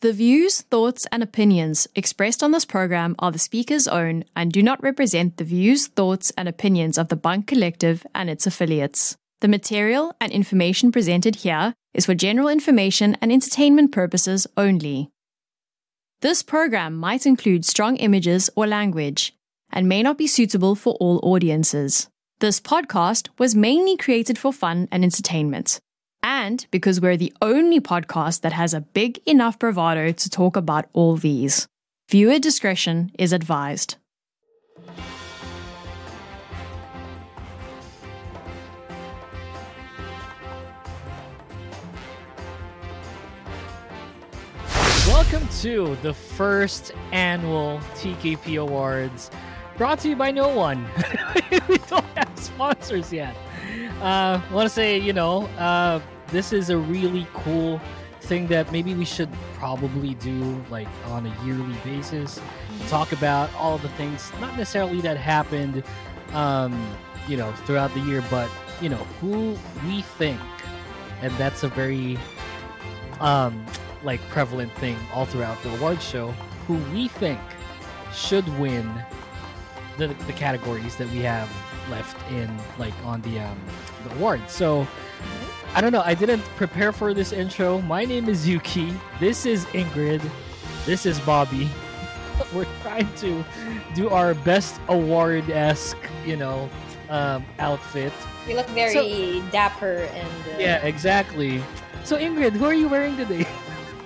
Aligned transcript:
The 0.00 0.14
views, 0.14 0.62
thoughts, 0.62 1.06
and 1.12 1.22
opinions 1.22 1.86
expressed 1.94 2.42
on 2.42 2.52
this 2.52 2.64
program 2.64 3.14
are 3.18 3.30
the 3.30 3.38
speaker's 3.38 3.86
own 3.86 4.24
and 4.34 4.50
do 4.50 4.62
not 4.62 4.82
represent 4.82 5.36
the 5.36 5.44
views, 5.44 5.88
thoughts, 5.88 6.32
and 6.38 6.48
opinions 6.48 6.96
of 6.96 7.08
the 7.08 7.16
Bunk 7.16 7.46
Collective 7.46 8.06
and 8.14 8.30
its 8.30 8.46
affiliates. 8.46 9.18
The 9.42 9.48
material 9.48 10.14
and 10.18 10.32
information 10.32 10.90
presented 10.90 11.36
here 11.36 11.74
is 11.92 12.06
for 12.06 12.14
general 12.14 12.48
information 12.48 13.14
and 13.20 13.30
entertainment 13.30 13.92
purposes 13.92 14.46
only. 14.56 15.10
This 16.22 16.42
program 16.42 16.96
might 16.96 17.26
include 17.26 17.66
strong 17.66 17.96
images 17.96 18.48
or 18.56 18.66
language 18.66 19.34
and 19.70 19.86
may 19.86 20.02
not 20.02 20.16
be 20.16 20.26
suitable 20.26 20.76
for 20.76 20.94
all 20.94 21.20
audiences. 21.22 22.08
This 22.38 22.58
podcast 22.58 23.28
was 23.38 23.54
mainly 23.54 23.98
created 23.98 24.38
for 24.38 24.50
fun 24.50 24.88
and 24.90 25.04
entertainment 25.04 25.78
and 26.22 26.66
because 26.70 27.00
we're 27.00 27.16
the 27.16 27.32
only 27.40 27.80
podcast 27.80 28.42
that 28.42 28.52
has 28.52 28.74
a 28.74 28.80
big 28.80 29.20
enough 29.26 29.58
bravado 29.58 30.12
to 30.12 30.30
talk 30.30 30.56
about 30.56 30.88
all 30.92 31.16
these. 31.16 31.66
Viewer 32.08 32.38
discretion 32.38 33.12
is 33.18 33.32
advised. 33.32 33.96
Welcome 45.06 45.48
to 45.60 45.96
the 46.02 46.14
first 46.14 46.92
annual 47.12 47.78
TKP 47.94 48.60
Awards, 48.60 49.30
brought 49.76 50.00
to 50.00 50.08
you 50.08 50.16
by 50.16 50.30
no 50.30 50.48
one. 50.48 50.88
we 51.68 51.78
don't 51.78 52.04
have 52.16 52.32
sponsors 52.36 53.12
yet. 53.12 53.36
Uh, 54.00 54.40
want 54.50 54.66
to 54.66 54.74
say, 54.74 54.98
you 54.98 55.12
know, 55.12 55.42
uh, 55.58 56.00
this 56.28 56.52
is 56.52 56.70
a 56.70 56.78
really 56.78 57.26
cool 57.34 57.80
thing 58.20 58.46
that 58.46 58.70
maybe 58.70 58.94
we 58.94 59.04
should 59.04 59.30
probably 59.54 60.14
do 60.14 60.62
like 60.70 60.88
on 61.06 61.26
a 61.26 61.44
yearly 61.44 61.76
basis. 61.84 62.40
Talk 62.88 63.12
about 63.12 63.52
all 63.54 63.78
the 63.78 63.88
things, 63.90 64.32
not 64.40 64.56
necessarily 64.56 65.00
that 65.00 65.16
happened, 65.16 65.82
um, 66.32 66.72
you 67.28 67.36
know, 67.36 67.52
throughout 67.66 67.92
the 67.94 68.00
year, 68.00 68.22
but 68.30 68.48
you 68.80 68.88
know, 68.88 69.04
who 69.20 69.56
we 69.86 70.02
think, 70.02 70.40
and 71.20 71.32
that's 71.32 71.62
a 71.62 71.68
very, 71.68 72.18
um, 73.20 73.64
like 74.02 74.20
prevalent 74.28 74.72
thing 74.74 74.96
all 75.12 75.26
throughout 75.26 75.62
the 75.62 75.74
award 75.76 76.00
show. 76.00 76.30
Who 76.66 76.76
we 76.92 77.08
think 77.08 77.40
should 78.14 78.46
win 78.58 78.90
the 79.98 80.08
the 80.26 80.32
categories 80.32 80.96
that 80.96 81.10
we 81.10 81.18
have 81.18 81.48
left 81.90 82.16
in 82.30 82.50
like 82.78 82.94
on 83.04 83.20
the 83.22 83.40
um 83.40 83.58
the 84.04 84.14
award. 84.14 84.40
So 84.48 84.86
I 85.74 85.80
don't 85.80 85.92
know. 85.92 86.02
I 86.04 86.14
didn't 86.14 86.42
prepare 86.56 86.92
for 86.92 87.14
this 87.14 87.32
intro. 87.32 87.80
My 87.82 88.04
name 88.04 88.28
is 88.28 88.48
Yuki. 88.48 88.92
This 89.20 89.46
is 89.46 89.66
Ingrid. 89.66 90.22
This 90.86 91.06
is 91.06 91.20
Bobi. 91.20 91.68
We're 92.54 92.66
trying 92.82 93.12
to 93.16 93.44
do 93.94 94.08
our 94.08 94.34
best 94.34 94.80
award 94.88 95.48
esque, 95.50 95.98
you 96.24 96.36
know, 96.36 96.68
um, 97.08 97.44
outfit. 97.58 98.12
You 98.48 98.56
look 98.56 98.66
very 98.68 98.94
so, 99.40 99.50
dapper 99.50 100.08
and. 100.14 100.28
Uh, 100.54 100.58
yeah, 100.58 100.84
exactly. 100.84 101.62
So 102.04 102.16
Ingrid, 102.16 102.52
who 102.52 102.64
are 102.64 102.74
you 102.74 102.88
wearing 102.88 103.16
today? 103.16 103.46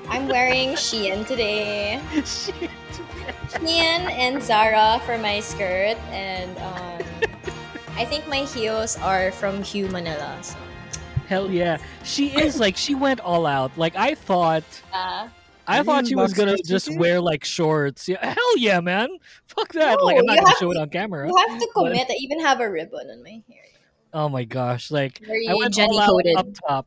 I'm 0.09 0.29
wearing 0.29 0.71
Shein 0.71 1.27
today. 1.27 2.01
Shein. 3.49 4.11
And 4.11 4.43
Zara 4.43 5.01
for 5.07 5.17
my 5.17 5.41
skirt, 5.41 5.97
and 6.11 6.59
um, 6.59 7.31
I 7.97 8.05
think 8.05 8.27
my 8.29 8.39
heels 8.39 8.99
are 8.99 9.31
from 9.33 9.63
Hue 9.63 9.89
Manila. 9.89 10.37
So. 10.43 10.57
Hell 11.29 11.51
yeah, 11.51 11.79
she 12.03 12.29
is 12.29 12.59
like 12.65 12.77
she 12.77 12.95
went 12.95 13.21
all 13.21 13.47
out. 13.47 13.77
Like 13.79 13.97
I 13.97 14.15
thought. 14.15 14.65
Uh, 14.93 15.29
I 15.67 15.83
thought 15.83 16.07
she 16.07 16.15
was 16.15 16.35
gonna 16.35 16.59
just 16.59 16.95
wear 16.99 17.21
like 17.21 17.45
shorts. 17.45 18.07
Yeah, 18.09 18.25
hell 18.25 18.59
yeah, 18.59 18.81
man! 18.81 19.09
Fuck 19.47 19.73
that! 19.73 19.97
No, 19.99 20.05
like 20.05 20.19
I'm 20.19 20.27
not 20.27 20.39
gonna 20.39 20.57
show 20.61 20.73
to, 20.73 20.79
it 20.79 20.83
on 20.83 20.91
camera. 20.91 21.27
You 21.27 21.37
have 21.49 21.59
to 21.59 21.69
commit. 21.75 22.07
But... 22.09 22.15
I 22.15 22.17
even 22.19 22.41
have 22.41 22.61
a 22.61 22.71
ribbon 22.71 23.11
on 23.11 23.23
my 23.23 23.43
hair. 23.49 23.65
Oh 24.13 24.29
my 24.29 24.45
gosh! 24.45 24.91
Like 24.91 25.21
Very 25.25 25.49
I 25.49 25.55
went 25.55 25.75
Jennie 25.75 25.99
all 25.99 26.21
out 26.21 26.37
up 26.37 26.47
top. 26.69 26.87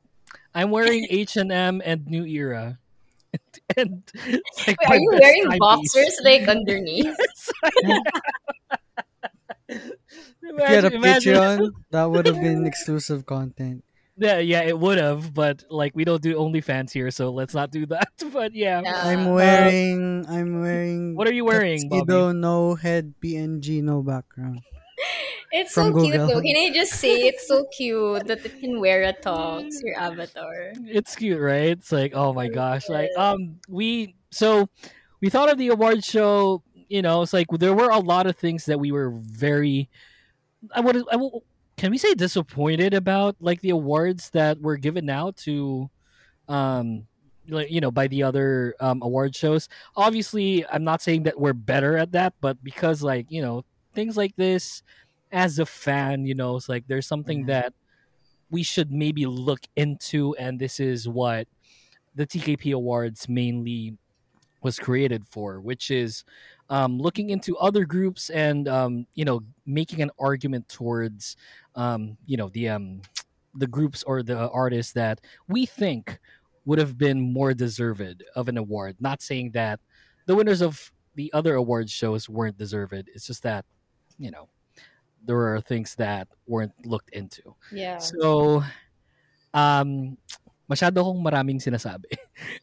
I'm 0.54 0.72
wearing 0.72 1.08
H 1.10 1.38
and 1.38 1.52
M 1.52 1.82
and 1.84 2.06
New 2.06 2.26
Era. 2.26 2.78
and 3.78 4.04
like 4.68 4.78
Wait, 4.82 4.90
are 4.90 4.98
you 4.98 5.10
wearing 5.20 5.58
boxers 5.58 6.20
like 6.24 6.48
underneath? 6.48 7.16
If 10.58 10.70
you 10.70 10.76
had 10.76 10.86
a 10.86 10.90
Patreon, 10.92 11.72
that 11.92 12.06
would 12.06 12.26
have 12.26 12.42
been 12.42 12.66
exclusive 12.66 13.26
content. 13.26 13.84
Yeah, 14.20 14.40
yeah, 14.40 14.62
it 14.62 14.78
would 14.78 14.98
have, 14.98 15.32
but 15.34 15.64
like 15.70 15.96
we 15.96 16.04
don't 16.04 16.22
do 16.22 16.36
OnlyFans 16.36 16.92
here, 16.92 17.12
so 17.12 17.30
let's 17.30 17.54
not 17.54 17.70
do 17.70 17.86
that. 17.88 18.10
But 18.34 18.56
yeah, 18.56 18.82
I'm 18.82 19.32
wearing. 19.32 20.26
Uh, 20.26 20.34
I'm 20.34 20.62
wearing. 20.62 21.16
What 21.16 21.28
are 21.28 21.34
you 21.34 21.46
wearing, 21.46 21.90
Tuxedo, 21.90 22.32
no 22.32 22.76
head, 22.76 23.14
PNG, 23.22 23.84
no 23.84 24.02
background. 24.02 24.62
It's 25.52 25.74
so 25.74 25.92
Google. 25.92 26.04
cute 26.04 26.18
though. 26.18 26.42
Can 26.42 26.58
I 26.58 26.72
just 26.74 26.94
say 26.94 27.28
it's 27.28 27.48
so 27.48 27.66
cute 27.72 28.28
that 28.28 28.46
it 28.46 28.60
can 28.60 28.82
wear 28.82 29.04
a 29.04 29.14
talks 29.14 29.82
your 29.82 29.98
avatar? 29.98 30.74
It's 30.84 31.16
cute, 31.16 31.40
right? 31.40 31.70
It's 31.70 31.92
like, 31.92 32.14
oh 32.14 32.34
my 32.34 32.50
gosh. 32.50 32.90
Like 32.90 33.10
um 33.16 33.60
we 33.70 34.16
so 34.30 34.68
we 35.22 35.30
thought 35.30 35.50
of 35.50 35.58
the 35.58 35.70
award 35.70 36.04
show, 36.04 36.64
you 36.90 37.02
know, 37.02 37.22
it's 37.22 37.32
like 37.32 37.48
there 37.50 37.74
were 37.74 37.90
a 37.90 38.00
lot 38.00 38.28
of 38.28 38.36
things 38.36 38.66
that 38.66 38.80
we 38.80 38.92
were 38.92 39.10
very 39.10 39.90
I 40.74 40.82
would 40.82 41.04
I 41.12 41.16
will 41.16 41.44
can 41.78 41.92
we 41.92 41.98
say 41.98 42.14
disappointed 42.16 42.94
about 42.94 43.36
like 43.40 43.62
the 43.62 43.70
awards 43.70 44.32
that 44.32 44.60
were 44.60 44.78
given 44.78 45.10
out 45.10 45.38
to 45.38 45.90
um 46.48 47.06
like 47.50 47.72
you 47.72 47.80
know 47.80 47.92
by 47.92 48.08
the 48.08 48.24
other 48.24 48.76
um 48.80 49.02
award 49.02 49.36
shows 49.36 49.70
obviously 49.96 50.66
i'm 50.68 50.84
not 50.84 51.02
saying 51.02 51.24
that 51.24 51.40
we're 51.40 51.54
better 51.54 51.98
at 51.98 52.12
that 52.12 52.34
but 52.42 52.62
because 52.64 53.02
like 53.02 53.32
you 53.32 53.42
know 53.42 53.64
things 53.94 54.18
like 54.18 54.36
this 54.36 54.84
as 55.32 55.60
a 55.60 55.66
fan 55.66 56.26
you 56.26 56.36
know 56.36 56.56
it's 56.56 56.68
like 56.68 56.84
there's 56.88 57.08
something 57.08 57.40
mm-hmm. 57.40 57.50
that 57.50 57.74
we 58.50 58.64
should 58.64 58.92
maybe 58.92 59.26
look 59.26 59.62
into 59.76 60.36
and 60.36 60.60
this 60.60 60.80
is 60.80 61.08
what 61.08 61.48
the 62.16 62.26
tkp 62.26 62.74
awards 62.74 63.30
mainly 63.30 63.98
was 64.62 64.80
created 64.80 65.26
for 65.28 65.60
which 65.62 65.92
is 65.92 66.24
um, 66.70 67.00
looking 67.00 67.30
into 67.30 67.58
other 67.58 67.86
groups 67.86 68.30
and 68.30 68.68
um, 68.68 69.08
you 69.16 69.26
know 69.26 69.42
making 69.66 70.02
an 70.02 70.12
argument 70.20 70.68
towards 70.70 71.36
um, 71.76 72.18
you 72.26 72.38
know 72.38 72.50
the 72.50 72.70
um, 72.70 73.02
the 73.56 73.68
groups 73.68 74.04
or 74.04 74.24
the 74.24 74.50
artists 74.50 74.94
that 74.94 75.22
we 75.48 75.66
think 75.66 76.20
would 76.66 76.80
have 76.80 76.98
been 76.98 77.34
more 77.34 77.54
deserved 77.54 78.24
of 78.36 78.50
an 78.50 78.58
award. 78.58 78.98
Not 79.00 79.22
saying 79.22 79.52
that 79.52 79.80
the 80.26 80.36
winners 80.36 80.62
of 80.62 80.92
the 81.16 81.32
other 81.34 81.56
award 81.56 81.90
shows 81.90 82.30
weren't 82.30 82.58
deserved. 82.58 82.94
It's 82.94 83.26
just 83.26 83.44
that 83.44 83.66
you 84.20 84.32
know 84.32 84.50
there 85.26 85.54
are 85.54 85.62
things 85.62 85.96
that 85.96 86.28
weren't 86.48 86.74
looked 86.86 87.10
into. 87.12 87.56
Yeah. 87.72 87.98
So 87.98 88.64
um 89.54 90.18
masyado 90.70 91.04
kong 91.04 91.24
maraming 91.24 91.58
sinasabi. 91.64 92.20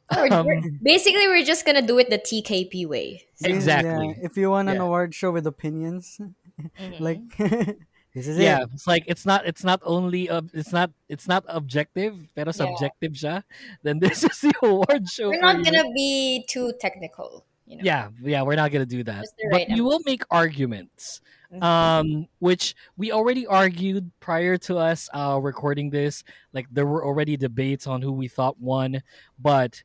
um, 0.31 0.47
basically, 0.85 1.27
we're 1.27 1.45
just 1.45 1.65
gonna 1.65 1.83
do 1.83 1.99
it 1.99 2.13
the 2.13 2.21
TKP 2.21 2.87
way. 2.87 3.25
So. 3.35 3.49
Exactly. 3.49 4.15
Yeah, 4.15 4.29
if 4.29 4.37
you 4.37 4.51
want 4.53 4.69
an 4.69 4.77
yeah. 4.77 4.87
award 4.87 5.15
show 5.17 5.33
with 5.33 5.47
opinions, 5.49 6.21
mm-hmm. 6.21 7.03
like 7.03 7.25
this 8.15 8.29
is 8.29 8.39
yeah, 8.39 8.63
it. 8.63 8.69
it's 8.75 8.87
like 8.87 9.05
it's 9.09 9.27
not 9.27 9.49
it's 9.49 9.65
not 9.65 9.81
only 9.85 10.29
uh, 10.29 10.45
it's 10.53 10.73
not 10.73 10.93
it's 11.09 11.27
not 11.27 11.45
objective, 11.49 12.15
pero 12.37 12.53
yeah. 12.53 12.61
subjective 12.61 13.13
siya. 13.17 13.43
Then 13.83 13.99
this 14.05 14.23
is 14.23 14.39
the 14.45 14.53
award 14.63 15.09
show. 15.09 15.33
We're 15.33 15.43
not 15.43 15.65
gonna 15.65 15.91
be 15.91 16.45
too 16.47 16.73
technical. 16.79 17.45
You 17.67 17.81
know? 17.81 17.85
Yeah, 17.85 18.13
yeah, 18.21 18.43
we're 18.45 18.61
not 18.61 18.71
gonna 18.71 18.87
do 18.87 19.03
that. 19.09 19.25
But 19.51 19.73
you 19.73 19.85
will 19.85 20.05
make 20.05 20.23
arguments. 20.31 21.25
Um, 21.63 22.27
which 22.39 22.75
we 22.97 23.13
already 23.13 23.47
argued 23.47 24.11
prior 24.21 24.57
to 24.59 24.77
us 24.79 25.09
uh, 25.13 25.39
recording 25.41 25.91
this. 25.91 26.25
Like 26.53 26.67
there 26.71 26.87
were 26.87 27.05
already 27.05 27.37
debates 27.37 27.87
on 27.87 28.03
who 28.03 28.13
we 28.13 28.29
thought 28.29 28.61
won, 28.61 29.03
but 29.39 29.83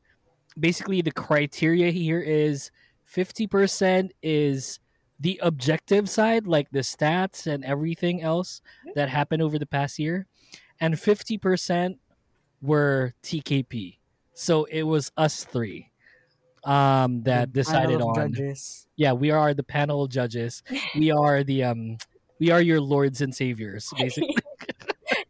basically 0.59 1.01
the 1.01 1.11
criteria 1.11 1.91
here 1.91 2.21
is 2.21 2.71
fifty 3.05 3.47
percent 3.47 4.13
is 4.21 4.79
the 5.19 5.39
objective 5.43 6.09
side, 6.09 6.47
like 6.47 6.69
the 6.71 6.79
stats 6.79 7.45
and 7.45 7.65
everything 7.65 8.21
else 8.21 8.61
mm-hmm. 8.79 8.91
that 8.95 9.09
happened 9.09 9.41
over 9.41 9.59
the 9.59 9.65
past 9.65 9.99
year, 9.99 10.27
and 10.79 10.99
fifty 10.99 11.37
percent 11.37 11.97
were 12.61 13.13
TKP. 13.23 13.97
So 14.33 14.63
it 14.65 14.83
was 14.83 15.11
us 15.17 15.43
three 15.43 15.89
um 16.63 17.23
that 17.23 17.53
decided 17.53 18.01
on 18.01 18.33
judges. 18.33 18.87
yeah 18.95 19.13
we 19.13 19.31
are 19.31 19.53
the 19.53 19.63
panel 19.63 20.03
of 20.03 20.09
judges. 20.11 20.63
We 20.95 21.11
are 21.11 21.43
the 21.43 21.63
um 21.63 21.97
we 22.39 22.51
are 22.51 22.61
your 22.61 22.81
lords 22.81 23.21
and 23.21 23.33
saviors 23.33 23.91
basically. 23.97 24.35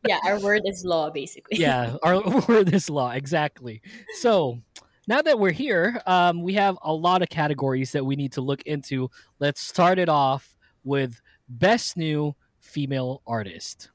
Yeah 0.07 0.19
our 0.25 0.39
word 0.39 0.63
is 0.65 0.83
law 0.85 1.09
basically. 1.09 1.57
Yeah 1.57 1.95
our 2.03 2.21
word 2.47 2.73
is 2.73 2.89
law 2.89 3.11
exactly. 3.11 3.81
So 4.19 4.59
now 5.07 5.21
that 5.21 5.39
we're 5.39 5.51
here 5.51 6.01
um 6.05 6.41
we 6.41 6.53
have 6.53 6.77
a 6.81 6.93
lot 6.93 7.21
of 7.21 7.29
categories 7.29 7.91
that 7.91 8.05
we 8.05 8.15
need 8.15 8.31
to 8.33 8.41
look 8.41 8.61
into. 8.63 9.09
Let's 9.39 9.61
start 9.61 9.99
it 9.99 10.09
off 10.09 10.55
with 10.83 11.21
best 11.47 11.97
new 11.97 12.35
female 12.59 13.21
artist. 13.27 13.89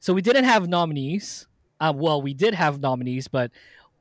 So 0.00 0.14
we 0.14 0.22
didn't 0.22 0.44
have 0.44 0.68
nominees. 0.68 1.46
Uh, 1.80 1.92
well 1.94 2.20
we 2.20 2.34
did 2.34 2.54
have 2.54 2.80
nominees 2.80 3.28
but 3.28 3.52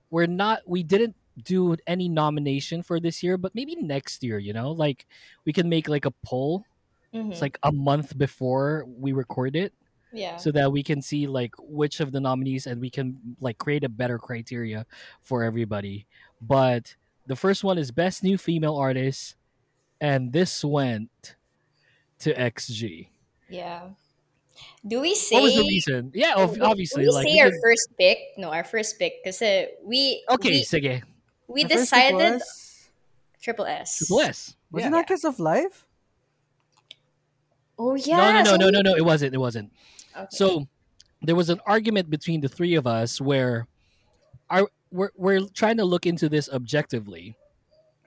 we're 0.10 0.26
not 0.28 0.62
we 0.66 0.84
didn't 0.84 1.16
do 1.44 1.76
any 1.86 2.10
nomination 2.10 2.82
for 2.82 3.00
this 3.00 3.22
year, 3.22 3.38
but 3.38 3.54
maybe 3.54 3.76
next 3.76 4.24
year, 4.24 4.40
you 4.40 4.54
know, 4.54 4.72
like 4.72 5.06
we 5.46 5.54
can 5.54 5.70
make 5.70 5.88
like 5.88 6.06
a 6.06 6.12
poll. 6.26 6.66
Mhm. 7.14 7.32
It's 7.32 7.42
like 7.42 7.58
a 7.64 7.72
month 7.72 8.18
before 8.18 8.86
we 8.88 9.12
record 9.14 9.56
it, 9.56 9.74
yeah. 10.12 10.38
so 10.38 10.52
that 10.52 10.72
we 10.72 10.82
can 10.84 11.02
see 11.02 11.28
like 11.28 11.54
which 11.60 12.00
of 12.00 12.12
the 12.12 12.20
nominees 12.20 12.68
and 12.68 12.82
we 12.82 12.90
can 12.90 13.18
like 13.40 13.58
create 13.60 13.84
a 13.84 13.90
better 13.90 14.18
criteria 14.20 14.86
for 15.22 15.44
everybody. 15.44 16.06
But 16.42 16.96
the 17.28 17.36
first 17.36 17.64
one 17.64 17.78
is 17.78 17.92
best 17.92 18.24
new 18.24 18.38
female 18.38 18.76
artist, 18.76 19.36
and 20.02 20.34
this 20.34 20.64
went 20.66 21.36
to 22.20 22.34
XG. 22.34 23.10
yeah. 23.50 23.90
Do 24.86 25.02
we 25.02 25.16
say 25.16 25.36
What 25.36 25.44
was 25.44 25.56
the 25.56 25.62
reason? 25.62 26.12
Yeah, 26.14 26.36
do- 26.36 26.64
obviously, 26.64 27.04
Do 27.04 27.10
we 27.10 27.14
like 27.16 27.28
say 27.28 27.34
we 27.34 27.42
our 27.42 27.52
could- 27.52 27.60
first 27.64 27.90
pick? 27.98 28.18
No, 28.38 28.52
our 28.52 28.64
first 28.64 28.98
pick 29.00 29.24
because 29.24 29.42
uh, 29.42 29.66
we 29.84 30.24
okay, 30.30 30.50
we, 30.50 30.64
sige, 30.64 31.04
we 31.48 31.64
My 31.64 31.70
first 31.70 31.92
pick 31.92 32.12
decided 32.12 32.42
triple 33.42 33.66
S. 33.66 33.96
Triple 33.98 34.20
S. 34.20 34.56
Was 34.72 34.82
Yeah. 34.82 34.88
it 34.88 34.92
not 34.92 35.08
Kiss 35.08 35.24
of 35.24 35.40
Life? 35.40 35.86
Oh 37.80 37.96
yeah. 37.96 38.18
no, 38.18 38.44
no, 38.44 38.44
so 38.44 38.56
no, 38.56 38.58
no, 38.58 38.66
we- 38.66 38.72
no, 38.72 38.82
no. 38.92 38.96
It 38.96 39.06
wasn't. 39.06 39.34
It 39.34 39.38
wasn't. 39.38 39.72
Okay. 40.16 40.28
So 40.32 40.68
there 41.22 41.36
was 41.36 41.50
an 41.50 41.60
argument 41.66 42.10
between 42.10 42.42
the 42.42 42.50
three 42.50 42.76
of 42.76 42.88
us 42.88 43.22
where 43.22 43.68
our 44.50 44.68
we're, 44.92 45.12
we're 45.16 45.42
trying 45.54 45.78
to 45.78 45.86
look 45.86 46.06
into 46.06 46.30
this 46.30 46.50
objectively. 46.50 47.36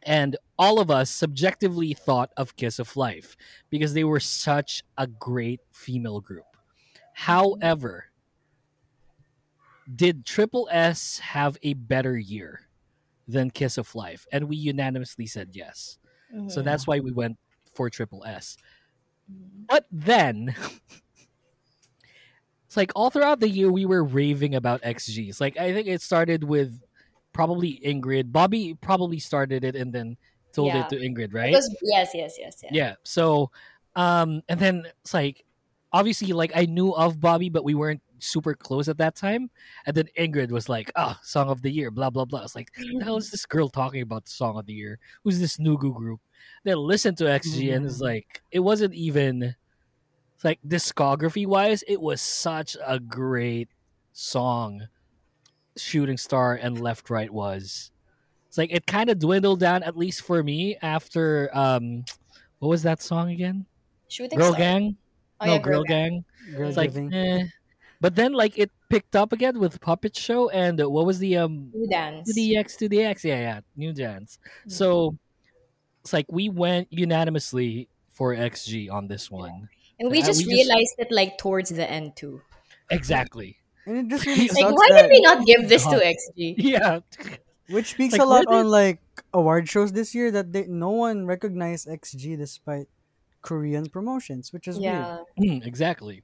And 0.03 0.37
all 0.59 0.81
of 0.81 0.91
us 0.91 1.11
subjectively 1.11 1.93
thought 1.95 2.31
of 2.37 2.57
Kiss 2.57 2.79
of 2.79 2.97
Life 2.97 3.37
because 3.69 3.93
they 3.95 4.05
were 4.05 4.21
such 4.21 4.83
a 4.97 5.07
great 5.07 5.61
female 5.73 6.21
group. 6.21 6.45
However, 7.13 8.07
did 9.95 10.25
Triple 10.25 10.69
S 10.71 11.19
have 11.19 11.59
a 11.63 11.75
better 11.75 12.17
year 12.17 12.61
than 13.29 13.51
Kiss 13.51 13.77
of 13.77 13.95
Life? 13.95 14.27
And 14.33 14.49
we 14.49 14.57
unanimously 14.57 15.27
said 15.27 15.51
yes. 15.53 15.99
So 16.49 16.61
Mhm. 16.61 16.65
that's 16.65 16.87
why 16.87 17.01
we 17.01 17.11
went 17.13 17.39
for 17.75 17.91
Triple 17.91 18.25
S. 18.25 18.57
Mhm. 19.31 19.67
But 19.69 19.87
then 19.91 20.55
it's 22.67 22.77
like 22.77 22.93
all 22.95 23.11
throughout 23.11 23.41
the 23.41 23.49
year 23.49 23.71
we 23.71 23.85
were 23.85 24.05
raving 24.05 24.55
about 24.55 24.81
XGs. 24.83 25.41
Like 25.41 25.57
I 25.57 25.73
think 25.73 25.89
it 25.89 26.01
started 26.03 26.45
with 26.45 26.81
probably 27.33 27.81
Ingrid. 27.85 28.33
Bobi 28.33 28.79
probably 28.81 29.19
started 29.19 29.65
it 29.65 29.77
and 29.77 29.93
then 29.93 30.17
told 30.53 30.69
Yeah. 30.69 30.83
it 30.85 30.89
to 30.91 30.97
Ingrid, 30.97 31.33
right? 31.33 31.53
was- 31.53 31.75
yes, 31.83 32.11
yes, 32.15 32.37
yes, 32.39 32.61
yes. 32.63 32.73
yeah. 32.73 32.95
So 33.05 33.51
um 33.97 34.43
and 34.49 34.59
then 34.61 34.87
it's 35.03 35.15
like 35.15 35.45
obviously 35.93 36.33
like 36.33 36.53
I 36.55 36.67
knew 36.67 36.93
of 36.93 37.19
Bobi 37.19 37.51
but 37.53 37.65
we 37.65 37.75
weren't 37.75 38.03
super 38.19 38.55
close 38.55 38.89
at 38.89 38.99
that 38.99 39.15
time. 39.17 39.51
And 39.87 39.97
then 39.97 40.07
Ingrid 40.19 40.51
was 40.51 40.69
like, 40.69 40.93
"Ah, 40.95 41.19
song 41.23 41.49
of 41.49 41.63
the 41.63 41.71
year, 41.73 41.91
blah 41.91 42.11
blah 42.11 42.27
blah." 42.27 42.43
It's 42.45 42.55
like, 42.55 42.71
the 42.77 43.03
hell 43.03 43.17
is 43.17 43.31
this 43.31 43.47
girl 43.47 43.69
talking 43.69 44.03
about 44.03 44.25
the 44.27 44.31
song 44.31 44.59
of 44.59 44.67
the 44.67 44.75
year? 44.75 44.99
Who's 45.25 45.41
this 45.41 45.57
Nugu 45.57 45.95
group? 45.95 46.21
Then 46.65 46.77
listen 46.79 47.15
to 47.17 47.25
XG 47.25 47.73
and 47.75 47.87
it's 47.87 47.99
Mhm. 47.99 48.03
like 48.03 48.43
it 48.51 48.61
wasn't 48.61 48.93
even 48.95 49.55
like 50.45 50.61
discography 50.67 51.47
wise, 51.47 51.83
it 51.89 52.01
was 52.01 52.21
such 52.21 52.77
a 52.87 52.99
great 53.01 53.69
song. 54.13 54.89
Shooting 55.81 56.17
Star 56.17 56.55
and 56.55 56.81
Left 56.81 57.11
Right 57.11 57.31
was. 57.31 57.91
It's 58.49 58.59
like 58.59 58.73
it 58.73 58.87
kind 58.87 59.11
of 59.11 59.19
dwindled 59.19 59.61
down, 59.61 59.83
at 59.83 59.97
least 59.97 60.23
for 60.23 60.43
me, 60.43 60.77
after 60.83 61.51
um 61.53 62.05
what 62.59 62.69
was 62.69 62.83
that 62.83 63.01
song 63.03 63.31
again? 63.31 63.67
Shooting 64.09 64.39
Girl 64.39 64.49
Star. 64.53 64.59
Gang? 64.59 64.97
Oh, 65.41 65.47
no, 65.47 65.53
yeah, 65.55 65.59
Girl, 65.59 65.83
Gang. 65.85 66.25
Girl 66.55 66.69
It's 66.69 66.77
like 66.77 66.93
eh. 66.95 67.45
But 68.01 68.17
then 68.17 68.33
like 68.33 68.59
it 68.59 68.71
picked 68.89 69.15
up 69.15 69.33
again 69.33 69.59
with 69.59 69.81
Puppet 69.81 70.17
Show 70.17 70.49
and 70.51 70.81
uh, 70.81 70.89
what 70.91 71.07
was 71.07 71.19
the 71.19 71.37
um 71.37 71.71
New 71.73 71.87
dance. 71.89 72.27
to 72.29 72.35
the 72.35 72.57
X 72.57 72.77
to 72.77 72.89
the 72.89 73.03
X, 73.03 73.25
yeah, 73.25 73.41
yeah, 73.41 73.61
New 73.77 73.93
Dance. 73.93 74.39
So 74.67 75.17
it's 76.03 76.13
like 76.13 76.27
we 76.31 76.49
went 76.49 76.89
unanimously 76.91 77.89
for 78.13 78.35
XG 78.35 78.91
on 78.91 79.07
this 79.07 79.31
one. 79.31 79.69
and 80.01 80.11
we 80.11 80.23
uh, 80.23 80.27
just 80.27 80.45
we 80.45 80.45
just- 80.57 80.69
realized 80.69 80.95
it 80.99 81.13
like 81.13 81.39
towards 81.39 81.71
the 81.71 81.89
end 81.89 82.17
too. 82.17 82.41
Exactly. 82.91 83.57
And 83.91 83.99
it 83.99 84.09
just 84.09 84.25
really 84.25 84.47
Like, 84.49 84.65
Like, 84.67 84.75
why 84.77 84.87
that, 84.91 85.03
did 85.03 85.11
we 85.11 85.21
not 85.21 85.45
give 85.45 85.69
this 85.69 85.85
to 85.87 85.97
XG? 85.99 86.55
Yeah. 86.59 87.01
which 87.69 87.91
speaks 87.91 88.13
like, 88.13 88.23
a 88.23 88.25
lot 88.25 88.47
where 88.47 88.61
on 88.61 88.69
like 88.69 89.01
award 89.35 89.69
shows 89.69 89.91
this 89.93 90.15
year 90.15 90.31
that 90.31 90.53
they, 90.53 90.67
no 90.67 90.91
one 90.91 91.27
recognized 91.27 91.89
XG 91.89 92.39
despite 92.39 92.87
Korean 93.43 93.89
promotions, 93.89 94.53
which 94.53 94.69
is 94.69 94.79
weird. 94.79 94.95
Yeah. 94.95 95.19
Mm, 95.41 95.67
exactly. 95.67 96.23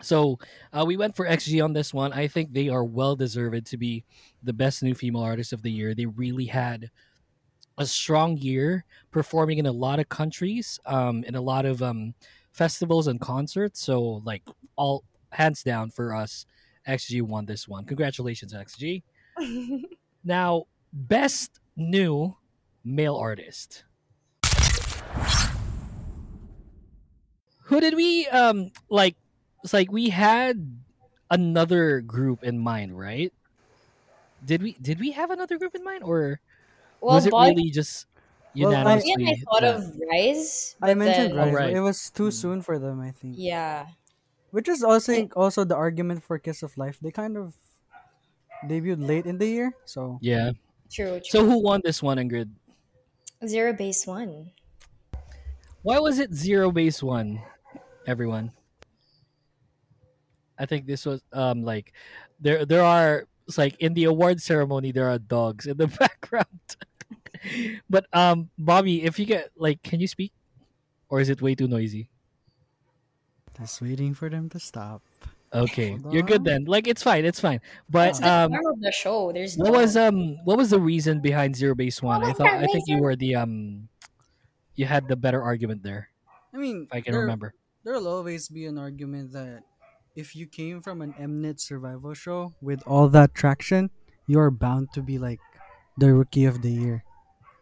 So 0.00 0.38
uh, 0.72 0.84
we 0.86 0.96
went 0.96 1.14
for 1.14 1.26
XG 1.26 1.62
on 1.62 1.74
this 1.74 1.92
one. 1.92 2.12
I 2.12 2.26
think 2.26 2.52
they 2.52 2.68
are 2.70 2.84
well 2.84 3.16
deserved 3.16 3.66
to 3.66 3.76
be 3.76 4.04
the 4.42 4.52
best 4.52 4.82
new 4.82 4.94
female 4.94 5.22
artist 5.22 5.52
of 5.52 5.62
the 5.62 5.70
year. 5.70 5.94
They 5.94 6.06
really 6.06 6.46
had 6.46 6.90
a 7.76 7.86
strong 7.86 8.36
year 8.38 8.84
performing 9.10 9.58
in 9.58 9.66
a 9.66 9.72
lot 9.72 10.00
of 10.00 10.08
countries, 10.08 10.80
um, 10.86 11.22
in 11.24 11.34
a 11.34 11.40
lot 11.40 11.66
of 11.66 11.82
um, 11.82 12.14
festivals 12.52 13.06
and 13.06 13.20
concerts. 13.20 13.80
So 13.80 14.22
like 14.24 14.42
all 14.76 15.04
hands 15.30 15.62
down 15.62 15.90
for 15.90 16.14
us, 16.14 16.46
XG 16.88 17.22
won 17.22 17.46
this 17.46 17.66
one. 17.68 17.84
Congratulations, 17.84 18.52
XG. 18.54 19.02
Now, 20.26 20.64
best 20.92 21.60
new 21.76 22.36
male 22.82 23.16
artist. 23.16 23.84
Who 27.68 27.80
did 27.80 27.94
we 27.94 28.26
um 28.28 28.70
like 28.88 29.16
it's 29.62 29.72
like 29.72 29.90
we 29.90 30.10
had 30.10 30.76
another 31.30 32.00
group 32.00 32.42
in 32.44 32.58
mind, 32.58 32.98
right? 32.98 33.32
Did 34.44 34.62
we 34.62 34.76
did 34.80 35.00
we 35.00 35.12
have 35.12 35.30
another 35.30 35.58
group 35.58 35.74
in 35.74 35.82
mind 35.84 36.02
or 36.04 36.40
well, 37.00 37.16
was 37.16 37.26
it 37.26 37.32
Bobi 37.32 37.56
really 37.56 37.70
just 37.70 38.06
Well, 38.56 38.68
I- 38.68 38.80
unanimously? 39.00 39.12
and 39.12 39.28
I 39.28 39.34
thought 39.44 39.60
that? 39.62 39.74
of 39.76 40.00
Rise. 40.10 40.76
I 40.82 40.94
mentioned 40.94 41.30
then, 41.32 41.36
Rise, 41.36 41.48
Oh, 41.48 41.56
right. 41.56 41.72
but 41.72 41.76
it 41.76 41.80
was 41.80 42.10
too 42.10 42.28
Mm. 42.28 42.32
soon 42.32 42.62
for 42.62 42.78
them, 42.78 43.00
I 43.00 43.10
think. 43.10 43.34
Yeah. 43.36 43.86
Which 44.54 44.70
is 44.70 44.86
also 44.86 45.26
also 45.34 45.66
the 45.66 45.74
argument 45.74 46.22
for 46.22 46.38
Kiss 46.38 46.62
of 46.62 46.78
Life. 46.78 47.02
They 47.02 47.10
kind 47.10 47.34
of 47.34 47.58
debuted 48.70 49.02
late 49.02 49.26
in 49.26 49.42
the 49.42 49.50
year, 49.50 49.74
so 49.84 50.22
Yeah. 50.22 50.54
True, 50.86 51.18
true. 51.18 51.26
So 51.26 51.42
who 51.42 51.58
won 51.58 51.82
this 51.82 51.98
one, 51.98 52.22
Ingrid? 52.22 52.54
Zero 53.42 53.72
base 53.74 54.06
one. 54.06 54.54
Why 55.82 55.98
was 55.98 56.22
it 56.22 56.30
zero 56.30 56.70
base 56.70 57.02
one? 57.02 57.42
Everyone. 58.06 58.54
I 60.54 60.70
think 60.70 60.86
this 60.86 61.02
was 61.02 61.18
um 61.34 61.66
like 61.66 61.90
there 62.38 62.62
there 62.62 62.86
are 62.86 63.26
it's 63.50 63.58
like 63.58 63.74
in 63.82 63.98
the 63.98 64.06
award 64.06 64.38
ceremony 64.38 64.94
there 64.94 65.10
are 65.10 65.18
dogs 65.18 65.66
in 65.66 65.82
the 65.82 65.90
background. 65.98 66.70
but 67.90 68.06
um 68.14 68.54
Bobi, 68.54 69.02
if 69.02 69.18
you 69.18 69.26
get 69.26 69.50
like 69.58 69.82
can 69.82 69.98
you 69.98 70.06
speak? 70.06 70.30
Or 71.10 71.18
is 71.18 71.26
it 71.26 71.42
way 71.42 71.58
too 71.58 71.66
noisy? 71.66 72.13
Just 73.58 73.80
waiting 73.82 74.14
for 74.14 74.28
them 74.28 74.48
to 74.50 74.58
stop. 74.58 75.02
Okay. 75.52 75.98
You're 76.10 76.22
good 76.26 76.42
then. 76.44 76.64
Like 76.64 76.88
it's 76.88 77.02
fine, 77.02 77.24
it's 77.24 77.38
fine. 77.40 77.60
But 77.88 78.18
It's 78.18 78.18
the 78.18 78.28
um 78.28 78.52
of 78.52 78.80
the 78.80 78.90
show. 78.92 79.30
There's 79.32 79.56
what 79.56 79.70
no- 79.70 79.78
was 79.78 79.96
um 79.96 80.36
what 80.44 80.56
was 80.58 80.70
the 80.70 80.80
reason 80.80 81.20
behind 81.20 81.54
zero 81.56 81.74
base 81.74 82.02
one? 82.02 82.24
I 82.24 82.32
thought 82.32 82.50
I 82.50 82.66
think 82.66 82.84
you 82.88 82.98
were 82.98 83.14
the 83.14 83.36
um 83.36 83.88
you 84.74 84.86
had 84.86 85.06
the 85.08 85.16
better 85.16 85.42
argument 85.42 85.82
there, 85.84 86.10
I 86.52 86.58
mean, 86.58 86.88
if 86.90 86.92
I 86.92 87.00
can 87.00 87.12
there, 87.12 87.22
remember. 87.22 87.54
there'll 87.84 88.08
always 88.08 88.48
be 88.48 88.66
an 88.66 88.78
argument 88.78 89.32
that 89.32 89.62
if 90.16 90.34
you 90.34 90.46
came 90.46 90.82
from 90.82 91.02
an 91.02 91.14
Mnet 91.14 91.60
survival 91.60 92.14
show 92.14 92.54
with 92.60 92.82
all 92.86 93.08
that 93.10 93.34
traction, 93.34 93.90
you 94.26 94.38
are 94.40 94.50
bound 94.50 94.92
to 94.94 95.02
be 95.02 95.18
like 95.18 95.40
the 95.98 96.12
rookie 96.12 96.44
of 96.46 96.62
the 96.62 96.70
year. 96.72 97.04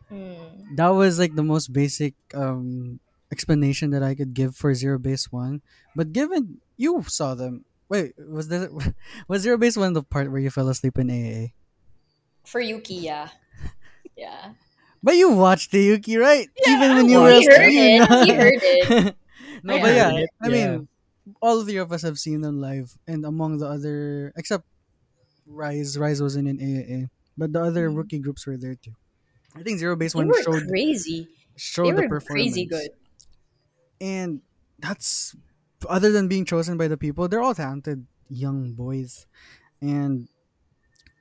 Hmm. 0.08 0.76
That 0.76 0.90
was 0.96 1.18
like 1.18 1.34
the 1.36 1.42
most 1.44 1.72
basic 1.72 2.14
um 2.34 3.00
explanation 3.32 3.90
that 3.90 4.02
I 4.02 4.14
could 4.14 4.34
give 4.34 4.54
for 4.54 4.74
zero 4.74 4.98
base 4.98 5.32
one. 5.32 5.62
But 5.96 6.12
given 6.12 6.60
you 6.76 7.02
saw 7.08 7.34
them, 7.34 7.64
wait, 7.88 8.12
was 8.18 8.48
there 8.48 8.68
was 9.28 9.42
zero 9.42 9.56
base 9.58 9.76
one 9.76 9.94
the 9.94 10.02
part 10.04 10.30
where 10.30 10.40
you 10.40 10.50
fell 10.50 10.68
asleep 10.68 10.98
in 10.98 11.10
AA? 11.10 11.48
For 12.44 12.60
Yuki, 12.60 12.94
yeah. 12.96 13.28
Yeah. 14.16 14.52
But 15.02 15.16
you 15.16 15.30
watched 15.32 15.72
the 15.72 15.80
Yuki, 15.82 16.16
right? 16.16 16.46
Yeah, 16.66 16.76
Even 16.76 16.96
when 16.96 17.06
I 17.06 17.08
you 17.08 17.18
were 17.18 17.32
we 17.32 17.46
heard 17.46 17.72
asleep. 17.72 18.02
it, 18.06 18.28
we 18.28 18.34
heard 18.34 18.60
it. 18.62 19.16
no, 19.64 19.74
I 19.74 19.80
but 19.80 19.94
yeah, 19.96 20.10
heard 20.12 20.20
it, 20.20 20.30
I 20.42 20.48
yeah. 20.48 20.70
mean, 20.76 20.88
all 21.40 21.64
three 21.64 21.78
of 21.78 21.90
us 21.90 22.02
have 22.02 22.18
seen 22.18 22.40
them 22.42 22.60
live, 22.60 22.96
and 23.08 23.24
among 23.24 23.58
the 23.58 23.66
other, 23.66 24.32
except 24.36 24.64
Rise, 25.46 25.98
Rise 25.98 26.20
wasn't 26.22 26.46
in 26.48 26.58
AAA, 26.60 27.08
but 27.38 27.52
the 27.52 27.62
other 27.62 27.88
Mhm. 27.90 27.96
rookie 27.96 28.18
groups 28.20 28.46
were 28.46 28.56
there 28.56 28.76
too. 28.76 28.92
I 29.56 29.62
think 29.62 29.78
Zero 29.78 29.96
Base 29.96 30.12
They 30.12 30.18
One 30.18 30.28
were 30.28 30.42
showed 30.42 30.68
crazy. 30.68 31.28
showed 31.56 31.96
They 31.96 32.02
the 32.02 32.02
were 32.02 32.20
performance. 32.20 32.52
crazy 32.54 32.66
good. 32.66 32.90
And 34.02 34.42
that's 34.82 35.36
other 35.88 36.10
than 36.10 36.26
being 36.26 36.44
chosen 36.44 36.74
by 36.76 36.88
the 36.90 36.98
people 36.98 37.28
they're 37.30 37.42
all 37.42 37.54
talented 37.54 38.06
young 38.28 38.74
boys 38.74 39.26
and 39.80 40.26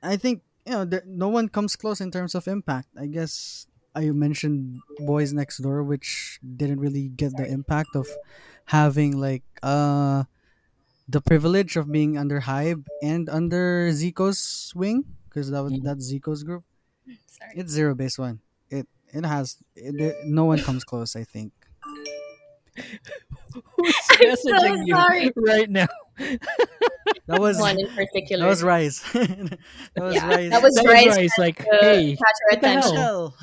i 0.02 0.16
think 0.16 0.42
you 0.66 0.72
know 0.72 0.84
there, 0.84 1.02
no 1.06 1.28
one 1.28 1.48
comes 1.48 1.76
close 1.76 2.00
in 2.00 2.10
terms 2.10 2.34
of 2.34 2.48
impact 2.48 2.88
i 2.98 3.06
guess 3.06 3.66
i 3.94 4.10
mentioned 4.10 4.80
boys 5.06 5.32
next 5.32 5.58
door 5.62 5.82
which 5.86 6.38
didn't 6.42 6.80
really 6.80 7.08
get 7.08 7.36
the 7.36 7.46
impact 7.46 7.94
of 7.94 8.08
having 8.66 9.14
like 9.18 9.44
uh 9.62 10.24
the 11.08 11.20
privilege 11.20 11.76
of 11.76 11.90
being 11.90 12.16
under 12.18 12.40
hybe 12.42 12.86
and 13.02 13.28
under 13.28 13.90
zico's 13.92 14.72
wing 14.74 15.04
because 15.28 15.50
that 15.50 15.62
was 15.62 15.72
Mhm. 15.72 15.82
that's 15.84 16.04
Zico's 16.12 16.42
group. 16.44 16.62
Sorry. 17.26 17.52
It's 17.56 17.72
zero 17.72 17.94
base 17.94 18.18
one. 18.18 18.40
It 18.70 18.86
it 19.12 19.24
has 19.24 19.56
it, 19.74 19.96
there- 19.98 20.20
no 20.26 20.44
one 20.44 20.60
comes 20.60 20.84
close. 20.84 21.16
I 21.16 21.24
think. 21.24 21.52
Who's 23.76 23.94
I'm 24.10 24.36
so 24.36 24.50
messaging 24.52 24.86
you 24.86 24.94
sorry. 24.94 25.32
right 25.36 25.70
now? 25.70 25.88
That 27.26 27.40
was 27.40 27.58
One 27.58 27.78
in 27.80 27.88
particular. 27.88 28.44
that 28.44 28.48
was 28.50 28.62
Rise. 28.62 29.00
that 29.12 29.58
was 29.96 30.14
Yeah, 30.14 30.28
Rise. 30.28 30.50
that 30.50 30.62
was 30.62 30.74
That 30.74 30.84
Rise 30.86 31.06
was 31.06 31.16
Rice, 31.16 31.38
like, 31.38 31.66
hey, 31.80 32.16
catch 32.16 32.20
our 32.20 32.50
what 32.50 32.60
the 32.60 32.68
attention. 32.68 32.96
hell? 32.96 33.34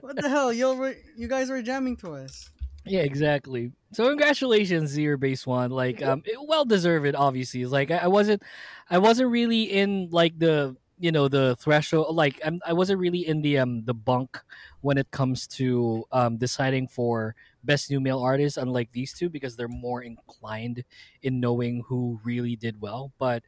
what 0.00 0.16
the 0.16 0.28
hell? 0.28 0.52
You 0.52 0.74
were 0.74 0.94
you 1.16 1.28
guys 1.28 1.50
were 1.50 1.60
jamming 1.62 1.96
to 1.98 2.12
us. 2.14 2.50
Yeah, 2.86 3.00
exactly. 3.00 3.72
So 3.92 4.08
congratulations, 4.08 4.90
Zero 4.90 5.16
Base 5.18 5.46
One. 5.46 5.70
Like, 5.70 6.02
um, 6.02 6.22
it, 6.24 6.36
well 6.46 6.64
deserved. 6.64 7.14
Obviously, 7.14 7.66
like 7.66 7.90
I, 7.90 7.98
I 7.98 8.06
wasn't, 8.08 8.42
I 8.88 8.98
wasn't 8.98 9.30
really 9.30 9.64
in 9.64 10.08
like 10.10 10.38
the 10.38 10.76
you 10.98 11.12
know 11.12 11.28
the 11.28 11.56
threshold. 11.56 12.14
Like, 12.16 12.40
I'm, 12.44 12.60
I 12.66 12.72
wasn't 12.72 12.98
really 13.00 13.26
in 13.26 13.42
the 13.42 13.58
um 13.58 13.84
the 13.84 13.94
bunk 13.94 14.38
when 14.80 14.98
it 14.98 15.10
comes 15.10 15.46
to 15.58 16.04
um 16.12 16.36
deciding 16.38 16.88
for 16.88 17.34
best 17.68 17.90
new 17.90 18.00
male 18.00 18.20
artist. 18.20 18.56
Unlike 18.56 18.90
these 18.92 19.12
two, 19.12 19.28
because 19.28 19.54
they're 19.54 19.68
more 19.68 20.02
inclined 20.02 20.82
in 21.22 21.38
knowing 21.38 21.84
who 21.86 22.18
really 22.24 22.56
did 22.56 22.80
well. 22.80 23.12
But 23.18 23.42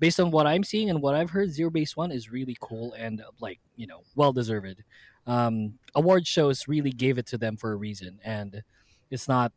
based 0.00 0.18
on 0.18 0.32
what 0.32 0.46
I'm 0.46 0.64
seeing 0.64 0.90
and 0.90 1.00
what 1.00 1.14
I've 1.14 1.30
heard, 1.30 1.52
Zero 1.52 1.70
Base 1.70 1.96
One 1.96 2.10
is 2.10 2.30
really 2.30 2.56
cool 2.60 2.92
and 2.94 3.20
uh, 3.20 3.30
like 3.40 3.60
you 3.76 3.86
know 3.86 4.02
well 4.16 4.32
deserved. 4.32 4.82
Um, 5.26 5.78
award 5.94 6.26
shows 6.26 6.66
really 6.66 6.90
gave 6.90 7.16
it 7.16 7.26
to 7.26 7.38
them 7.38 7.56
for 7.56 7.72
a 7.72 7.76
reason, 7.76 8.18
and 8.24 8.62
it's 9.10 9.28
not 9.28 9.52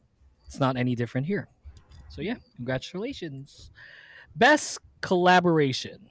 it's 0.45 0.59
not 0.59 0.77
any 0.77 0.95
different 0.95 1.25
here. 1.25 1.49
So 2.09 2.21
yeah, 2.21 2.35
congratulations. 2.55 3.71
Best 4.35 4.77
collaboration. 5.01 6.09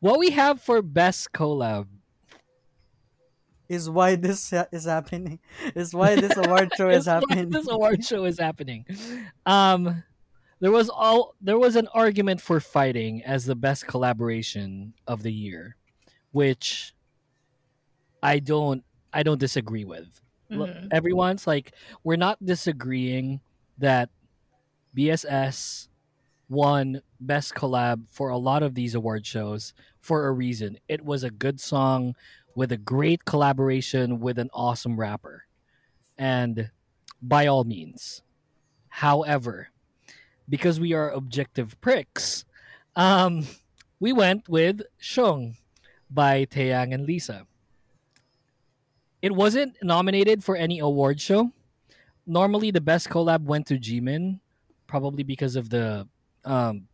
What 0.00 0.18
we 0.20 0.30
have 0.30 0.60
for 0.60 0.80
best 0.80 1.32
collab 1.32 1.86
Is 3.68 3.90
why 3.90 4.16
this 4.16 4.52
is 4.72 4.84
happening. 4.86 5.38
Is 5.74 5.94
why 5.94 6.14
this 6.16 6.36
award 6.36 6.70
show 6.76 6.88
is 6.88 7.06
happening. 7.06 7.50
This 7.50 7.68
award 7.68 8.04
show 8.04 8.24
is 8.24 8.38
happening. 8.38 8.86
Um, 9.44 10.02
there 10.60 10.70
was 10.72 10.88
all 10.88 11.34
there 11.40 11.58
was 11.58 11.76
an 11.76 11.86
argument 11.94 12.40
for 12.40 12.60
fighting 12.60 13.22
as 13.24 13.44
the 13.44 13.54
best 13.54 13.86
collaboration 13.86 14.94
of 15.06 15.22
the 15.22 15.32
year, 15.32 15.76
which 16.32 16.94
I 18.22 18.38
don't 18.38 18.82
I 19.12 19.22
don't 19.22 19.38
disagree 19.40 19.84
with. 19.84 20.20
Look, 20.50 20.70
Mhm. 20.70 20.88
Everyone's 20.90 21.46
like 21.46 21.72
we're 22.02 22.16
not 22.16 22.44
disagreeing 22.44 23.40
that 23.76 24.08
BSS 24.96 25.88
won 26.48 27.02
best 27.20 27.54
collab 27.54 28.08
for 28.08 28.30
a 28.30 28.38
lot 28.38 28.62
of 28.62 28.74
these 28.74 28.94
award 28.94 29.26
shows 29.26 29.74
for 30.00 30.26
a 30.26 30.32
reason. 30.32 30.78
It 30.88 31.04
was 31.04 31.22
a 31.22 31.30
good 31.30 31.60
song 31.60 32.14
with 32.58 32.72
a 32.72 32.76
great 32.76 33.24
collaboration 33.24 34.18
with 34.18 34.36
an 34.36 34.50
awesome 34.52 34.98
rapper. 34.98 35.44
And 36.18 36.72
by 37.22 37.46
all 37.46 37.62
means. 37.62 38.22
However, 38.88 39.68
because 40.48 40.80
we 40.80 40.92
are 40.92 41.08
objective 41.08 41.80
pricks, 41.80 42.44
um, 42.96 43.46
we 44.00 44.12
went 44.12 44.48
with 44.48 44.82
Shoong 45.00 45.54
by 46.10 46.46
Taeyang 46.46 46.92
and 46.92 47.06
Lisa. 47.06 47.46
It 49.22 49.36
wasn't 49.36 49.76
nominated 49.80 50.42
for 50.42 50.56
any 50.56 50.80
award 50.80 51.20
show. 51.20 51.52
Normally, 52.26 52.72
the 52.72 52.80
best 52.80 53.08
collab 53.08 53.44
went 53.44 53.68
to 53.68 53.78
Jimin, 53.78 54.40
probably 54.88 55.22
because 55.22 55.54
of 55.54 55.70
the 55.70 56.08
um, 56.44 56.88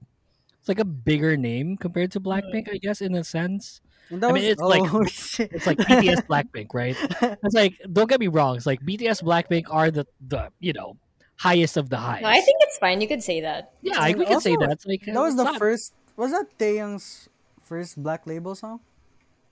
it's 0.58 0.68
like 0.68 0.78
a 0.78 0.84
bigger 0.84 1.38
name 1.38 1.78
compared 1.78 2.12
to 2.12 2.20
Blackpink, 2.20 2.68
I 2.70 2.76
guess, 2.76 3.00
in 3.00 3.14
a 3.14 3.24
sense. 3.24 3.80
And 4.10 4.22
that 4.22 4.30
I 4.30 4.32
was, 4.32 4.42
mean, 4.42 4.50
it's 4.52 4.60
like- 4.60 4.94
oh, 4.94 5.04
shit. 5.08 5.52
It's 5.52 5.66
like 5.66 5.78
BTS 5.78 6.26
Blackpink, 6.26 6.74
right? 6.74 6.96
It's 7.42 7.54
like 7.54 7.80
don't 7.92 8.08
get 8.08 8.20
me 8.20 8.28
wrong. 8.28 8.56
It's 8.56 8.66
like 8.66 8.80
BTS 8.82 9.22
Blackpink 9.22 9.64
are 9.70 9.90
the 9.90 10.06
the 10.20 10.50
you 10.60 10.72
know 10.72 10.96
highest 11.36 11.76
of 11.76 11.88
the 11.90 11.96
highest. 11.96 12.22
No, 12.22 12.28
I 12.28 12.40
think 12.40 12.58
it's 12.60 12.78
fine. 12.78 13.00
You 13.00 13.08
could 13.08 13.22
say 13.22 13.40
that. 13.40 13.72
yeah, 13.82 13.98
I, 13.98 14.10
And 14.10 14.18
we 14.18 14.26
can 14.26 14.40
say 14.40 14.54
that. 14.56 14.70
It's 14.70 14.86
like 14.86 15.02
that 15.06 15.14
was 15.14 15.36
the 15.36 15.44
not- 15.44 15.58
first. 15.58 15.94
Was 16.16 16.30
that 16.30 16.46
Taeyang's 16.58 17.28
first 17.62 18.00
Black 18.00 18.26
Label 18.26 18.54
song? 18.54 18.80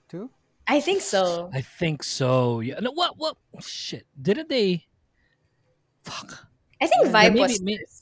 Too. 0.07 0.29
I 0.65 0.79
think 0.79 1.01
so. 1.01 1.49
I 1.51 1.59
think 1.59 2.03
so. 2.03 2.61
Yeah. 2.61 2.79
No, 2.79 2.91
what? 2.93 3.17
What? 3.17 3.35
Shit! 3.59 4.05
Didn't 4.15 4.47
they? 4.47 4.85
Fuck. 6.03 6.47
I 6.81 6.87
think 6.87 7.05
Yeah, 7.05 7.11
Vibe 7.11 7.29
maybe- 7.35 7.39
was 7.39 7.61
may- 7.61 7.77
first. 7.77 7.99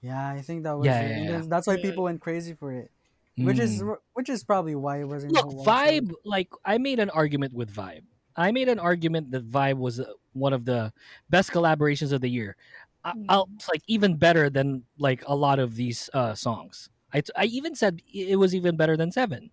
Yeah, 0.00 0.28
I 0.30 0.40
think 0.40 0.62
that 0.62 0.78
was. 0.78 0.86
Yeah, 0.86 1.00
it. 1.00 1.10
yeah, 1.10 1.16
And 1.34 1.44
yeah. 1.44 1.48
That's 1.50 1.66
why 1.66 1.76
Mm. 1.76 1.82
people 1.82 2.04
went 2.04 2.20
crazy 2.20 2.54
for 2.54 2.72
it. 2.72 2.90
Which 3.38 3.58
is 3.58 3.82
Mm. 3.82 3.96
which 4.14 4.28
is 4.28 4.42
probably 4.44 4.74
why 4.74 5.00
it 5.00 5.04
wasn't. 5.08 5.32
look 5.32 5.46
a 5.46 5.48
award. 5.48 5.66
Vibe. 5.66 6.12
Like 6.24 6.48
I 6.64 6.78
made 6.78 6.98
an 6.98 7.10
argument 7.10 7.52
with 7.54 7.72
Vibe. 7.74 8.02
I 8.36 8.52
made 8.52 8.68
an 8.68 8.78
argument 8.78 9.30
that 9.32 9.48
Vibe 9.50 9.78
was 9.78 10.00
uh, 10.00 10.06
one 10.32 10.52
of 10.52 10.64
the 10.64 10.92
best 11.30 11.50
collaborations 11.50 12.12
of 12.12 12.20
the 12.20 12.30
year. 12.30 12.56
I, 13.04 13.12
Mm. 13.12 13.26
I'll, 13.28 13.48
it's 13.54 13.68
like 13.68 13.82
even 13.86 14.16
better 14.16 14.50
than 14.50 14.84
like 14.98 15.22
a 15.26 15.34
lot 15.34 15.58
of 15.58 15.76
these 15.76 16.10
uh, 16.12 16.34
songs. 16.34 16.90
I, 17.14 17.22
I 17.36 17.44
even 17.46 17.74
said 17.74 18.02
it 18.12 18.36
was 18.38 18.54
even 18.54 18.76
better 18.76 18.96
than 18.96 19.12
Seven. 19.12 19.50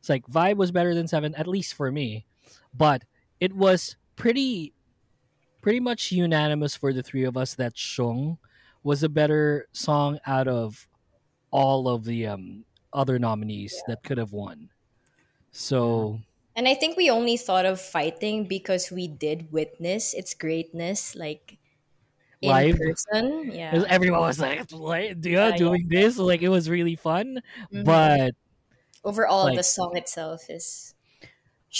It's 0.00 0.08
like 0.08 0.26
Vibe 0.26 0.56
was 0.56 0.72
better 0.72 0.94
than 0.94 1.06
Seven, 1.06 1.34
at 1.36 1.46
least 1.46 1.74
for 1.74 1.92
me, 1.92 2.26
but 2.74 3.04
it 3.40 3.52
was 3.54 3.96
pretty, 4.16 4.72
pretty 5.60 5.78
much 5.80 6.10
unanimous 6.10 6.74
for 6.74 6.92
the 6.92 7.02
three 7.02 7.22
of 7.24 7.36
us 7.36 7.54
that 7.54 7.74
Shoong 7.74 8.38
was 8.82 9.02
a 9.04 9.08
better 9.08 9.68
song 9.72 10.18
out 10.26 10.48
of 10.48 10.88
all 11.52 11.86
of 11.88 12.04
the 12.04 12.26
um, 12.26 12.64
other 12.92 13.18
nominees 13.18 13.82
that 13.86 14.02
could 14.02 14.18
have 14.18 14.32
won. 14.32 14.70
So 15.50 16.20
And 16.56 16.68
I 16.68 16.74
think 16.74 16.96
we 16.96 17.10
only 17.10 17.36
thought 17.36 17.64
of 17.66 17.80
fighting 17.80 18.46
because 18.48 18.90
we 18.90 19.08
did 19.08 19.52
witness 19.52 20.14
its 20.14 20.34
greatness, 20.34 21.14
like 21.16 21.58
in 22.42 22.50
Live? 22.50 22.78
person. 22.78 23.52
Yeah. 23.52 23.84
everyone 23.88 24.20
was 24.20 24.40
like, 24.40 24.70
like 24.72 25.16
yeah, 25.24 25.48
yeah. 25.50 25.56
doing 25.56 25.88
this. 25.88 26.18
Like 26.18 26.42
it 26.42 26.48
was 26.50 26.68
really 26.70 26.96
fun. 26.96 27.40
Mhm. 27.72 27.84
But 27.84 28.34
overall, 29.04 29.46
like- 29.46 29.58
the 29.58 29.62
song 29.64 29.96
itself 29.96 30.50
is. 30.50 30.94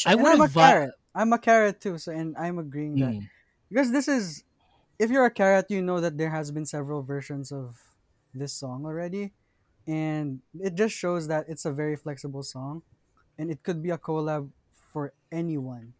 I 0.06 0.14
And 0.14 0.22
would 0.22 0.32
I'm 0.32 0.40
a 0.40 0.44
have 0.44 0.52
vi- 0.52 0.72
carrot. 0.72 0.94
I'm 1.14 1.32
a 1.32 1.38
carrot 1.38 1.80
too, 1.80 1.98
so 1.98 2.12
and 2.12 2.36
I'm 2.38 2.58
agreeing 2.58 2.98
that 3.00 3.14
Mm, 3.14 3.28
because 3.68 3.92
this 3.92 4.08
is, 4.08 4.44
if 4.98 5.10
you're 5.10 5.26
a 5.26 5.30
carrot, 5.30 5.70
you 5.70 5.82
know 5.82 6.00
that 6.00 6.16
there 6.18 6.30
has 6.30 6.50
been 6.50 6.64
several 6.66 7.02
versions 7.02 7.52
of 7.52 7.82
this 8.34 8.52
song 8.54 8.86
already, 8.86 9.32
and 9.86 10.40
it 10.60 10.74
just 10.74 10.94
shows 10.94 11.28
that 11.28 11.46
it's 11.48 11.64
a 11.64 11.72
very 11.72 11.96
flexible 11.96 12.42
song, 12.42 12.82
and 13.38 13.50
it 13.50 13.62
could 13.62 13.82
be 13.82 13.90
a 13.90 13.98
collab 13.98 14.50
for 14.92 15.12
anyone. 15.30 15.94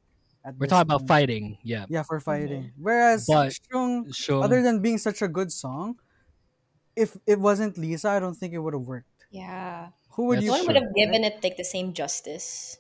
At 0.44 0.54
we're 0.58 0.66
this 0.66 0.70
talking 0.70 0.90
about 0.90 1.06
fighting. 1.06 1.58
Yeah. 1.62 1.86
Yeah, 1.88 2.02
for 2.02 2.18
fighting. 2.18 2.72
Whereas 2.76 3.26
But- 3.26 3.54
Shoong, 3.70 4.08
Shoong, 4.10 4.42
other 4.42 4.60
than 4.62 4.82
being 4.82 4.98
such 4.98 5.22
a 5.22 5.28
good 5.28 5.52
song, 5.52 5.98
if 6.96 7.16
it 7.26 7.38
wasn't 7.38 7.78
Lisa, 7.78 8.08
I 8.10 8.18
don't 8.20 8.34
think 8.34 8.52
it 8.52 8.58
would 8.58 8.74
have 8.74 8.82
worked. 8.82 9.06
Yeah. 9.30 9.90
Who 10.18 10.26
would 10.26 10.38
That's 10.38 10.46
you? 10.46 10.50
One 10.52 10.66
would 10.66 10.76
have 10.76 10.94
given 10.94 11.24
it 11.24 11.42
like 11.42 11.56
the 11.56 11.64
same 11.64 11.92
justice. 11.94 12.78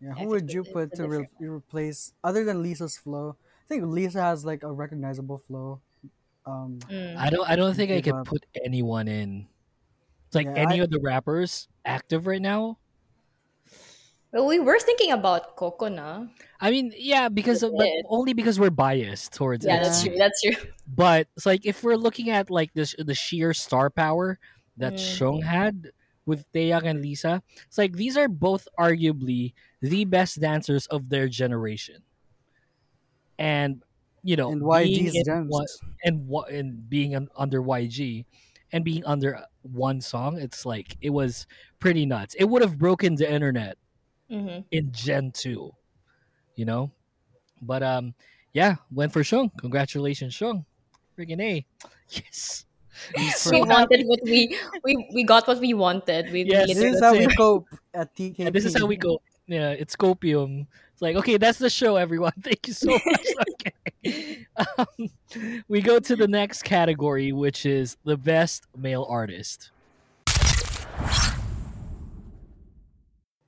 Yeah, 0.00 0.14
who 0.14 0.28
would 0.28 0.52
you 0.52 0.62
put 0.62 0.94
to 0.94 1.08
re- 1.08 1.28
replace 1.40 2.12
other 2.22 2.44
than 2.44 2.62
Lisa's 2.62 2.96
flow? 2.96 3.34
I 3.40 3.66
think 3.66 3.82
Lisa 3.84 4.20
has 4.22 4.44
like 4.44 4.62
a 4.62 4.70
recognizable 4.70 5.38
flow. 5.38 5.80
Um, 6.46 6.78
Mm. 6.88 7.16
I 7.16 7.28
don't. 7.30 7.48
I 7.48 7.56
don't 7.56 7.74
think 7.74 7.90
I 7.90 8.00
Give 8.00 8.14
could 8.14 8.24
put 8.24 8.46
anyone 8.64 9.08
in. 9.08 9.48
It's 10.28 10.34
like 10.36 10.46
Yeah, 10.46 10.54
any 10.68 10.80
I- 10.80 10.84
of 10.84 10.90
the 10.90 11.00
rappers 11.00 11.68
active 11.84 12.26
right 12.28 12.40
now. 12.42 12.76
Well, 14.30 14.46
we 14.46 14.58
were 14.60 14.78
thinking 14.78 15.10
about 15.12 15.56
Coco 15.56 15.88
na. 15.88 16.26
I 16.60 16.70
mean, 16.70 16.92
yeah, 16.94 17.30
because 17.30 17.62
of, 17.62 17.72
but 17.74 17.88
only 18.10 18.34
because 18.34 18.60
we're 18.60 18.68
biased 18.68 19.32
towards 19.32 19.64
Yeah, 19.64 19.80
it. 19.80 19.84
that's 19.84 20.02
true. 20.04 20.16
That's 20.18 20.42
true. 20.42 20.56
But 20.86 21.28
it's 21.34 21.46
like 21.46 21.64
if 21.64 21.82
we're 21.82 21.96
looking 21.96 22.28
at 22.28 22.50
like 22.50 22.74
this 22.74 22.94
the 22.98 23.14
sheer 23.14 23.54
star 23.54 23.88
power 23.88 24.38
that 24.76 24.94
Mm. 24.94 25.16
Shoong 25.16 25.42
had 25.44 25.92
with 26.26 26.44
Taeyang 26.52 26.84
and 26.84 27.00
Lisa, 27.00 27.42
it's 27.66 27.78
like 27.78 27.96
these 27.96 28.18
are 28.18 28.28
both 28.28 28.68
arguably 28.78 29.54
the 29.80 30.04
best 30.04 30.40
dancers 30.40 30.86
of 30.88 31.08
their 31.08 31.28
generation. 31.28 32.02
And 33.38 33.82
you 34.22 34.36
know, 34.36 34.50
and 34.52 34.60
being 34.60 35.06
YG's 35.06 35.14
in 35.16 35.24
gems. 35.24 35.78
and 36.04 36.26
what 36.28 36.50
and 36.50 36.84
being 36.90 37.14
un, 37.16 37.28
under 37.36 37.62
YG 37.62 38.26
and 38.72 38.84
being 38.84 39.04
under 39.04 39.40
one 39.62 40.00
song, 40.00 40.38
it's 40.38 40.66
like 40.66 40.96
it 41.00 41.10
was 41.10 41.46
pretty 41.78 42.06
nuts. 42.06 42.34
It 42.34 42.44
would 42.44 42.62
have 42.62 42.78
broken 42.78 43.14
the 43.14 43.30
internet 43.30 43.78
hmm 44.30 44.60
in 44.70 44.92
Gen 44.92 45.32
2, 45.32 45.72
you 46.56 46.64
know? 46.64 46.90
But 47.62 47.82
um 47.82 48.14
yeah, 48.52 48.76
went 48.90 49.12
for 49.12 49.22
Shoong. 49.22 49.50
Congratulations, 49.58 50.34
Shoong. 50.34 50.64
Freaking 51.18 51.40
A. 51.40 51.66
Yes. 52.10 52.64
I'm 53.16 53.52
we 53.52 53.62
wanted 53.68 54.04
what 54.06 54.20
we 54.24 54.58
we 54.84 55.08
we 55.14 55.24
got 55.24 55.46
what 55.46 55.58
we 55.60 55.72
wanted. 55.74 56.32
We 56.32 56.44
Yes, 56.44 56.68
This 56.68 56.78
is 56.78 57.00
that's 57.00 57.04
how 57.04 57.14
we 57.14 57.26
cope 57.28 57.68
at 57.94 58.14
TKP. 58.16 58.38
Yeah, 58.38 58.50
this 58.50 58.64
is 58.64 58.74
how 58.76 58.86
we 58.86 58.96
go. 58.96 59.20
Yeah, 59.46 59.70
it's 59.70 59.94
Copium. 59.96 60.66
It's 60.98 61.02
like, 61.04 61.14
okay, 61.14 61.36
that's 61.36 61.58
the 61.60 61.70
show, 61.70 61.94
everyone. 61.94 62.32
Thank 62.42 62.66
you 62.66 62.72
so 62.72 62.90
much. 62.90 63.26
okay. 64.04 64.46
Um, 64.76 65.08
we 65.68 65.80
go 65.80 66.00
to 66.00 66.16
the 66.16 66.26
next 66.26 66.64
category, 66.64 67.30
which 67.30 67.64
is 67.66 67.96
the 68.02 68.16
best 68.16 68.66
male 68.76 69.06
artist. 69.08 69.70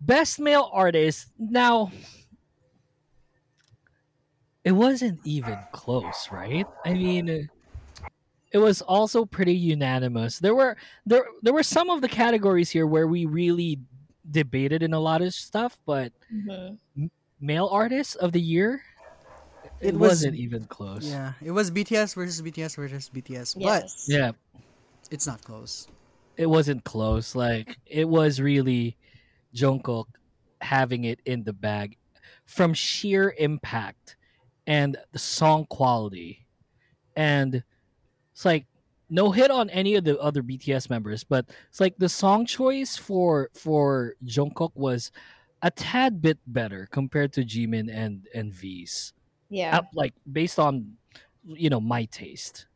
Best 0.01 0.39
male 0.39 0.71
artist. 0.73 1.27
Now, 1.41 1.91
it 4.63 4.71
wasn't 4.71 5.19
even 5.25 5.59
close, 5.73 6.29
right? 6.31 6.69
I 6.87 6.93
mean, 6.93 7.49
it 8.53 8.59
was 8.59 8.81
also 8.81 9.25
pretty 9.25 9.57
unanimous. 9.57 10.39
There 10.39 10.55
were 10.55 10.77
there 11.05 11.25
there 11.43 11.53
were 11.53 11.65
some 11.65 11.91
of 11.91 12.01
the 12.01 12.09
categories 12.09 12.71
here 12.71 12.87
where 12.87 13.09
we 13.09 13.27
really 13.27 13.81
debated 14.31 14.85
in 14.85 14.93
a 14.93 15.01
lot 15.01 15.21
of 15.21 15.35
stuff, 15.35 15.81
but 15.85 16.13
Mm-hmm. 16.33 17.07
Male 17.41 17.69
artist 17.71 18.17
of 18.17 18.33
the 18.33 18.41
year, 18.41 18.83
it, 19.81 19.89
It 19.89 19.95
was- 19.95 20.11
wasn't 20.11 20.37
even 20.37 20.65
close. 20.67 21.07
Yeah, 21.07 21.33
it 21.43 21.51
was 21.53 21.71
BTS 21.71 22.15
versus 22.15 22.41
BTS 22.43 22.77
versus 22.77 23.11
BTS, 23.13 23.55
but 23.55 23.63
Yes. 23.63 24.07
yeah, 24.09 24.33
it's 25.11 25.27
not 25.27 25.43
close. 25.43 25.87
it 26.37 26.47
wasn't 26.47 26.85
close. 26.85 27.35
Like 27.35 27.79
it 27.87 28.09
was 28.09 28.41
really 28.41 28.97
Jungkook 29.55 30.07
having 30.61 31.05
it 31.05 31.21
in 31.27 31.45
the 31.45 31.53
bag 31.53 31.97
from 32.47 32.73
sheer 32.75 33.35
impact 33.39 34.17
and 34.67 34.97
the 35.13 35.19
song 35.19 35.67
quality, 35.67 36.47
and 37.17 37.63
it's 38.33 38.45
like 38.45 38.67
no 39.09 39.33
hit 39.33 39.51
on 39.51 39.69
any 39.71 39.97
of 39.97 40.05
the 40.05 40.19
other 40.21 40.43
BTS 40.43 40.89
members, 40.89 41.25
but 41.25 41.47
it's 41.69 41.81
like 41.81 41.97
the 41.99 42.09
song 42.09 42.47
choice 42.47 42.97
for 42.97 43.51
for 43.55 44.15
Jungkook 44.25 44.73
was 44.75 45.11
a 45.63 45.71
tad 45.71 46.23
bit 46.23 46.39
better 46.47 46.89
compared 46.91 47.33
to 47.35 47.45
Jimin 47.45 47.93
and 47.93 48.27
and 48.35 48.53
V's. 48.53 49.13
Yeah. 49.49 49.79
Uh, 49.79 49.83
like 49.95 50.15
based 50.31 50.59
on 50.59 50.97
you 51.45 51.71
know 51.71 51.81
my 51.81 52.05
taste. 52.07 52.67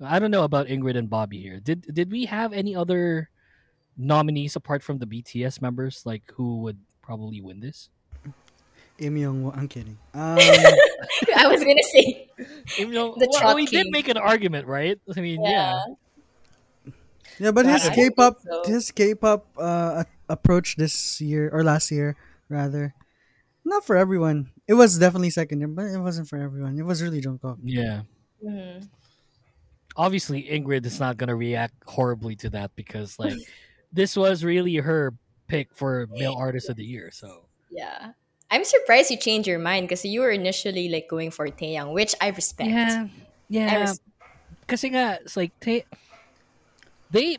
I 0.00 0.18
don't 0.18 0.30
know 0.30 0.44
about 0.44 0.66
Ingrid 0.66 0.96
and 0.96 1.08
Bobby 1.08 1.40
here. 1.40 1.60
Did 1.60 1.86
did 1.92 2.10
we 2.10 2.26
have 2.26 2.52
any 2.52 2.76
other 2.76 3.30
nominees 3.96 4.56
apart 4.56 4.82
from 4.82 4.98
the 4.98 5.06
BTS 5.06 5.62
members 5.62 6.02
like 6.04 6.22
who 6.34 6.60
would 6.62 6.78
probably 7.02 7.40
win 7.40 7.60
this? 7.60 7.88
Im 8.98 9.16
Young, 9.16 9.52
I'm 9.54 9.68
kidding. 9.68 9.98
Um, 10.14 10.38
I 11.36 11.46
was 11.48 11.60
gonna 11.60 11.82
say. 11.82 12.28
You 12.78 12.88
know, 12.88 13.14
well, 13.16 13.28
Trot 13.38 13.54
we 13.54 13.66
did 13.66 13.86
make 13.90 14.08
an 14.08 14.16
argument, 14.16 14.66
right? 14.66 14.98
I 15.14 15.20
mean, 15.20 15.42
yeah. 15.44 15.78
yeah, 17.38 17.50
but 17.50 17.66
his 17.66 17.82
I 17.82 17.86
don't 17.86 17.94
think 17.94 18.16
K-pop, 18.16 18.36
so. 18.42 18.62
his 18.64 18.90
K-pop 18.90 19.46
uh, 19.58 20.04
a- 20.04 20.06
approach 20.28 20.76
this 20.76 21.20
year 21.20 21.48
or 21.52 21.62
last 21.64 21.90
year, 21.90 22.16
rather, 22.48 22.94
not 23.64 23.84
for 23.84 23.96
everyone. 23.96 24.50
It 24.68 24.74
was 24.74 24.98
definitely 24.98 25.30
second 25.30 25.60
year, 25.60 25.68
but 25.68 25.86
it 25.86 25.98
wasn't 25.98 26.28
for 26.28 26.38
everyone. 26.38 26.78
It 26.78 26.84
was 26.84 27.02
really 27.02 27.20
Jungkook. 27.20 27.58
Yeah. 27.62 28.02
Mhm. 28.44 28.88
Obviously 29.96 30.42
Ingrid 30.44 30.84
is 30.84 31.00
not 31.00 31.16
gonna 31.16 31.34
react 31.36 31.74
horribly 31.86 32.36
to 32.36 32.50
that 32.50 32.74
because 32.76 33.18
like 33.18 33.38
this 33.92 34.16
was 34.16 34.44
really 34.44 34.76
her 34.76 35.14
pick 35.48 35.68
for 35.74 36.06
male 36.10 36.34
artist 36.34 36.68
of 36.68 36.76
the 36.76 36.84
year. 36.84 37.10
So 37.10 37.46
Yeah. 37.70 38.12
I'm 38.50 38.62
surprised 38.64 39.10
you 39.10 39.16
changed 39.16 39.48
your 39.48 39.58
mind 39.58 39.88
because 39.88 40.04
you 40.04 40.20
were 40.20 40.30
initially 40.30 40.88
like 40.88 41.08
going 41.08 41.30
for 41.32 41.48
Taeyang, 41.48 41.92
which 41.92 42.14
I 42.20 42.28
respect. 42.28 42.70
Yeah, 42.70 43.06
I 43.06 43.10
yeah. 43.48 43.94
res- 44.68 44.84
nga, 44.84 45.18
it's 45.22 45.36
like 45.36 45.50
they, 45.60 45.84
they, 47.10 47.38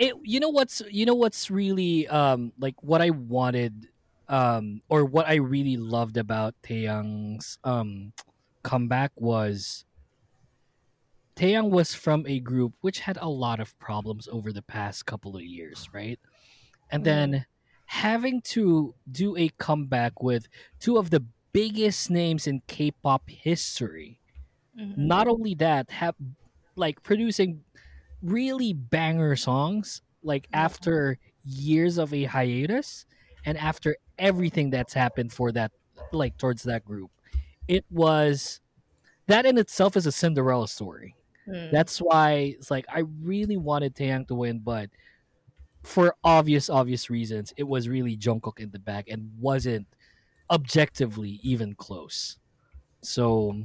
it. 0.00 0.14
You 0.24 0.40
know 0.40 0.48
what's 0.50 0.82
you 0.90 1.06
know 1.06 1.14
what's 1.14 1.50
really 1.50 2.08
um 2.08 2.52
like 2.58 2.82
what 2.82 3.02
I 3.02 3.10
wanted 3.10 3.88
um 4.28 4.82
or 4.88 5.04
what 5.04 5.28
I 5.28 5.36
really 5.36 5.76
loved 5.76 6.16
about 6.16 6.54
Taeyang's 6.62 7.58
um 7.64 8.12
comeback 8.64 9.12
was 9.16 9.84
Taeyang 11.36 11.70
was 11.70 11.94
from 11.94 12.26
a 12.26 12.40
group 12.40 12.74
which 12.80 13.00
had 13.00 13.16
a 13.20 13.28
lot 13.28 13.60
of 13.60 13.78
problems 13.78 14.28
over 14.28 14.52
the 14.52 14.62
past 14.62 15.06
couple 15.06 15.36
of 15.36 15.42
years, 15.42 15.88
right? 15.92 16.20
And 16.90 17.04
then 17.04 17.46
having 17.86 18.42
to 18.42 18.94
do 19.10 19.36
a 19.36 19.50
comeback 19.58 20.22
with 20.22 20.48
two 20.80 20.98
of 20.98 21.10
the 21.10 21.24
biggest 21.52 22.10
names 22.10 22.46
in 22.46 22.62
K-pop 22.68 23.28
history 23.30 24.20
Mhm. 24.78 24.96
not 24.96 25.28
only 25.28 25.54
that 25.56 25.90
have 25.90 26.16
like 26.76 27.02
producing 27.02 27.64
really 28.22 28.72
banger 28.72 29.36
songs 29.36 30.02
like 30.22 30.48
after 30.52 31.18
years 31.44 31.98
of 31.98 32.12
a 32.12 32.24
hiatus 32.24 33.06
and 33.44 33.56
after 33.56 33.96
everything 34.18 34.70
that's 34.70 34.92
happened 34.92 35.32
for 35.32 35.50
that 35.52 35.72
like 36.12 36.36
towards 36.36 36.62
that 36.64 36.84
group. 36.84 37.10
It 37.68 37.84
was 37.90 38.60
that 39.26 39.46
in 39.46 39.58
itself 39.58 39.96
is 39.96 40.06
a 40.06 40.12
cinderella 40.12 40.68
story. 40.68 41.14
Hmm. 41.46 41.70
that's 41.72 41.98
why 41.98 42.54
it's 42.58 42.70
like 42.70 42.84
i 42.94 43.02
really 43.22 43.56
wanted 43.56 43.94
Taeyang 43.94 44.28
to 44.28 44.34
win 44.34 44.58
but 44.58 44.90
for 45.82 46.14
obvious 46.22 46.68
obvious 46.68 47.08
reasons 47.08 47.54
it 47.56 47.62
was 47.66 47.88
really 47.88 48.14
jungkook 48.14 48.60
in 48.60 48.70
the 48.70 48.78
back 48.78 49.08
and 49.08 49.30
wasn't 49.40 49.86
objectively 50.50 51.38
even 51.42 51.74
close. 51.74 52.36
So 53.02 53.56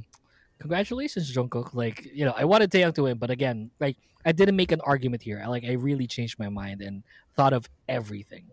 congratulations 0.58 1.32
jungkook 1.34 1.74
like 1.74 2.06
you 2.14 2.24
know 2.24 2.34
i 2.36 2.44
wanted 2.44 2.70
Taeyang 2.70 2.94
to 2.94 3.02
win 3.04 3.18
but 3.18 3.30
again 3.30 3.70
like 3.80 3.96
i 4.24 4.32
didn't 4.32 4.56
make 4.56 4.72
an 4.72 4.80
argument 4.82 5.22
here 5.22 5.40
I, 5.44 5.48
like 5.48 5.64
i 5.64 5.72
really 5.72 6.06
changed 6.06 6.38
my 6.38 6.48
mind 6.48 6.80
and 6.80 7.02
thought 7.36 7.52
of 7.52 7.68
everything 7.88 8.44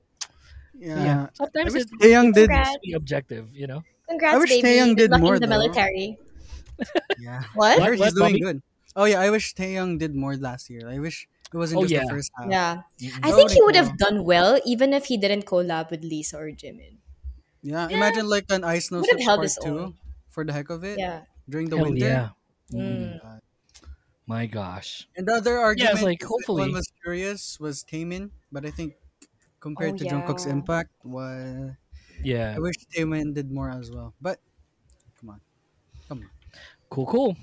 Yeah, 0.75 1.03
yeah, 1.05 1.23
sometimes 1.33 1.71
I 1.71 1.77
wish 1.77 1.85
it 1.87 1.99
Taeyang 2.01 2.33
did. 2.33 2.49
Be 2.83 2.93
objective 2.93 3.55
you 3.55 3.67
know 3.67 3.83
Congrats, 4.09 4.35
I 4.35 4.37
wish 4.37 4.49
baby. 4.51 4.67
Taeyang 4.67 4.97
did 4.99 5.09
more, 5.15 5.35
in 5.35 5.41
the 5.41 5.47
though. 5.47 5.55
military. 5.63 6.17
Yeah, 7.21 7.43
What? 7.55 7.79
I 7.79 7.85
heard 7.85 7.99
What, 7.99 8.11
he's 8.11 8.17
doing 8.19 8.35
Bobi? 8.35 8.41
good. 8.41 8.57
Oh 8.99 9.05
yeah, 9.05 9.21
I 9.21 9.29
wish 9.31 9.53
Taeyang 9.55 9.95
did 9.97 10.11
more 10.13 10.35
last 10.35 10.67
year. 10.69 10.89
I 10.89 10.99
wish 10.99 11.29
it 11.53 11.55
wasn't 11.55 11.79
Oh, 11.79 11.83
just 11.87 11.93
yeah. 11.93 12.03
the 12.03 12.09
first 12.19 12.29
half. 12.35 12.49
Yeah. 12.51 12.83
I 13.23 13.31
think 13.31 13.51
he 13.55 13.61
would 13.63 13.77
have 13.79 13.95
done 13.97 14.25
well 14.27 14.59
even 14.65 14.91
if 14.91 15.05
he 15.07 15.15
didn't 15.15 15.45
collab 15.45 15.87
with 15.93 16.03
Lisa 16.03 16.35
or 16.41 16.51
Jimin. 16.51 16.99
Yeah, 17.63 17.87
imagine 17.87 18.27
like 18.27 18.43
an 18.51 18.65
Ice 18.67 18.91
No 18.91 18.99
Would 18.99 19.09
have 19.15 19.21
held 19.23 19.37
part 19.39 19.47
his 19.47 19.55
two 19.55 19.79
own. 19.79 19.93
for 20.27 20.43
the 20.43 20.51
heck 20.51 20.67
of 20.69 20.83
it 20.83 20.99
Yeah. 20.99 21.23
During 21.49 21.69
the 21.69 21.77
Hell 21.77 21.85
winter. 21.85 22.05
yeah 22.05 22.29
my 22.71 22.79
Mm. 22.79 23.41
My 24.25 24.45
gosh 24.47 25.07
And 25.15 25.27
the 25.27 25.33
other 25.33 25.55
Yeah, 25.59 25.65
argument, 25.65 25.93
it's 25.93 26.03
like, 26.03 26.19
that 26.21 26.27
hopefully- 26.27 26.61
one 26.61 26.73
was 26.73 26.87
curious, 27.03 27.59
was 27.59 27.83
Taemin, 27.83 28.31
but 28.51 28.65
I 28.65 28.71
think 28.71 28.95
compared 29.59 29.95
Oh, 29.95 29.97
to 29.97 30.05
Jungkook's 30.05 30.45
yeah. 30.45 30.53
impact, 30.53 30.91
was 31.03 31.71
yeah 32.23 32.55
I 32.55 32.59
wish 32.59 32.75
Taemin 32.95 33.33
did 33.35 33.51
more 33.51 33.69
as 33.69 33.91
well. 33.91 34.13
But 34.21 34.39
come 35.19 35.29
on, 35.31 35.41
come 36.07 36.19
on. 36.23 36.29
Cool, 36.89 37.05
cool. 37.07 37.37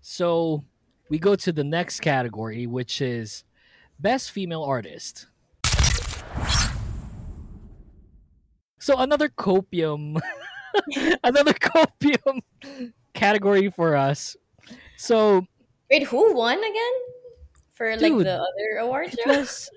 So 0.00 0.64
we 1.08 1.18
go 1.18 1.36
to 1.36 1.52
the 1.52 1.64
next 1.64 2.00
category, 2.00 2.66
which 2.66 3.00
is 3.00 3.44
best 4.00 4.30
female 4.32 4.62
artist. 4.64 5.28
So 8.78 8.98
another 8.98 9.28
copium, 9.28 10.20
another 11.24 11.52
copium 11.70 12.42
category 13.14 13.70
for 13.70 13.96
us. 13.96 14.36
So 14.96 15.46
Wait, 15.90 16.04
who 16.04 16.34
won 16.34 16.58
again? 16.58 16.92
For 17.74 17.90
like 17.90 18.00
Dude, 18.00 18.26
the 18.26 18.34
other 18.40 18.78
award 18.80 19.08
it 19.12 19.18
show? 19.24 19.30
was. 19.38 19.70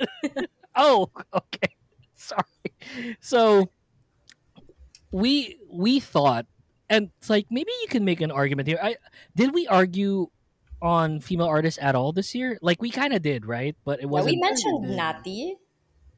oh, 0.74 1.10
okay. 1.34 1.68
Sorry. 2.14 2.44
So 3.20 3.70
we 5.12 5.58
we 5.70 6.00
thought, 6.00 6.46
and 6.88 7.10
it's 7.18 7.30
like 7.30 7.46
maybe 7.50 7.70
you 7.82 7.88
can 7.88 8.04
make 8.04 8.20
an 8.20 8.30
argument 8.30 8.68
here. 8.68 8.78
I 8.82 8.96
did 9.34 9.54
we 9.54 9.66
argue 9.68 10.28
on 10.82 11.20
female 11.20 11.46
artists 11.46 11.78
at 11.82 11.94
all 11.94 12.12
this 12.12 12.34
year? 12.34 12.58
Like 12.62 12.80
we 12.82 12.90
kind 12.90 13.12
of 13.12 13.22
did, 13.22 13.46
right? 13.46 13.76
But 13.84 14.00
it 14.00 14.06
wasn't. 14.06 14.34
we 14.36 14.40
mentioned. 14.40 14.96
Natty, 14.96 15.56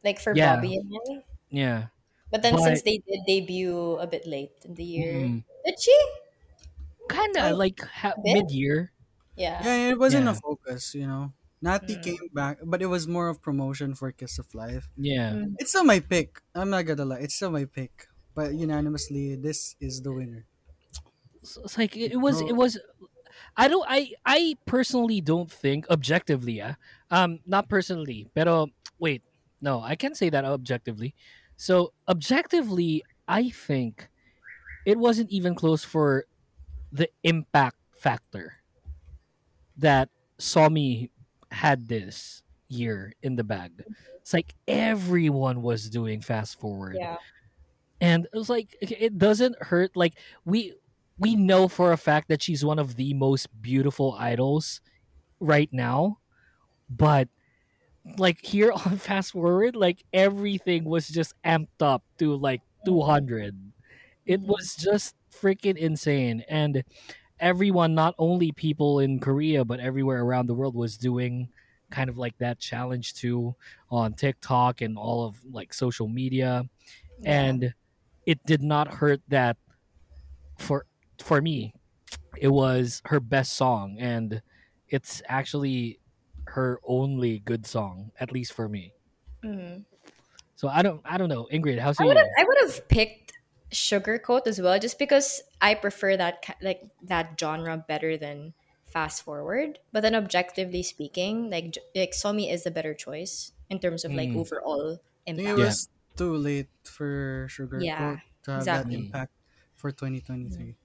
like 0.05 0.19
for 0.21 0.35
Yeah. 0.35 0.57
Bobi 0.57 0.77
and 0.79 0.93
I. 1.11 1.23
yeah. 1.51 1.87
But 2.31 2.43
then 2.43 2.55
But- 2.55 2.63
since 2.65 2.83
they 2.83 2.99
did 3.09 3.21
debut 3.27 3.97
a 3.97 4.07
bit 4.07 4.27
late 4.27 4.53
in 4.65 4.75
the 4.75 4.85
year, 4.85 5.15
Mm. 5.15 5.45
did 5.65 5.81
she? 5.81 5.97
Kind 7.09 7.37
of 7.37 7.57
like 7.57 7.81
ha- 7.81 8.15
mid 8.23 8.51
year. 8.51 8.93
Yeah. 9.37 9.63
Yeah, 9.65 9.91
it 9.91 9.99
wasn't 9.99 10.27
Yeah. 10.27 10.33
a 10.33 10.35
focus, 10.35 10.95
you 10.95 11.07
know. 11.07 11.33
Natty 11.61 11.97
Mm. 11.97 12.03
came 12.03 12.29
back, 12.33 12.59
but 12.63 12.83
it 12.83 12.87
was 12.87 13.09
more 13.09 13.29
of 13.29 13.43
promotion 13.43 13.95
for 13.95 14.13
Kiss 14.13 14.39
of 14.39 14.55
Life. 14.55 14.89
Yeah. 14.97 15.33
Mm. 15.35 15.55
It's 15.59 15.71
still 15.71 15.85
my 15.85 15.99
pick. 16.01 16.41
I'm 16.55 16.71
not 16.71 16.87
gonna 16.87 17.05
lie, 17.05 17.19
it's 17.19 17.35
still 17.35 17.51
my 17.51 17.65
pick. 17.65 18.07
But 18.35 18.55
unanimously, 18.55 19.35
this 19.35 19.75
is 19.81 20.03
the 20.03 20.13
winner. 20.13 20.47
So 21.43 21.63
it's 21.65 21.79
like 21.79 21.97
it, 21.97 22.13
it 22.13 22.21
was. 22.23 22.41
It 22.43 22.55
was. 22.55 22.79
I 23.57 23.67
don't. 23.69 23.87
I. 23.89 24.13
I 24.27 24.55
personally 24.67 25.21
don't 25.21 25.51
think 25.51 25.89
objectively. 25.91 26.59
Yeah. 26.63 26.75
Um. 27.11 27.41
Not 27.47 27.69
personally. 27.69 28.27
Pero 28.35 28.69
wait. 28.99 29.23
No, 29.61 29.81
I 29.83 29.97
can't 29.97 30.17
say 30.17 30.31
that 30.31 30.45
objectively. 30.45 31.15
So 31.57 31.93
objectively, 32.07 33.03
I 33.27 33.51
think 33.51 34.09
it 34.87 34.99
wasn't 34.99 35.31
even 35.31 35.55
close 35.55 35.83
for 35.83 36.27
the 36.93 37.09
impact 37.23 37.77
factor 37.93 38.55
that 39.77 40.09
Somi 40.39 41.11
had 41.51 41.89
this 41.89 42.43
year 42.69 43.13
in 43.23 43.37
the 43.37 43.45
bag. 43.45 43.73
It's 44.21 44.33
like 44.35 44.55
everyone 44.67 45.63
was 45.63 45.89
doing 45.89 46.21
fast 46.21 46.61
forward 46.61 46.97
Yeah. 46.99 47.17
and 48.01 48.27
it 48.33 48.37
was 48.37 48.51
like 48.51 48.77
it- 48.81 48.93
it 49.01 49.19
doesn't 49.19 49.57
hurt 49.63 49.97
like 49.97 50.15
we 50.45 50.75
we 51.19 51.35
know 51.35 51.67
for 51.67 51.93
a 51.93 51.97
fact 51.97 52.29
that 52.29 52.43
she's 52.43 52.65
one 52.65 52.79
of 52.79 52.95
the 52.97 53.13
most 53.15 53.49
beautiful 53.61 54.15
idols 54.19 54.81
right 55.41 55.69
now 55.73 56.19
but 56.91 57.29
like 58.19 58.45
here 58.45 58.73
on 58.87 58.97
fast 58.99 59.33
forward, 59.33 59.77
like 59.77 60.05
everything 60.13 60.85
was 60.85 61.09
just 61.09 61.35
amped 61.45 61.81
up 61.83 62.03
to 62.19 62.35
like 62.37 62.63
200. 62.87 63.55
It 64.29 64.41
was 64.41 64.77
just 64.77 65.17
freaking 65.33 65.77
insane. 65.77 66.45
And 66.49 66.85
everyone, 67.41 67.95
not 67.95 68.15
only 68.19 68.53
people 68.53 69.01
in 69.01 69.21
Korea, 69.21 69.65
but 69.65 69.81
everywhere 69.81 70.23
around 70.23 70.47
the 70.47 70.55
world 70.55 70.75
was 70.75 70.97
doing 70.99 71.49
kind 71.91 72.11
of 72.11 72.19
like 72.19 72.37
that 72.39 72.59
challenge 72.59 73.15
too 73.15 73.55
on 73.91 74.13
TikTok 74.13 74.83
and 74.83 74.99
all 74.99 75.25
of 75.27 75.43
like 75.51 75.73
social 75.73 76.09
media. 76.09 76.65
Yeah. 77.21 77.31
And 77.43 77.75
it 78.27 78.45
did 78.45 78.63
not 78.63 78.93
hurt 78.93 79.23
that 79.29 79.57
for 80.59 80.85
for 81.23 81.41
me, 81.41 81.75
it 82.37 82.49
was 82.49 83.01
her 83.07 83.21
best 83.21 83.55
song 83.55 83.97
and 83.99 84.43
it's 84.89 85.23
actually 85.29 85.99
her 86.47 86.81
only 86.87 87.39
good 87.41 87.67
song, 87.67 88.11
at 88.21 88.33
least 88.33 88.53
for 88.53 88.69
me. 88.69 88.93
Mhm. 89.45 89.85
So 90.57 90.69
I 90.69 90.83
don't 90.83 91.01
I 91.05 91.17
don't 91.17 91.29
know. 91.31 91.49
Ingrid, 91.53 91.79
how's 91.79 91.99
I 92.01 92.05
you? 92.05 92.09
would 92.09 92.17
have 92.19 92.27
I 92.39 92.45
would 92.45 92.59
have 92.61 92.89
picked 92.89 93.33
Sugarcoat 93.71 94.47
as 94.47 94.61
well, 94.61 94.79
just 94.79 94.99
because 94.99 95.43
I 95.61 95.75
prefer 95.75 96.17
that 96.17 96.45
like 96.63 96.83
that 97.03 97.39
genre 97.39 97.77
better 97.77 98.17
than 98.17 98.55
Fast 98.87 99.23
Forward. 99.23 99.79
But 99.93 100.01
then 100.03 100.15
objectively 100.15 100.83
speaking, 100.83 101.51
like 101.51 101.77
like 101.95 102.13
Somi 102.13 102.51
is 102.53 102.65
the 102.65 102.71
better 102.71 102.95
choice 102.95 103.53
in 103.69 103.79
terms 103.81 104.05
of 104.05 104.15
like 104.15 104.31
Mm. 104.31 104.35
overall 104.35 105.01
I 105.33 105.37
think 105.37 105.49
it 105.49 105.55
impact. 105.55 105.59
Yeah. 105.59 105.75
was 105.75 105.89
too 106.17 106.37
late 106.37 106.71
for 106.85 107.47
sugarcoat 107.51 107.91
Yeah, 107.97 108.21
to 108.45 108.51
have 108.53 108.71
exactly. 108.71 108.71
that 108.71 108.91
impact 108.93 109.33
for 109.75 109.93
2023. 109.93 110.77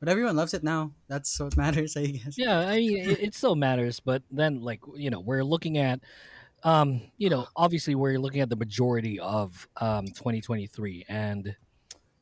But 0.00 0.08
everyone 0.10 0.36
loves 0.36 0.54
it 0.54 0.64
now. 0.64 0.94
That's 1.08 1.38
what 1.40 1.56
matters, 1.62 1.96
I 1.96 2.06
guess. 2.08 2.36
Yeah, 2.36 2.58
I 2.58 2.76
mean 2.76 2.98
it, 2.98 3.20
it 3.20 3.34
still 3.34 3.54
matters, 3.54 4.00
but 4.00 4.22
then 4.30 4.60
like 4.60 4.80
you 4.96 5.10
know 5.10 5.20
we're 5.20 5.44
looking 5.44 5.78
at, 5.78 6.00
um, 6.64 7.02
you 7.18 7.30
know, 7.30 7.46
obviously 7.56 7.94
we're 7.94 8.18
looking 8.18 8.40
at 8.40 8.50
the 8.50 8.56
majority 8.56 9.20
of 9.20 9.68
um 9.80 10.12
2023, 10.12 11.04
and 11.08 11.56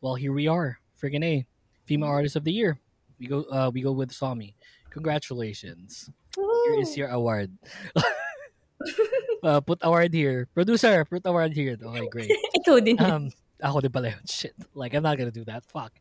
well 0.02 0.14
here 0.18 0.34
we 0.34 0.46
are, 0.50 0.76
friggin' 1.00 1.24
a 1.24 1.46
female 1.86 2.10
artist 2.10 2.36
of 2.36 2.44
the 2.44 2.52
year. 2.52 2.76
We 3.18 3.26
go 3.26 3.46
uh 3.48 3.70
we 3.72 3.80
go 3.80 3.92
with 3.92 4.10
Somi. 4.10 4.52
Congratulations. 4.90 6.10
Here 6.36 6.80
is 6.80 6.96
your 6.96 7.08
award. 7.08 7.56
uh, 9.42 9.60
put 9.60 9.78
award 9.80 10.12
here. 10.12 10.48
Producer, 10.52 11.04
put 11.06 11.22
award 11.24 11.52
here. 11.54 11.78
Okay, 11.80 12.08
great. 12.08 12.30
Ikaw 12.60 12.84
din. 12.84 13.00
Um, 13.00 13.30
ako 13.62 13.80
din 13.80 13.92
pala 13.92 14.12
yun. 14.12 14.24
Shit. 14.28 14.52
Like, 14.74 14.92
I'm 14.92 15.02
not 15.02 15.16
gonna 15.16 15.32
do 15.32 15.44
that. 15.48 15.64
Fuck. 15.64 15.96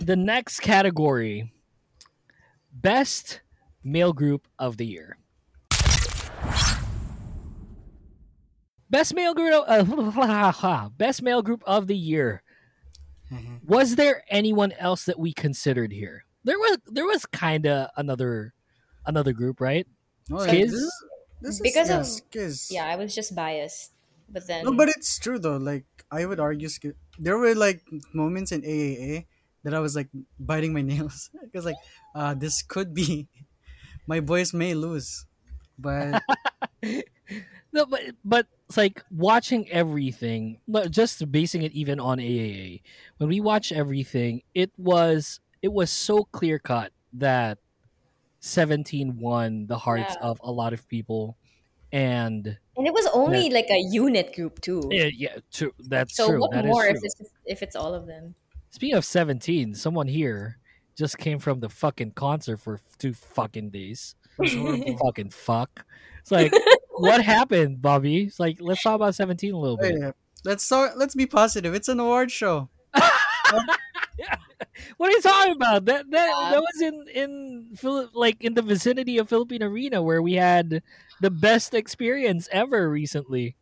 The 0.00 0.16
next 0.16 0.60
category 0.60 1.52
Best 2.72 3.40
Male 3.84 4.12
Group 4.12 4.48
of 4.58 4.76
the 4.76 4.86
Year. 4.86 5.20
Best 8.90 9.14
male 9.14 9.34
group, 9.34 9.64
uh, 9.68 10.88
best 10.98 11.22
male 11.22 11.42
group 11.42 11.62
of 11.64 11.86
the 11.86 11.94
year. 11.94 12.42
Mhm. 13.32 13.64
Was 13.66 13.96
there 13.96 14.24
anyone 14.28 14.72
else 14.72 15.04
that 15.04 15.18
we 15.18 15.32
considered 15.32 15.92
here? 15.92 16.24
There 16.44 16.58
was, 16.58 16.78
there 16.86 17.06
was 17.06 17.26
kind 17.26 17.66
of 17.66 17.88
another, 17.96 18.54
another 19.06 19.32
group, 19.32 19.60
right? 19.60 19.86
No, 20.28 20.36
Skiz? 20.36 20.46
like, 20.46 20.58
this 20.62 20.72
is, 20.72 21.04
this 21.42 21.54
is, 21.56 21.60
Because 21.60 21.88
yeah, 21.90 22.00
of- 22.00 22.06
Skiz. 22.06 22.70
yeah, 22.70 22.86
I 22.86 22.96
was 22.96 23.14
just 23.14 23.34
biased. 23.34 23.92
But 24.32 24.46
then 24.46 24.64
No, 24.64 24.72
but 24.72 24.88
it's 24.88 25.18
true 25.18 25.38
though. 25.40 25.56
Like 25.56 25.86
I 26.10 26.24
would 26.24 26.38
argue, 26.38 26.68
Skiz. 26.68 26.94
There 27.18 27.36
were 27.36 27.54
like 27.54 27.82
moments 28.14 28.52
in 28.52 28.62
AAA 28.62 29.26
that 29.64 29.74
I 29.74 29.80
was 29.80 29.94
like 29.96 30.08
biting 30.38 30.72
my 30.72 30.82
nails 30.86 31.30
because 31.42 31.64
like, 31.64 31.76
uh, 32.14 32.34
this 32.34 32.62
could 32.62 32.94
be 32.94 33.26
my 34.06 34.20
boys 34.20 34.54
may 34.54 34.74
lose, 34.74 35.26
but 35.78 36.22
No, 37.72 37.86
but 37.86 38.00
but 38.24 38.46
it's 38.68 38.76
like 38.76 39.04
watching 39.10 39.68
everything, 39.70 40.58
but 40.66 40.90
just 40.90 41.30
basing 41.30 41.62
it 41.62 41.72
even 41.72 42.00
on 42.00 42.18
AAA. 42.18 42.82
When 43.18 43.28
we 43.28 43.40
watch 43.40 43.70
everything, 43.72 44.42
it 44.54 44.70
was 44.76 45.40
it 45.62 45.72
was 45.72 45.90
so 45.90 46.24
clear 46.32 46.58
cut 46.58 46.92
that 47.14 47.58
Seventeen 48.42 49.18
won 49.20 49.66
the 49.66 49.76
hearts 49.76 50.14
Yeah. 50.18 50.28
of 50.28 50.40
a 50.42 50.50
lot 50.50 50.72
of 50.72 50.88
people, 50.88 51.36
and 51.92 52.56
and 52.76 52.86
it 52.86 52.94
was 52.94 53.06
only 53.12 53.50
like 53.50 53.68
a 53.70 53.78
unit 53.78 54.34
group 54.34 54.60
too. 54.62 54.82
yeah, 54.90 55.10
yeah 55.14 55.36
true, 55.52 55.72
that's 55.88 56.16
so 56.16 56.28
true. 56.28 56.40
what 56.40 56.50
That 56.52 56.64
is 56.64 56.70
more 56.70 56.84
true. 56.84 56.90
if 56.92 57.00
it's 57.04 57.20
if 57.44 57.62
it's 57.62 57.76
all 57.76 57.92
of 57.94 58.06
them? 58.06 58.34
Speaking 58.70 58.96
of 58.96 59.04
Seventeen, 59.04 59.74
someone 59.74 60.08
here 60.08 60.56
just 60.96 61.18
came 61.18 61.38
from 61.38 61.60
the 61.60 61.68
fucking 61.68 62.12
concert 62.12 62.56
for 62.58 62.80
two 62.98 63.12
fucking 63.12 63.68
days. 63.70 64.14
it 64.38 64.42
was 64.42 64.54
horrible. 64.54 64.96
fucking 65.04 65.30
fuck. 65.30 65.84
It's 66.20 66.30
like, 66.30 66.52
what 67.00 67.22
happened, 67.22 67.78
Bobi? 67.80 68.26
It's 68.28 68.40
like, 68.40 68.58
let's 68.60 68.82
talk 68.82 68.94
about 68.96 69.14
Seventeen 69.14 69.54
a 69.54 69.58
little 69.58 69.76
bit. 69.76 69.96
yeah. 70.00 70.12
let's 70.44 70.64
start. 70.64 70.96
Let's 70.98 71.14
be 71.14 71.26
positive. 71.26 71.74
It's 71.74 71.88
an 71.88 72.00
award 72.00 72.30
show. 72.30 72.68
What 74.96 75.08
are 75.08 75.12
you 75.12 75.20
talking 75.22 75.52
about? 75.56 75.84
That 75.86 76.10
that, 76.10 76.28
Yeah. 76.28 76.50
that 76.52 76.60
was 76.60 76.80
in 76.80 76.96
in 77.14 77.30
Phil- 77.76 78.10
like 78.12 78.44
in 78.44 78.54
the 78.54 78.62
vicinity 78.62 79.18
of 79.18 79.28
Philippine 79.28 79.62
Arena 79.62 80.02
where 80.02 80.20
we 80.22 80.34
had 80.34 80.82
the 81.20 81.30
best 81.30 81.72
experience 81.74 82.48
ever 82.52 82.88
recently. 82.88 83.56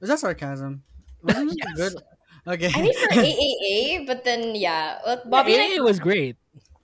Was 0.00 0.10
that 0.10 0.18
sarcasm? 0.20 0.82
Wasn't 1.22 1.54
Yes. 1.58 1.74
good? 1.76 1.94
Okay. 2.46 2.70
I 2.74 2.82
mean 2.82 2.94
for 2.94 3.08
AAA, 3.22 4.06
but 4.06 4.24
then 4.24 4.54
yeah, 4.54 4.98
well, 5.06 5.22
Bobi 5.26 5.54
and 5.58 5.78
I 5.78 5.82
was 5.82 5.98
great. 5.98 6.36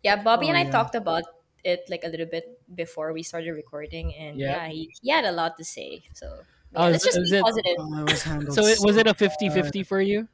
Yeah, 0.03 0.23
Bobi 0.23 0.47
Oh, 0.47 0.55
and 0.55 0.57
I 0.59 0.63
oh, 0.63 0.65
yeah. 0.67 0.71
talked 0.71 0.95
about 0.95 1.23
it 1.65 1.85
like 1.89 2.05
a 2.05 2.09
little 2.09 2.27
bit 2.27 2.61
before 2.75 3.13
we 3.13 3.23
started 3.23 3.53
recording, 3.53 4.15
and 4.15 4.39
Yeah. 4.39 4.67
yeah, 4.67 4.69
he, 4.69 4.91
he 5.03 5.11
had 5.11 5.25
a 5.25 5.33
lot 5.33 5.57
to 5.59 5.65
say. 5.65 6.03
So 6.15 6.43
Oh, 6.75 6.87
yeah, 6.87 6.95
is- 6.95 7.05
let's 7.05 7.17
just 7.17 7.31
be 7.31 7.37
it- 7.39 7.43
positive. 7.43 7.77
Oh, 7.79 8.01
it 8.07 8.11
was 8.11 8.23
handled 8.23 8.55
So 8.55 8.63
it, 8.65 8.79
was 8.81 8.97
it 8.97 9.07
a 9.07 9.15
so 9.17 9.27
50-50 9.27 9.87
for 9.87 10.01
you? 10.01 10.29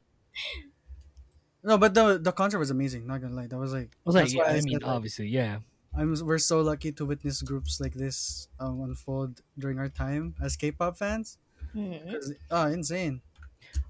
No, 1.63 1.77
but 1.77 1.93
the 1.93 2.17
the 2.19 2.31
concert 2.31 2.59
was 2.59 2.69
amazing. 2.71 3.07
Not 3.07 3.21
gonna 3.21 3.35
lie, 3.35 3.47
that 3.47 3.57
was 3.57 3.73
like. 3.73 3.91
I 3.91 3.99
was 4.05 4.15
like, 4.15 4.23
that's 4.25 4.33
yeah, 4.35 4.43
why 4.43 4.49
I 4.49 4.61
mean, 4.61 4.73
said, 4.79 4.83
like, 4.83 4.91
obviously, 4.95 5.27
yeah. 5.27 5.59
I'm 5.97 6.13
we're 6.23 6.37
so 6.37 6.61
lucky 6.61 6.91
to 6.93 7.05
witness 7.05 7.41
groups 7.41 7.81
like 7.81 7.93
this 7.93 8.47
um, 8.59 8.81
unfold 8.81 9.41
during 9.57 9.79
our 9.79 9.89
time 9.89 10.35
as 10.41 10.55
K-pop 10.55 10.95
fans. 10.97 11.37
Mhm. 11.75 12.05
'Cause, 12.11 12.33
Ah, 12.51 12.67
insane. 12.69 13.21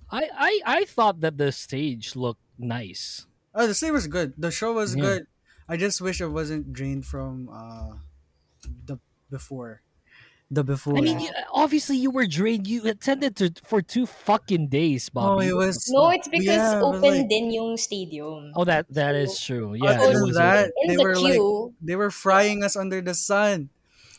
I, 0.09 0.23
I 0.33 0.53
I 0.65 0.85
thought 0.85 1.19
that 1.19 1.37
the 1.37 1.51
stage 1.51 2.15
looked 2.15 2.41
nice. 2.57 3.27
Oh, 3.53 3.67
the 3.67 3.73
stage 3.75 3.91
was 3.91 4.07
good. 4.07 4.33
The 4.37 4.49
show 4.51 4.71
was 4.73 4.95
Yeah. 4.95 5.01
good. 5.03 5.27
I 5.67 5.77
just 5.77 6.01
wish 6.01 6.21
it 6.21 6.27
wasn't 6.31 6.71
drained 6.73 7.05
from 7.05 7.49
uh 7.51 7.97
the 8.85 8.99
before. 9.29 9.81
The 10.49 10.63
before. 10.63 10.97
I 10.97 11.01
mean, 11.01 11.19
you, 11.19 11.29
obviously, 11.51 11.97
you 11.97 12.09
were 12.09 12.25
drained. 12.25 12.67
You 12.67 12.87
attended 12.87 13.35
to 13.43 13.51
for 13.67 13.81
two 13.81 14.05
fucking 14.07 14.69
days, 14.71 15.11
oh, 15.13 15.35
Bobi. 15.43 15.51
it 15.51 15.53
was. 15.53 15.91
No, 15.91 16.07
it's 16.09 16.29
because 16.31 16.47
Yeah, 16.47 16.79
open 16.79 17.01
like, 17.01 17.27
din 17.27 17.51
yung 17.51 17.75
stadium. 17.75 18.55
Oh, 18.55 18.63
that 18.63 18.87
that 18.95 19.15
is 19.15 19.35
true. 19.43 19.75
Yeah, 19.75 19.99
Other 19.99 20.13
than 20.15 20.23
was 20.23 20.37
that, 20.39 20.71
they 20.87 20.95
the 20.95 21.03
were 21.03 21.19
like 21.19 21.43
they 21.83 21.95
were 21.99 22.11
frying 22.11 22.63
us 22.63 22.79
under 22.79 23.01
the 23.03 23.13
sun. 23.13 23.67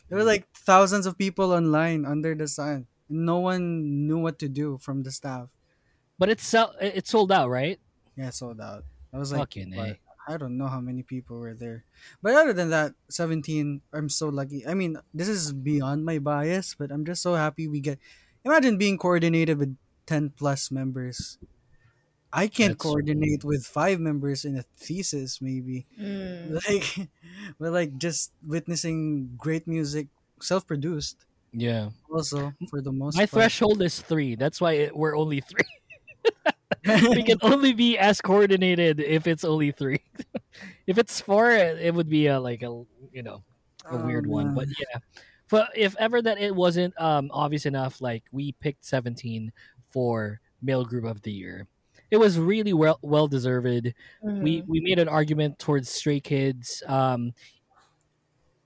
There 0.09 0.19
were 0.21 0.25
like 0.29 0.45
thousands 0.53 1.07
of 1.09 1.17
people 1.17 1.53
online 1.53 2.05
under 2.05 2.35
the 2.37 2.49
sun. 2.49 2.89
No 3.09 3.41
one 3.41 4.05
knew 4.07 4.21
what 4.21 4.39
to 4.45 4.49
do 4.53 4.77
from 4.77 5.05
the 5.05 5.11
staff. 5.11 5.49
but 6.19 6.29
it's 6.29 6.45
sell- 6.45 6.77
it 6.77 7.09
sold 7.09 7.33
out, 7.33 7.49
right? 7.49 7.81
Yeah, 8.21 8.29
sold 8.37 8.61
out. 8.61 8.85
I 9.15 9.17
was 9.17 9.33
like, 9.33 9.49
Fucking 9.49 9.73
what? 9.73 9.97
A. 9.97 9.99
I 10.29 10.37
don't 10.37 10.59
know 10.59 10.69
how 10.69 10.81
many 10.81 11.03
people 11.03 11.39
were 11.41 11.55
there. 11.57 11.85
But 12.23 12.35
other 12.37 12.53
than 12.53 12.69
that, 12.71 12.93
17, 13.09 13.81
I'm 13.97 14.11
so 14.13 14.29
lucky. 14.29 14.67
I 14.67 14.75
mean, 14.75 15.01
this 15.15 15.29
is 15.29 15.53
beyond 15.57 16.05
my 16.05 16.19
bias, 16.21 16.77
but 16.77 16.93
I'm 16.93 17.05
just 17.09 17.23
so 17.23 17.35
happy 17.35 17.67
we 17.67 17.81
get. 17.81 17.99
Imagine 18.45 18.77
being 18.77 18.99
coordinated 18.99 19.57
with 19.59 19.77
10 20.07 20.37
plus 20.37 20.71
members. 20.71 21.39
I 22.33 22.47
can't 22.49 22.77
That's- 22.77 22.85
coordinate 22.85 23.43
with 23.43 23.65
five 23.65 24.01
members 24.01 24.45
in 24.45 24.57
a 24.57 24.63
thesis, 24.77 25.41
maybe. 25.41 25.87
mm, 25.99 26.61
Like, 26.69 27.09
but 27.59 27.73
like 27.73 27.97
just 27.97 28.33
witnessing 28.45 29.33
great 29.41 29.67
music, 29.67 30.09
self 30.43 30.67
produced, 30.67 31.25
Yeah, 31.57 31.89
also, 32.13 32.53
for 32.69 32.83
the 32.83 32.93
most 32.93 33.17
my 33.17 33.25
part. 33.25 33.49
threshold 33.49 33.81
is 33.81 34.03
three. 34.05 34.37
That's 34.37 34.61
why 34.61 34.73
it, 34.73 34.97
we're 34.97 35.17
only 35.17 35.41
three. 35.41 35.65
we 36.85 37.23
can 37.23 37.39
only 37.43 37.73
be 37.73 37.99
as 37.99 38.21
coordinated 38.21 39.01
if 39.01 39.27
it's 39.27 39.45
only 39.45 39.71
three. 39.73 40.01
if 40.87 40.99
it's 40.99 41.21
four, 41.21 41.51
it 41.51 41.79
it 41.79 41.95
would 41.95 42.09
be 42.09 42.27
a, 42.27 42.39
like 42.39 42.63
a 42.63 42.85
you 43.13 43.23
know 43.23 43.43
a 43.91 43.95
Oh, 43.95 44.07
weird 44.07 44.27
one. 44.27 44.55
But 44.55 44.69
yeah, 44.69 44.99
but 45.49 45.71
if 45.75 45.97
ever 45.99 46.21
that 46.23 46.39
it 46.39 46.55
wasn't 46.55 46.99
um 47.01 47.31
obvious 47.33 47.67
enough, 47.67 48.01
like 48.01 48.25
we 48.33 48.53
picked 48.53 48.85
seventeen 48.85 49.53
for 49.91 50.41
male 50.63 50.85
group 50.85 51.05
of 51.05 51.23
the 51.23 51.33
year. 51.33 51.67
It 52.11 52.17
was 52.17 52.39
really 52.39 52.73
well 52.73 52.99
well 53.03 53.29
deserved. 53.29 53.95
We 54.23 54.63
mhm. 54.63 54.67
we 54.67 54.81
made 54.81 54.99
an 54.99 55.09
argument 55.09 55.59
towards 55.59 55.89
Stray 55.89 56.21
Kids, 56.21 56.83
um, 56.87 57.33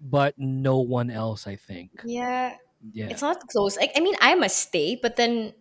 but 0.01 0.35
no 0.39 0.79
one 0.81 1.11
else. 1.11 1.47
I 1.47 1.57
think. 1.57 1.91
yeah, 2.05 2.57
Yeah. 2.93 3.09
it's 3.09 3.23
not 3.23 3.41
close. 3.49 3.77
Like 3.77 3.93
I 3.97 4.01
mean, 4.01 4.15
I 4.21 4.35
must 4.35 4.59
stay, 4.59 4.99
but 5.01 5.17
then 5.17 5.55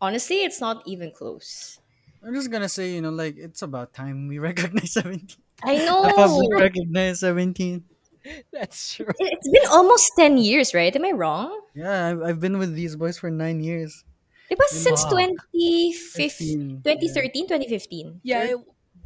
honestly, 0.00 0.44
it's 0.44 0.60
not 0.60 0.82
even 0.86 1.10
close. 1.12 1.78
I'm 2.24 2.34
just 2.34 2.50
gonna 2.50 2.68
say, 2.68 2.92
you 2.94 3.00
know, 3.02 3.10
like 3.10 3.36
it's 3.36 3.62
about 3.62 3.92
time 3.94 4.28
we 4.28 4.38
recognize 4.42 4.92
17. 4.92 5.36
I 5.64 5.76
The 5.78 6.12
public 6.16 6.50
know. 6.50 6.58
recognize 6.60 7.20
17. 7.20 7.84
That's 8.52 8.94
true. 8.94 9.06
It's 9.18 9.48
been 9.48 9.66
almost 9.70 10.10
10 10.18 10.38
years, 10.38 10.74
right? 10.74 10.94
Am 10.94 11.04
I 11.04 11.12
wrong? 11.12 11.60
Yeah, 11.74 12.08
I've, 12.08 12.22
I've 12.22 12.40
been 12.40 12.58
with 12.58 12.74
these 12.74 12.96
boys 12.96 13.18
for 13.18 13.30
nine 13.30 13.60
years. 13.62 14.04
It 14.50 14.58
was 14.58 14.70
since 14.70 15.04
Wow. 15.04 15.10
2015, 15.10 15.92
15, 15.94 16.82
2013, 16.82 17.46
2015. 17.46 18.20
Yeah, 18.22 18.42
it, 18.54 18.58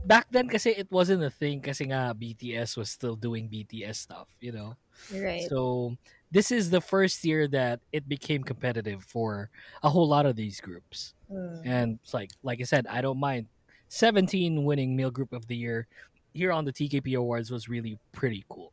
back 0.05 0.27
then 0.31 0.49
kasi 0.49 0.71
it 0.71 0.89
wasn't 0.93 1.23
a 1.25 1.31
thing 1.31 1.61
kasi 1.61 1.85
nga 1.89 2.13
BTS 2.17 2.77
was 2.77 2.91
still 2.91 3.17
doing 3.17 3.49
BTS 3.49 3.97
stuff, 3.97 4.29
you 4.41 4.53
know. 4.53 4.77
Right. 5.13 5.49
So 5.49 5.97
this 6.31 6.53
is 6.53 6.71
the 6.71 6.81
first 6.81 7.25
year 7.25 7.49
that 7.49 7.81
it 7.93 8.09
became 8.09 8.45
competitive 8.45 9.03
for 9.05 9.51
a 9.83 9.89
whole 9.89 10.07
lot 10.07 10.27
of 10.27 10.37
these 10.37 10.61
groups. 10.61 11.15
Mm. 11.31 11.63
And 11.65 11.99
it's 12.03 12.15
like 12.15 12.31
like 12.43 12.61
I 12.61 12.65
said, 12.65 12.87
I 12.87 13.01
don't 13.01 13.19
mind 13.19 13.47
17 13.89 14.65
winning 14.65 14.97
male 14.97 15.11
group 15.11 15.33
of 15.33 15.47
the 15.47 15.57
year 15.57 15.87
here 16.33 16.53
on 16.53 16.65
the 16.65 16.73
TKP 16.73 17.17
Awards 17.17 17.51
was 17.51 17.69
really 17.69 17.99
pretty 18.13 18.45
cool. 18.49 18.73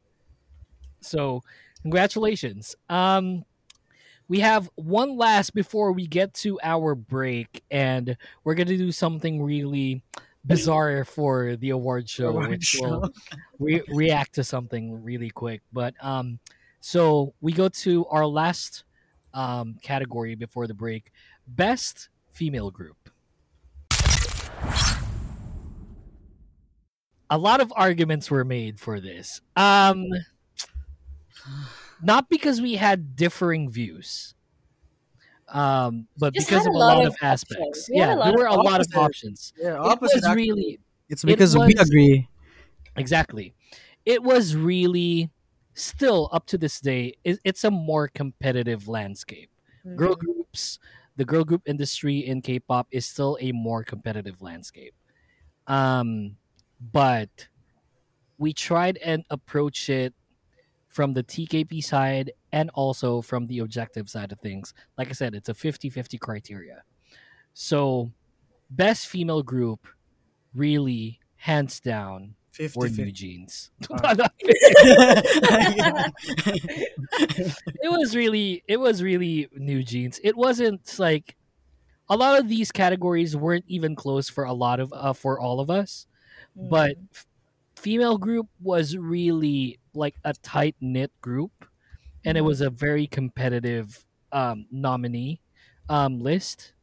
So, 1.01 1.41
congratulations. 1.81 2.75
Um 2.89 3.43
we 4.29 4.41
have 4.41 4.69
one 4.75 5.15
last 5.15 5.53
before 5.53 5.93
we 5.93 6.05
get 6.05 6.33
to 6.33 6.59
our 6.61 6.95
break 6.95 7.63
and 7.71 8.17
we're 8.43 8.55
going 8.55 8.67
to 8.67 8.77
do 8.77 8.91
something 8.91 9.41
really 9.41 10.03
bizarre 10.45 11.05
for 11.05 11.55
the 11.55 11.69
award 11.69 12.09
show 12.09 12.29
Award 12.29 12.49
which 12.49 12.63
show. 12.63 12.99
will 12.99 13.13
re- 13.59 13.83
react 13.87 14.35
to 14.35 14.43
something 14.43 15.03
really 15.03 15.29
quick. 15.29 15.61
But 15.71 15.93
um, 16.01 16.39
so 16.87 17.33
we 17.41 17.51
go 17.51 17.67
to 17.67 18.05
our 18.05 18.25
last 18.25 18.85
um, 19.33 19.75
category 19.83 20.35
before 20.35 20.67
the 20.67 20.73
break: 20.73 21.11
best 21.45 22.07
female 22.31 22.71
group. 22.71 22.95
A 27.29 27.37
lot 27.37 27.59
of 27.59 27.73
arguments 27.75 28.31
were 28.31 28.45
made 28.45 28.79
for 28.79 29.01
this. 29.01 29.41
Um, 29.57 30.05
not 32.01 32.29
because 32.29 32.61
we 32.61 32.75
had 32.75 33.17
differing 33.17 33.69
views. 33.69 34.33
Um, 35.49 36.07
but 36.17 36.33
Just 36.33 36.47
because 36.47 36.65
of 36.67 36.73
a 36.73 36.77
a 36.77 36.79
lot 36.79 36.97
lot 36.99 37.05
of 37.05 37.13
of 37.15 37.17
aspects. 37.21 37.89
We 37.89 37.97
Yeah, 37.99 38.15
there 38.15 38.33
were 38.33 38.45
a 38.45 38.55
lot 38.55 38.79
of 38.79 38.87
options. 38.95 39.51
Yeah, 39.57 39.73
It 39.73 39.79
opposite. 39.79 40.23
was 40.23 40.35
really 40.37 40.79
it's 41.09 41.25
it 41.25 41.27
because 41.27 41.57
we 41.57 41.75
agree. 41.77 42.29
Exactly. 42.95 43.53
It 44.05 44.23
was 44.23 44.55
really 44.55 45.31
still 45.77 46.29
up 46.31 46.45
to 46.47 46.57
this 46.57 46.79
day. 46.81 47.13
It, 47.23 47.39
it's 47.43 47.63
a 47.63 47.71
more 47.71 48.07
competitive 48.07 48.87
landscape. 48.87 49.49
Girl 49.95 50.15
Mhm. 50.15 50.19
groups, 50.19 50.79
the 51.15 51.25
girl 51.25 51.43
group 51.43 51.61
industry 51.65 52.19
in 52.19 52.41
K-pop 52.41 52.87
is 52.91 53.05
still 53.05 53.37
a 53.39 53.51
more 53.51 53.83
competitive 53.83 54.41
landscape. 54.41 54.93
Um, 55.67 56.37
but 56.91 57.47
we 58.37 58.53
tried 58.53 58.97
and 58.97 59.23
approach 59.29 59.89
it 59.89 60.13
from 60.87 61.13
the 61.13 61.23
TKP 61.23 61.81
side 61.81 62.31
and 62.51 62.69
also 62.71 63.21
from 63.21 63.47
the 63.47 63.59
objective 63.59 64.09
side 64.09 64.31
of 64.31 64.39
things. 64.39 64.73
Like 64.97 65.09
I 65.09 65.13
said, 65.13 65.35
it's 65.35 65.49
a 65.49 65.53
50-50 65.53 66.17
criteria. 66.19 66.83
So, 67.53 68.11
best 68.69 69.07
female 69.07 69.43
group 69.43 69.87
really 70.53 71.19
hands 71.35 71.79
down 71.79 72.35
50 72.57 72.79
were 72.79 72.89
New 72.89 73.11
Jeans. 73.11 73.69
Ah. 73.91 74.15
it 77.19 77.89
was 77.91 78.15
really 78.15 78.63
it 78.67 78.79
was 78.79 79.01
really 79.03 79.47
New 79.55 79.83
Jeans. 79.83 80.19
It 80.23 80.35
wasn't 80.35 80.97
like 80.99 81.35
a 82.09 82.15
lot 82.15 82.39
of 82.39 82.47
these 82.49 82.71
categories 82.71 83.35
weren't 83.35 83.65
even 83.67 83.95
close 83.95 84.29
for 84.29 84.43
a 84.45 84.53
lot 84.53 84.79
of 84.79 84.93
uh, 84.93 85.13
for 85.13 85.39
all 85.39 85.59
of 85.59 85.69
us, 85.69 86.07
but 86.55 86.97
Mm. 86.97 87.07
f- 87.13 87.25
female 87.75 88.17
group 88.17 88.47
was 88.61 88.97
really 88.97 89.79
like 89.93 90.15
a 90.23 90.33
tight 90.33 90.75
knit 90.81 91.11
group, 91.21 91.51
and 92.25 92.37
it 92.37 92.41
was 92.41 92.61
a 92.61 92.69
very 92.69 93.07
competitive 93.07 94.03
um, 94.31 94.65
nominee 94.71 95.41
um, 95.89 96.19
list. 96.19 96.73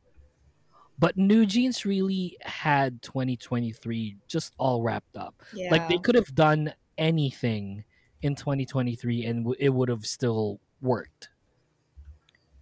But 0.99 1.17
New 1.17 1.45
Jeans 1.47 1.85
really 1.85 2.37
had 2.43 3.03
2023 3.03 4.17
just 4.29 4.55
all 4.59 4.83
wrapped 4.83 5.17
up. 5.17 5.43
yeah. 5.53 5.71
Like 5.71 5.89
they 5.89 5.99
could 5.99 6.15
have 6.15 6.35
done 6.35 6.73
anything 6.97 7.85
in 8.23 8.35
2023 8.37 9.25
and 9.27 9.45
w- 9.45 9.57
it 9.59 9.71
would 9.71 9.89
have 9.89 10.07
still 10.07 10.61
worked. 10.81 11.29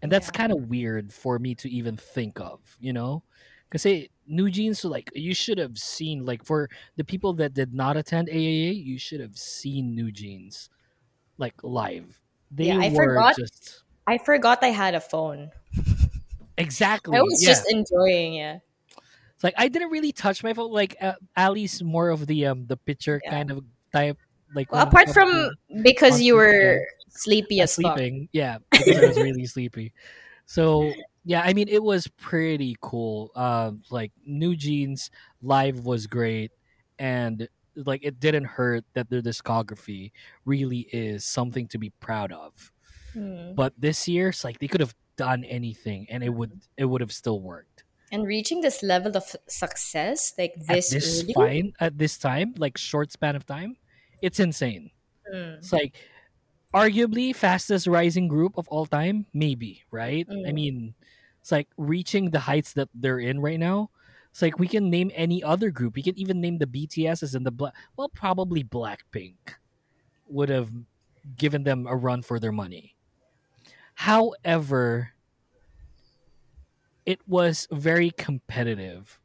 And 0.01 0.11
that's 0.11 0.29
Yeah. 0.29 0.33
kind 0.33 0.53
of 0.53 0.69
weird 0.69 1.13
for 1.13 1.39
me 1.39 1.55
to 1.57 1.69
even 1.71 1.97
think 1.97 2.41
of, 2.41 2.77
you 2.81 2.93
know? 2.93 3.23
Because 3.71 3.87
New 4.27 4.51
Jeans, 4.51 4.81
so 4.81 4.89
like 4.89 5.11
you 5.15 5.35
should 5.35 5.59
have 5.59 5.79
seen, 5.79 6.25
like 6.25 6.45
for 6.45 6.69
the 6.97 7.05
people 7.05 7.33
that 7.35 7.55
did 7.55 7.73
not 7.75 7.97
attend 7.97 8.29
AAA, 8.29 8.73
you 8.73 8.99
should 8.99 9.21
have 9.21 9.37
seen 9.39 9.95
New 9.95 10.11
Jeans, 10.13 10.69
like 11.39 11.63
live. 11.63 12.21
They 12.51 12.67
Yeah, 12.69 12.79
I 12.81 12.91
were 12.91 13.07
forgot. 13.15 13.37
just 13.39 13.83
I 14.07 14.19
forgot 14.19 14.63
I 14.63 14.69
had 14.69 14.95
a 14.95 15.01
phone. 15.01 15.53
Exactly. 16.59 17.17
I 17.17 17.23
was 17.23 17.43
yeah. 17.43 17.49
just 17.49 17.71
enjoying 17.71 18.35
it. 18.37 18.61
It's 19.35 19.45
like 19.45 19.55
I 19.57 19.69
didn't 19.69 19.91
really 19.91 20.13
touch 20.13 20.45
my 20.45 20.53
phone. 20.53 20.71
Like 20.71 20.97
uh, 21.01 21.15
Ali's 21.37 21.83
more 21.83 22.11
of 22.11 22.27
the 22.27 22.47
um 22.47 22.67
the 22.67 22.77
picture 22.77 23.21
Yeah. 23.25 23.31
kind 23.31 23.51
of 23.51 23.65
type. 23.93 24.19
Like 24.55 24.71
Well, 24.71 24.87
apart 24.87 25.11
from 25.11 25.31
to- 25.31 25.83
because 25.83 26.21
you 26.21 26.37
were 26.37 26.87
sleepy 27.09 27.61
uh, 27.61 27.65
as 27.65 27.75
fuck. 27.77 27.97
sleeping, 27.97 28.29
yeah, 28.33 28.59
because 28.71 28.97
I 28.97 29.07
was 29.07 29.17
really 29.17 29.47
sleepy. 29.47 29.93
So 30.47 30.93
yeah, 31.25 31.43
I 31.45 31.55
mean 31.55 31.69
it 31.69 31.83
was 31.83 32.07
pretty 32.19 32.77
cool. 32.81 33.31
Um, 33.35 33.83
like 33.91 34.13
New 34.27 34.55
Jeans 34.57 35.11
live 35.41 35.81
was 35.81 36.07
great, 36.07 36.53
and 36.99 37.49
like 37.75 38.05
it 38.05 38.21
didn't 38.21 38.45
hurt 38.45 38.85
that 38.93 39.09
their 39.09 39.23
discography 39.23 40.13
really 40.45 40.81
is 40.93 41.25
something 41.25 41.67
to 41.69 41.79
be 41.79 41.91
proud 42.01 42.31
of. 42.33 42.71
Hmm. 43.15 43.55
But 43.55 43.73
this 43.79 44.07
year, 44.09 44.29
it's 44.29 44.45
like 44.45 44.59
they 44.59 44.69
could 44.69 44.81
have 44.81 44.95
done 45.17 45.45
anything, 45.45 46.07
and 46.11 46.23
it 46.23 46.31
would 46.31 46.61
it 46.77 46.85
would 46.87 47.01
have 47.01 47.13
still 47.13 47.41
worked. 47.41 47.85
And 48.13 48.27
reaching 48.27 48.61
this 48.61 48.83
level 48.83 49.17
of 49.17 49.25
success, 49.49 50.35
like 50.37 50.55
this, 50.57 50.93
at 50.93 50.95
this 51.01 51.23
early, 51.25 51.33
fine 51.33 51.73
at 51.81 51.97
this 51.97 52.19
time, 52.19 52.55
like 52.59 52.77
short 52.77 53.11
span 53.11 53.37
of 53.37 53.47
time, 53.47 53.77
it's 54.21 54.39
insane. 54.41 54.91
Hmm. 55.27 55.57
It's 55.61 55.73
like 55.73 55.97
arguably 56.75 57.35
fastest 57.35 57.87
rising 57.87 58.29
group 58.29 58.57
of 58.59 58.69
all 58.69 58.87
time, 58.87 59.27
maybe, 59.33 59.83
right? 59.91 60.27
I 60.29 60.35
Mm. 60.51 60.55
mean, 60.55 60.95
it's 61.41 61.53
like 61.53 61.69
reaching 61.77 62.31
the 62.31 62.41
heights 62.41 62.73
that 62.75 62.89
they're 62.95 63.19
in 63.21 63.41
right 63.41 63.59
now. 63.61 63.91
It's 64.31 64.41
like 64.41 64.59
we 64.59 64.69
can 64.69 64.89
name 64.89 65.11
any 65.15 65.43
other 65.43 65.71
group. 65.71 65.95
We 65.97 66.03
can 66.03 66.19
even 66.19 66.41
name 66.41 66.57
the 66.59 66.67
BTSs 66.67 67.35
and 67.35 67.45
the 67.45 67.51
black. 67.51 67.75
Well, 67.97 68.09
probably 68.09 68.65
Blackpink 68.65 69.37
would 70.29 70.49
have 70.49 70.73
given 71.37 71.65
them 71.65 71.87
a 71.87 71.95
run 71.95 72.23
for 72.23 72.41
their 72.41 72.53
money. 72.53 72.92
However, 73.95 75.13
it 77.07 77.21
was 77.27 77.67
very 77.71 78.11
competitive 78.11 79.19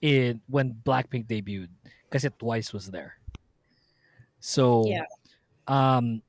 in 0.00 0.42
when 0.48 0.74
Blackpink 0.74 1.26
debuted 1.26 1.70
because 2.08 2.24
it 2.24 2.38
twice 2.38 2.72
was 2.72 2.90
there. 2.90 3.18
So, 4.40 4.84
Yeah. 4.86 5.04
um, 5.68 6.22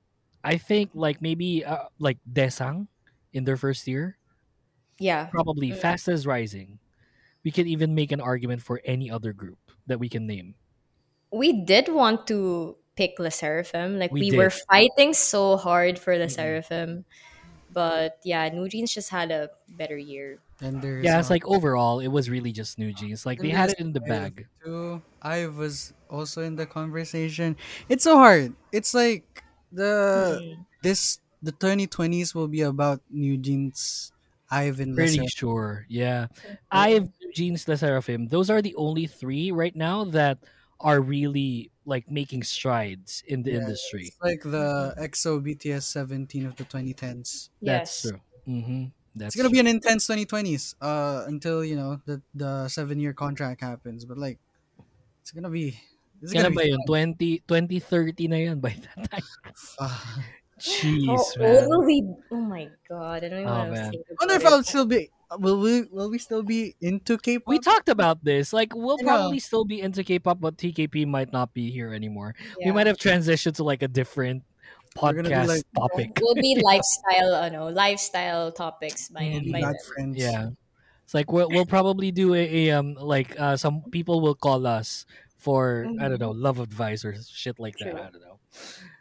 I 0.43 0.57
think 0.57 0.91
like 0.95 1.21
maybe 1.21 1.65
uh, 1.65 1.89
like 1.99 2.19
Daesang 2.31 2.87
in 3.33 3.45
their 3.45 3.57
first 3.57 3.87
year, 3.87 4.17
yeah, 4.99 5.31
probably 5.31 5.71
Mm. 5.71 5.77
fastest 5.81 6.25
rising. 6.25 6.79
We 7.43 7.51
can 7.51 7.67
even 7.67 7.95
make 7.95 8.11
an 8.11 8.21
argument 8.21 8.63
for 8.63 8.81
any 8.85 9.11
other 9.11 9.33
group 9.33 9.59
that 9.87 9.99
we 9.99 10.09
can 10.09 10.27
name. 10.27 10.55
we 11.31 11.63
did 11.65 11.89
want 11.89 12.27
to 12.27 12.77
pick 12.95 13.19
Le 13.19 13.29
Sserafim. 13.29 13.97
Like 13.99 14.19
We 14.19 14.31
we, 14.31 14.31
were 14.31 14.49
fighting 14.49 15.13
so 15.13 15.57
hard 15.57 15.99
for 15.99 16.17
Le 16.17 16.25
Mm-mm. 16.25 16.31
Seraphim, 16.31 17.05
but 17.79 18.19
yeah, 18.27 18.43
New 18.51 18.67
Jeans 18.67 18.91
just 18.91 19.07
had 19.09 19.31
a 19.31 19.49
better 19.79 19.95
year. 19.97 20.39
And 20.59 20.81
there's 20.83 21.05
Yeah, 21.05 21.19
it's 21.19 21.31
uh, 21.31 21.39
like 21.39 21.45
overall, 21.47 22.03
it 22.03 22.11
was 22.11 22.27
really 22.29 22.51
just 22.51 22.75
New 22.75 22.91
Jeans. 22.91 23.23
Like 23.25 23.39
they 23.39 23.55
had 23.55 23.71
it 23.71 23.79
in 23.79 23.93
the 23.95 24.03
bag. 24.03 24.47
Too. 24.59 25.01
I 25.23 25.47
was 25.47 25.93
also 26.11 26.43
in 26.43 26.55
the 26.59 26.67
conversation. 26.67 27.55
It's 27.87 28.03
so 28.03 28.19
hard. 28.19 28.51
It's 28.75 28.91
like 28.93 29.43
the 29.71 30.43
Hmm. 30.43 30.63
this 30.83 31.19
the 31.41 31.55
2020s 31.55 32.35
will 32.35 32.51
be 32.51 32.61
about 32.67 32.99
New 33.09 33.37
Jeans, 33.39 34.11
Ivan, 34.51 34.91
Pretty 34.95 35.23
Lesser. 35.23 35.31
sure, 35.31 35.85
yeah. 35.87 36.27
I 36.71 36.91
have 36.99 37.07
New 37.21 37.31
Jeans, 37.33 37.67
Le 37.67 37.75
Sserafim. 37.75 38.29
Those 38.29 38.49
are 38.49 38.61
the 38.61 38.75
only 38.75 39.07
three 39.07 39.51
right 39.51 39.75
now 39.75 40.03
that 40.11 40.43
are 40.79 41.01
really 41.01 41.71
like 41.85 42.09
making 42.09 42.43
strides 42.43 43.23
in 43.27 43.43
the 43.43 43.51
Yeah, 43.51 43.55
industry. 43.55 44.07
It's 44.07 44.17
like 44.21 44.41
the 44.43 44.93
EXO 44.97 45.39
BTS 45.41 45.87
17 45.87 46.45
of 46.45 46.55
the 46.55 46.65
2010s. 46.65 47.49
That's 47.63 47.89
Yes. 47.89 48.01
true. 48.01 48.21
Mm-hmm. 48.47 48.85
That's 49.15 49.35
It's 49.35 49.35
gonna 49.35 49.49
true. 49.49 49.53
be 49.53 49.59
an 49.59 49.67
intense 49.67 50.07
2020s. 50.07 50.75
Uh, 50.81 51.23
until 51.27 51.63
you 51.63 51.75
know 51.75 52.01
the 52.05 52.21
the 52.33 52.67
seven 52.67 52.99
year 52.99 53.13
contract 53.13 53.61
happens. 53.61 54.05
But 54.05 54.17
like, 54.17 54.39
it's 55.21 55.31
gonna 55.31 55.49
be. 55.51 55.79
It's 56.21 56.33
Kailan 56.33 56.55
ba 56.55 56.63
be 56.63 56.67
yun? 56.67 56.83
20, 56.85 57.39
2030 57.47 58.27
na 58.29 58.37
yun 58.37 58.59
by 58.61 58.71
that 58.71 58.99
time. 59.11 59.29
Jeez, 60.59 61.35
How 61.37 61.37
man. 61.37 61.67
old 61.67 61.67
will 61.67 61.85
we? 61.85 62.15
Oh 62.31 62.41
my 62.41 62.71
god! 62.87 63.23
I 63.23 63.29
don't 63.29 63.41
even 63.41 63.53
Oh, 63.53 63.55
want 63.55 63.75
to 63.75 63.75
man. 63.75 63.91
think 63.91 64.05
I 64.09 64.13
wonder 64.25 64.35
if 64.35 64.45
I'll 64.45 64.63
still 64.63 64.85
be. 64.85 65.11
Will 65.37 65.59
we? 65.59 65.83
Will 65.91 66.09
we 66.09 66.17
still 66.17 66.41
be 66.41 66.75
into 66.81 67.17
K-pop? 67.17 67.47
We 67.47 67.59
talked 67.59 67.89
about 67.89 68.23
this. 68.23 68.51
Like, 68.51 68.73
we'll 68.73 68.97
probably 68.97 69.39
still 69.39 69.63
be 69.63 69.81
into 69.81 70.03
K-pop, 70.03 70.39
but 70.39 70.57
TKP 70.57 71.05
might 71.05 71.31
not 71.31 71.53
be 71.53 71.69
here 71.69 71.93
anymore. 71.93 72.33
We 72.63 72.71
might 72.71 72.87
have 72.87 72.97
transitioned 72.97 73.55
to 73.55 73.63
like 73.63 73.83
a 73.83 73.87
different 73.87 74.43
podcast 74.97 75.45
do 75.45 75.47
like 75.47 75.63
topic. 75.75 76.19
Will 76.21 76.35
be 76.35 76.59
lifestyle, 76.63 77.35
ano, 77.35 77.69
lifestyle 77.69 78.51
topics 78.51 79.09
by, 79.09 79.41
by 79.51 79.61
bad 79.61 79.75
then. 79.75 79.75
friends. 79.93 80.17
Yeah. 80.17 80.49
It's 81.03 81.13
like 81.13 81.31
we'll, 81.31 81.49
we'll 81.49 81.65
probably 81.65 82.11
do 82.11 82.35
a, 82.35 82.67
a 82.67 82.71
um 82.71 82.93
like 82.93 83.39
uh 83.39 83.57
some 83.57 83.81
people 83.91 84.21
will 84.21 84.35
call 84.35 84.67
us 84.67 85.05
for 85.37 85.87
I 85.99 86.07
don't 86.07 86.19
know 86.19 86.31
love 86.31 86.59
advice 86.59 87.03
or 87.03 87.15
shit 87.15 87.59
like 87.59 87.77
that. 87.79 87.95
I 87.95 88.09
don't 88.13 88.21
know. 88.21 88.39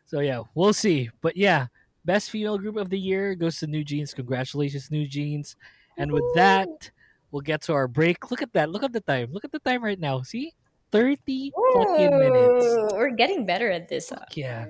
So 0.07 0.21
yeah, 0.21 0.43
we'll 0.55 0.73
see. 0.73 1.11
But 1.21 1.37
yeah, 1.37 1.67
best 2.05 2.31
female 2.31 2.57
group 2.57 2.77
of 2.77 2.89
the 2.89 2.99
year 2.99 3.35
goes 3.35 3.59
to 3.61 3.67
New 3.67 3.85
Jeans. 3.85 4.15
Congratulations, 4.15 4.91
New 4.91 5.07
Jeans. 5.07 5.57
And 5.99 6.13
with 6.13 6.25
that, 6.35 6.91
we'll 7.31 7.43
get 7.43 7.63
to 7.63 7.73
our 7.75 7.89
break. 7.89 8.31
Look 8.31 8.43
at 8.43 8.53
that. 8.55 8.71
Look 8.71 8.83
at 8.83 8.93
the 8.93 9.01
time. 9.01 9.33
Look 9.33 9.45
at 9.45 9.53
the 9.53 9.59
time 9.59 9.83
right 9.83 9.99
now. 9.99 10.23
See, 10.23 10.53
thirty 10.93 11.53
fucking 11.75 12.19
minutes. 12.19 12.93
We're 12.93 13.11
getting 13.11 13.45
better 13.47 13.71
at 13.71 13.89
this. 13.89 14.13
ah. 14.13 14.25
Yeah. 14.35 14.67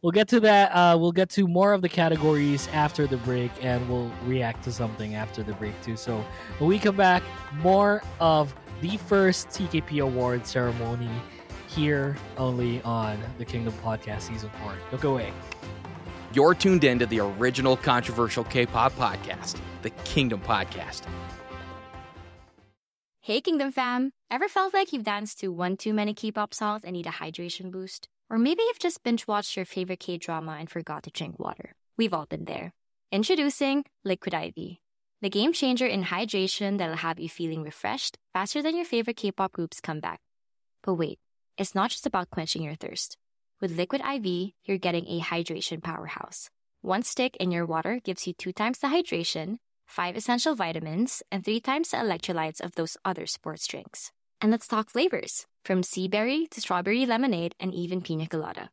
We'll 0.00 0.12
get 0.12 0.28
to 0.28 0.40
that. 0.40 0.70
Uh, 0.70 0.96
we'll 0.96 1.10
get 1.12 1.28
to 1.30 1.48
more 1.48 1.72
of 1.72 1.82
the 1.82 1.88
categories 1.88 2.68
after 2.72 3.06
the 3.08 3.16
break, 3.18 3.50
and 3.62 3.88
we'll 3.88 4.10
react 4.26 4.62
to 4.64 4.72
something 4.72 5.16
after 5.16 5.42
the 5.42 5.54
break 5.54 5.80
too. 5.82 5.96
So 5.96 6.24
when 6.58 6.68
we 6.68 6.78
come 6.78 6.96
back, 6.96 7.22
more 7.56 8.02
of 8.20 8.54
the 8.80 8.96
first 8.96 9.48
TKP 9.48 10.00
award 10.02 10.46
ceremony 10.46 11.10
here 11.66 12.16
only 12.36 12.80
on 12.82 13.18
the 13.38 13.44
Kingdom 13.44 13.74
Podcast 13.84 14.22
Season 14.22 14.50
Four. 14.62 14.74
Don't 14.92 15.00
go 15.02 15.12
away. 15.14 15.32
You're 16.32 16.54
tuned 16.54 16.84
in 16.84 16.98
to 17.00 17.06
the 17.06 17.18
original 17.20 17.76
controversial 17.76 18.44
K-pop 18.44 18.92
podcast, 18.92 19.56
the 19.82 19.90
Kingdom 20.04 20.40
Podcast. 20.40 21.02
Hey 23.20 23.40
Kingdom 23.40 23.72
fam! 23.72 24.12
Ever 24.30 24.48
felt 24.48 24.72
like 24.72 24.92
you've 24.92 25.04
danced 25.04 25.40
to 25.40 25.48
one 25.48 25.76
too 25.76 25.92
many 25.92 26.14
K-pop 26.14 26.54
songs 26.54 26.82
and 26.84 26.94
need 26.94 27.06
a 27.06 27.10
hydration 27.10 27.70
boost? 27.70 28.08
Or 28.30 28.38
maybe 28.38 28.62
you've 28.62 28.78
just 28.78 29.02
binge 29.02 29.26
watched 29.26 29.56
your 29.56 29.64
favorite 29.64 30.00
K-drama 30.00 30.56
and 30.58 30.70
forgot 30.70 31.02
to 31.04 31.10
drink 31.10 31.38
water. 31.38 31.74
We've 31.96 32.14
all 32.14 32.26
been 32.26 32.44
there. 32.44 32.72
Introducing 33.12 33.84
Liquid 34.04 34.34
IV, 34.34 34.78
the 35.20 35.30
game 35.30 35.52
changer 35.52 35.86
in 35.86 36.04
hydration 36.04 36.78
that'll 36.78 36.96
have 36.96 37.18
you 37.18 37.28
feeling 37.28 37.62
refreshed 37.62 38.18
faster 38.32 38.62
than 38.62 38.76
your 38.76 38.84
favorite 38.84 39.16
K-pop 39.16 39.52
groups 39.52 39.80
come 39.80 40.00
back. 40.00 40.20
But 40.82 40.94
wait, 40.94 41.18
it's 41.56 41.74
not 41.74 41.90
just 41.90 42.06
about 42.06 42.30
quenching 42.30 42.62
your 42.62 42.76
thirst. 42.76 43.16
With 43.60 43.76
Liquid 43.76 44.00
IV, 44.00 44.52
you're 44.64 44.78
getting 44.78 45.06
a 45.06 45.20
hydration 45.20 45.82
powerhouse. 45.82 46.50
One 46.82 47.02
stick 47.02 47.36
in 47.38 47.50
your 47.50 47.66
water 47.66 48.00
gives 48.04 48.26
you 48.26 48.32
two 48.32 48.52
times 48.52 48.78
the 48.78 48.86
hydration, 48.86 49.58
five 49.88 50.16
essential 50.16 50.54
vitamins, 50.54 51.22
and 51.32 51.44
three 51.44 51.58
times 51.58 51.90
the 51.90 51.96
electrolytes 51.96 52.60
of 52.60 52.76
those 52.76 52.96
other 53.04 53.26
sports 53.26 53.66
drinks. 53.66 54.12
And 54.40 54.52
let's 54.52 54.68
talk 54.68 54.90
flavors 54.90 55.46
from 55.64 55.82
sea 55.82 56.06
berry 56.06 56.46
to 56.52 56.60
strawberry 56.60 57.04
lemonade 57.06 57.56
and 57.58 57.74
even 57.74 58.02
pina 58.02 58.28
colada. 58.28 58.70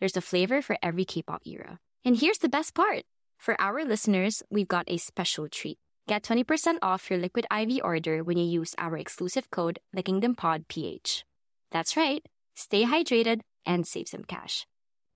There's 0.00 0.16
a 0.16 0.20
flavor 0.20 0.60
for 0.60 0.76
every 0.82 1.06
K 1.06 1.22
pop 1.22 1.42
era. 1.46 1.78
And 2.04 2.18
here's 2.18 2.38
the 2.38 2.50
best 2.50 2.74
part 2.74 3.04
for 3.38 3.60
our 3.60 3.84
listeners, 3.84 4.42
we've 4.50 4.68
got 4.68 4.84
a 4.88 4.96
special 4.96 5.48
treat. 5.48 5.78
Get 6.08 6.22
20% 6.22 6.78
off 6.82 7.10
your 7.10 7.18
Liquid 7.18 7.46
IV 7.50 7.80
order 7.82 8.22
when 8.22 8.38
you 8.38 8.44
use 8.44 8.74
our 8.78 8.96
exclusive 8.96 9.50
code 9.50 9.78
TheKingdomPodPH. 9.96 11.24
That's 11.70 11.96
right, 11.96 12.24
stay 12.54 12.84
hydrated 12.84 13.40
and 13.64 13.86
save 13.86 14.08
some 14.08 14.24
cash. 14.24 14.66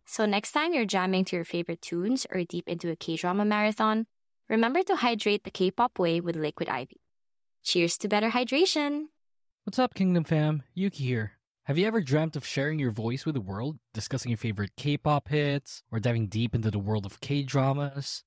So 0.04 0.26
next 0.26 0.52
time 0.52 0.74
you're 0.74 0.84
jamming 0.84 1.24
to 1.26 1.36
your 1.36 1.44
favorite 1.44 1.82
tunes 1.82 2.26
or 2.30 2.42
deep 2.44 2.68
into 2.68 2.90
a 2.90 2.96
K 2.96 3.16
drama 3.16 3.44
marathon, 3.44 4.06
remember 4.50 4.82
to 4.82 4.96
hydrate 4.96 5.44
the 5.44 5.50
K 5.50 5.70
pop 5.70 5.98
way 5.98 6.20
with 6.20 6.34
Liquid 6.34 6.68
IV. 6.68 6.88
Cheers 7.62 7.96
to 7.98 8.08
better 8.08 8.30
hydration! 8.30 9.04
What's 9.64 9.78
up, 9.78 9.94
Kingdom 9.94 10.24
fam? 10.24 10.64
Yuki 10.74 11.04
here. 11.04 11.32
Have 11.64 11.78
you 11.78 11.86
ever 11.86 12.00
dreamt 12.00 12.34
of 12.34 12.44
sharing 12.44 12.80
your 12.80 12.90
voice 12.90 13.24
with 13.24 13.36
the 13.36 13.40
world, 13.40 13.78
discussing 13.94 14.30
your 14.30 14.38
favorite 14.38 14.72
K-pop 14.76 15.28
hits, 15.28 15.84
or 15.92 16.00
diving 16.00 16.26
deep 16.26 16.52
into 16.52 16.70
the 16.70 16.80
world 16.80 17.06
of 17.06 17.20
K-dramas? 17.20 18.24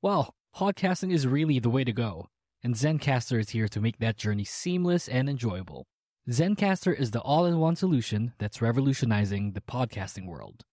Well, 0.00 0.34
podcasting 0.56 1.12
is 1.12 1.26
really 1.26 1.58
the 1.58 1.68
way 1.68 1.84
to 1.84 1.92
go, 1.92 2.28
and 2.62 2.74
Zencastr 2.74 3.38
is 3.38 3.50
here 3.50 3.68
to 3.68 3.80
make 3.80 3.98
that 3.98 4.16
journey 4.16 4.44
seamless 4.44 5.06
and 5.06 5.28
enjoyable. 5.28 5.86
Zencastr 6.30 6.98
is 6.98 7.10
the 7.10 7.20
all-in-one 7.20 7.76
solution 7.76 8.32
that's 8.38 8.62
revolutionizing 8.62 9.52
the 9.52 9.60
podcasting 9.60 10.26
world. 10.26 10.64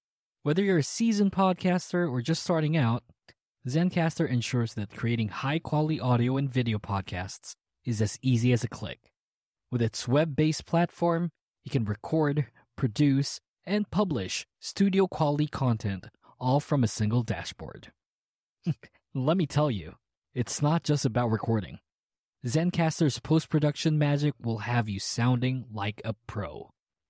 Whether 0.44 0.64
you're 0.64 0.78
a 0.78 0.84
seasoned 0.84 1.34
podcaster 1.34 2.10
or 2.10 2.22
just 2.22 2.44
starting 2.44 2.78
out, 2.78 3.04
Zencastr 3.68 4.30
ensures 4.30 4.76
that 4.76 4.96
creating 4.96 5.30
high-quality 5.30 6.00
audio 6.00 6.38
and 6.38 6.52
video 6.52 6.78
podcasts 6.78 7.56
is 7.84 8.00
as 8.00 8.20
easy 8.22 8.54
as 8.54 8.64
a 8.64 8.68
click. 8.68 9.00
With 9.72 9.82
its 9.82 10.08
web 10.08 10.36
based 10.36 10.68
platform, 10.68 11.32
you 11.64 11.72
can 11.72 11.84
record, 11.84 12.46
produce, 12.76 13.40
and 13.66 13.90
publish 13.90 14.46
studio 14.60 15.08
quality 15.08 15.48
content 15.48 16.06
all 16.40 16.60
from 16.60 16.84
a 16.84 16.88
single 16.88 17.24
dashboard. 17.24 17.92
Let 19.16 19.38
me 19.38 19.48
tell 19.48 19.72
you, 19.72 19.96
it's 20.36 20.62
not 20.62 20.84
just 20.84 21.04
about 21.04 21.32
recording. 21.32 21.80
Zencastr's 22.46 23.20
post 23.20 23.50
production 23.50 23.98
magic 23.98 24.36
will 24.40 24.60
have 24.60 24.88
you 24.88 25.00
sounding 25.00 25.66
like 25.74 26.02
a 26.06 26.14
pro, 26.28 26.70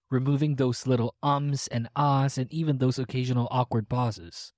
removing 0.09 0.55
those 0.55 0.87
little 0.87 1.15
ums 1.21 1.67
and 1.67 1.89
ahs 1.97 2.37
and 2.37 2.49
even 2.53 2.77
those 2.77 2.97
occasional 2.97 3.49
awkward 3.51 3.89
pauses. 3.89 4.53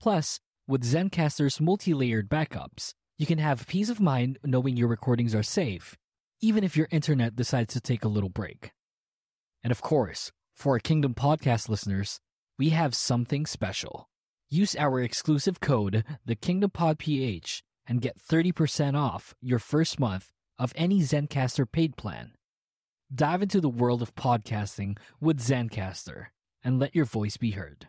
Plus, 0.00 0.40
with 0.66 0.84
Zencastr's 0.84 1.60
multi 1.60 1.94
layered 1.94 2.28
backups, 2.28 2.94
you 3.18 3.26
can 3.26 3.38
have 3.38 3.66
peace 3.66 3.88
of 3.88 4.00
mind 4.00 4.38
knowing 4.44 4.76
your 4.76 4.88
recordings 4.88 5.34
are 5.34 5.42
safe 5.42 5.96
even 6.44 6.62
if 6.62 6.76
your 6.76 6.88
internet 6.90 7.34
decides 7.34 7.72
to 7.72 7.80
take 7.80 8.04
a 8.04 8.08
little 8.08 8.28
break. 8.28 8.72
And 9.62 9.70
of 9.70 9.80
course, 9.80 10.30
for 10.54 10.74
our 10.74 10.78
Kingdom 10.78 11.14
Podcast 11.14 11.70
listeners, 11.70 12.20
we 12.58 12.68
have 12.68 12.94
something 12.94 13.46
special. 13.46 14.10
Use 14.50 14.76
our 14.76 15.00
exclusive 15.00 15.60
code, 15.60 16.04
the 16.26 16.36
Kingdom 16.36 16.68
Pod 16.68 16.98
PH, 16.98 17.62
and 17.86 18.02
get 18.02 18.20
30% 18.20 18.94
off 18.94 19.34
your 19.40 19.58
first 19.58 19.98
month 19.98 20.32
of 20.58 20.74
any 20.76 21.00
Zencastr 21.00 21.64
paid 21.70 21.96
plan. 21.96 22.32
Dive 23.12 23.40
into 23.40 23.62
the 23.62 23.70
world 23.70 24.02
of 24.02 24.14
podcasting 24.14 24.98
with 25.22 25.40
Zencastr 25.40 26.26
and 26.62 26.78
let 26.78 26.94
your 26.94 27.06
voice 27.06 27.38
be 27.38 27.52
heard. 27.52 27.88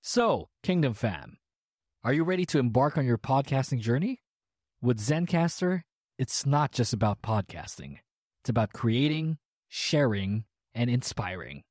So, 0.00 0.48
Kingdom 0.62 0.94
fam, 0.94 1.36
are 2.04 2.12
you 2.12 2.24
ready 2.24 2.44
to 2.46 2.58
embark 2.58 2.96
on 2.96 3.06
your 3.06 3.18
podcasting 3.18 3.80
journey? 3.80 4.20
With 4.80 5.00
Zencastr, 5.00 5.82
it's 6.18 6.46
not 6.46 6.72
just 6.72 6.92
about 6.92 7.22
podcasting. 7.22 7.98
It's 8.42 8.50
about 8.50 8.72
creating, 8.72 9.38
sharing, 9.68 10.44
and 10.74 10.88
inspiring. 10.88 11.62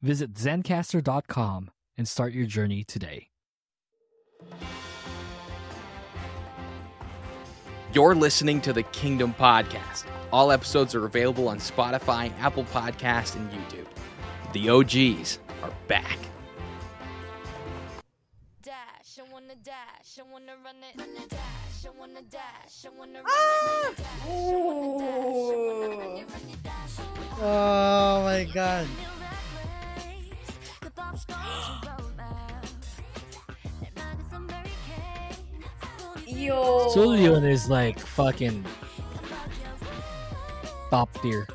Visit 0.00 0.34
zencastr.com 0.34 1.70
and 1.98 2.08
start 2.08 2.32
your 2.32 2.46
journey 2.46 2.84
today. 2.84 3.28
You're 7.92 8.14
listening 8.14 8.60
to 8.62 8.72
the 8.72 8.84
Kingdom 8.84 9.34
Podcast. 9.34 10.04
All 10.32 10.52
episodes 10.52 10.94
are 10.94 11.04
available 11.04 11.48
on 11.48 11.58
Spotify, 11.58 12.32
Apple 12.38 12.64
Podcast, 12.64 13.34
and 13.34 13.50
YouTube. 13.50 13.86
The 14.52 14.70
OGs 14.70 15.38
are 15.62 15.72
back. 15.88 16.18
wanna 19.50 19.62
dash, 19.64 20.18
I 20.18 20.22
wanna 20.32 20.52
run 20.64 20.76
it, 20.76 20.94
run 20.96 21.08
it, 21.16 21.28
dash, 21.28 21.84
I 21.84 21.90
wanna 21.98 22.22
dash, 22.30 22.86
I 22.86 22.88
wanna 22.96 23.22
run 23.22 23.26
it, 26.18 26.28
run 26.30 26.50
it, 26.50 26.62
dash, 26.62 27.00
Oh 27.42 28.22
my 28.24 28.44
god. 28.54 28.86
Julian 36.94 37.44
is 37.44 37.68
like 37.68 37.98
fucking 37.98 38.64
top 40.90 41.10
tier. 41.22 41.48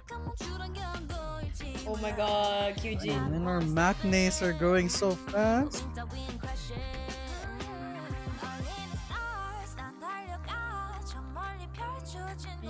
Oh 1.88 1.96
my 2.02 2.12
god, 2.12 2.76
QG. 2.78 3.10
And 3.10 3.48
our 3.48 3.62
machines 3.62 4.42
are 4.42 4.54
going 4.54 4.90
so 4.90 5.12
fast. 5.12 5.86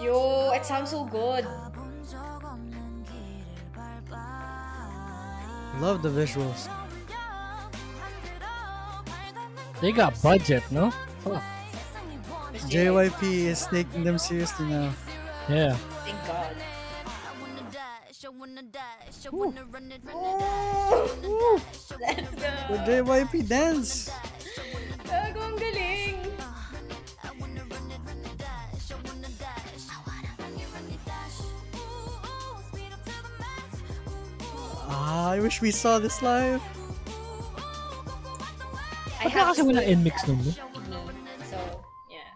Yo, 0.01 0.51
it 0.51 0.65
sounds 0.65 0.91
so 0.91 1.05
good. 1.05 1.45
Love 5.79 6.01
the 6.01 6.09
visuals. 6.09 6.69
They 9.81 9.91
got 9.91 10.21
budget, 10.21 10.63
no? 10.71 10.91
Fuck. 11.23 11.43
JYP 12.67 13.23
is 13.51 13.67
taking 13.67 14.03
them 14.03 14.17
seriously 14.17 14.67
now. 14.67 14.93
Yeah. 15.49 15.75
Thank 16.03 16.25
God. 16.27 16.55
Let's 18.05 18.19
The. 19.31 19.53
JYP 22.87 23.47
dance. 23.47 24.09
Gago, 25.05 25.39
ang 25.43 25.55
galing. 25.59 26.14
Ah, 35.05 35.37
I 35.37 35.39
wish 35.39 35.61
we 35.61 35.69
saw 35.69 36.01
this 36.01 36.25
live. 36.25 36.65
Wala 39.21 39.53
kasi 39.53 39.61
wala 39.61 39.85
NMIXX 39.85 40.17
nun. 40.25 40.41
no? 40.41 40.49
So, 41.45 41.57
yeah. 42.09 42.33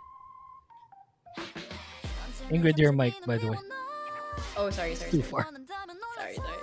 Ingrid, 2.53 2.77
your 2.77 2.93
mic, 2.93 3.17
by 3.25 3.41
the 3.41 3.49
way. 3.49 3.57
Oh, 4.53 4.69
sorry, 4.69 4.93
sorry. 4.93 5.09
Too 5.09 5.25
sorry. 5.25 5.49
far. 5.49 5.49
Sorry, 6.13 6.37
sorry. 6.37 6.61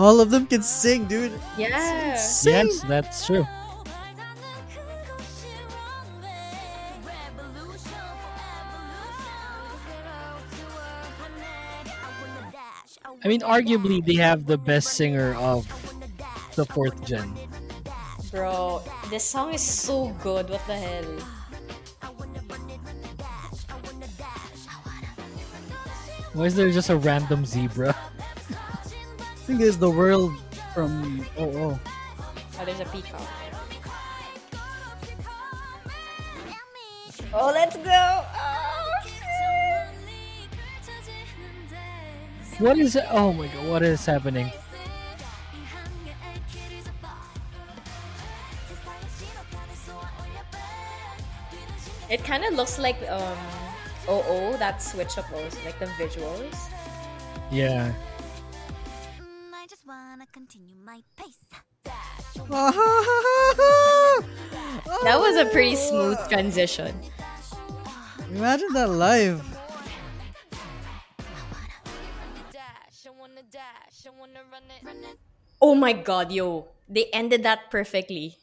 All 0.00 0.24
of 0.24 0.32
them 0.32 0.48
can 0.48 0.64
sing, 0.64 1.04
dude. 1.04 1.36
Yeah. 1.60 2.16
Sing. 2.16 2.72
Yes, 2.72 2.80
that's 2.88 3.28
true. 3.28 3.44
I 13.24 13.28
mean, 13.28 13.40
arguably, 13.40 14.04
they 14.04 14.16
have 14.16 14.44
the 14.44 14.58
best 14.58 14.88
singer 14.94 15.34
of 15.36 15.66
the 16.56 16.66
fourth 16.66 17.04
gen. 17.06 17.32
Bro, 18.30 18.82
this 19.08 19.24
song 19.24 19.54
is 19.54 19.62
so 19.62 20.14
good. 20.22 20.50
What 20.50 20.66
the 20.66 20.76
hell? 20.76 21.04
Why 26.34 26.44
is 26.46 26.54
there 26.54 26.70
just 26.70 26.90
a 26.90 26.96
random 26.96 27.46
zebra? 27.46 27.94
I 27.94 29.46
think 29.46 29.60
it's 29.60 29.76
the 29.76 29.88
world 29.88 30.32
from 30.74 31.24
oh 31.38 31.44
oh. 31.44 31.80
Oh, 32.58 32.64
there's 32.64 32.80
a 32.80 32.84
peacock. 32.86 33.22
Oh, 37.32 37.50
let's 37.52 37.76
go! 37.76 37.82
Oh, 37.84 38.53
What 42.58 42.78
is 42.78 42.94
it? 42.96 43.04
Oh 43.10 43.32
my 43.32 43.48
god, 43.48 43.68
what 43.68 43.82
is 43.82 44.06
happening? 44.06 44.50
It 52.10 52.22
kind 52.22 52.44
of 52.44 52.54
looks 52.54 52.78
like 52.78 52.96
um, 53.10 53.36
OO, 54.08 54.56
that 54.58 54.80
switch 54.82 55.18
up 55.18 55.28
those, 55.30 55.56
like 55.64 55.78
the 55.80 55.86
visuals. 55.98 56.54
Yeah. 57.50 57.92
I 59.52 59.66
just 59.66 59.86
wanna 59.86 60.26
continue 60.30 60.76
my 60.84 61.02
pace. 61.16 61.38
That 65.02 65.18
was 65.18 65.36
a 65.36 65.46
pretty 65.50 65.76
smooth 65.76 66.18
transition. 66.28 66.94
Imagine 68.30 68.72
that 68.74 68.90
live. 68.90 69.53
Wanna 73.34 73.46
dash, 73.50 74.06
I 74.06 74.10
wanna 74.10 74.44
run 74.50 74.62
it. 74.70 74.84
Run 74.84 75.04
it. 75.04 75.18
Oh 75.60 75.74
my 75.74 75.92
god, 75.92 76.30
yo. 76.32 76.68
They 76.88 77.06
ended 77.12 77.42
that 77.42 77.70
perfectly. 77.70 78.38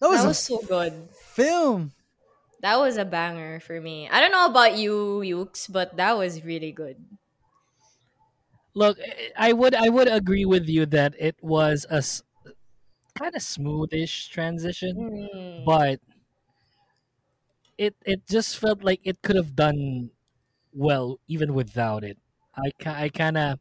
That 0.00 0.08
was, 0.08 0.20
That 0.20 0.24
a 0.24 0.28
was 0.28 0.38
so 0.38 0.58
good. 0.58 1.08
film. 1.34 1.92
That 2.60 2.76
was 2.78 2.96
a 2.98 3.04
banger 3.06 3.60
for 3.60 3.80
me. 3.80 4.08
I 4.10 4.20
don't 4.20 4.30
know 4.32 4.46
about 4.46 4.76
you, 4.76 5.20
Yukes, 5.22 5.68
but 5.68 5.96
that 5.96 6.18
was 6.18 6.44
really 6.44 6.72
good. 6.72 6.96
Look, 8.74 8.98
I 9.36 9.52
would 9.52 9.74
I 9.74 9.88
would 9.88 10.06
agree 10.08 10.44
with 10.44 10.68
you 10.68 10.86
that 10.86 11.14
it 11.18 11.36
was 11.42 11.86
a 11.90 12.02
kind 13.18 13.34
of 13.34 13.42
smoothish 13.42 14.28
transition, 14.30 15.28
Mm. 15.34 15.64
but 15.64 16.00
it 17.78 17.94
it 18.04 18.26
just 18.28 18.56
felt 18.58 18.82
like 18.82 19.00
it 19.04 19.20
could 19.22 19.36
have 19.36 19.54
done 19.54 20.10
well 20.72 21.20
even 21.28 21.54
without 21.54 22.04
it. 22.04 22.18
I 22.56 22.70
I 22.86 23.08
kind 23.10 23.36
of 23.36 23.58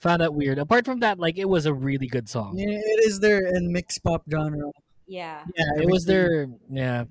found 0.00 0.20
that 0.20 0.34
weird. 0.34 0.58
Apart 0.58 0.84
from 0.84 1.00
that, 1.00 1.18
like 1.18 1.38
it 1.38 1.48
was 1.48 1.66
a 1.66 1.74
really 1.74 2.06
good 2.06 2.28
song. 2.28 2.58
Yeah, 2.58 2.68
it 2.68 3.04
is 3.06 3.20
there 3.20 3.46
in 3.54 3.72
mixed 3.72 4.02
pop 4.04 4.22
genre. 4.30 4.70
Yeah. 5.06 5.44
Yeah, 5.56 5.82
it 5.82 5.88
was 5.90 6.04
their 6.04 6.46
yeah. 6.70 7.04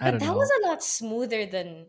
I 0.00 0.10
But 0.10 0.10
don't 0.10 0.20
that 0.20 0.26
know. 0.26 0.36
was 0.38 0.50
a 0.62 0.66
lot 0.66 0.82
smoother 0.82 1.46
than 1.46 1.86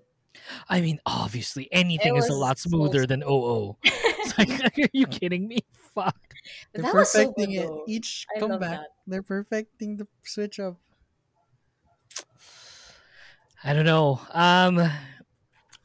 I 0.70 0.82
mean, 0.82 1.00
obviously, 1.06 1.70
anything 1.72 2.16
is 2.18 2.28
a 2.30 2.34
was 2.34 2.40
lot 2.40 2.60
so 2.60 2.70
smoother 2.70 3.06
than 3.08 3.24
OO. 3.24 3.78
It's 3.84 4.38
like, 4.38 4.50
are 4.80 4.90
you 4.92 5.08
kidding 5.08 5.48
me? 5.48 5.60
Fuck. 5.94 6.18
They're 6.74 6.84
that 6.84 6.94
was 6.94 7.10
so 7.12 7.20
perfecting 7.32 7.56
good 7.56 7.62
it. 7.64 7.68
though. 7.68 7.84
Each 7.88 8.26
I 8.36 8.40
comeback, 8.40 8.82
they're 9.08 9.24
perfecting 9.24 9.98
the 9.98 10.08
switch 10.24 10.60
up. 10.60 10.78
I 13.64 13.74
don't 13.74 13.86
know. 13.86 14.20
Um, 14.32 14.78
I 14.80 14.92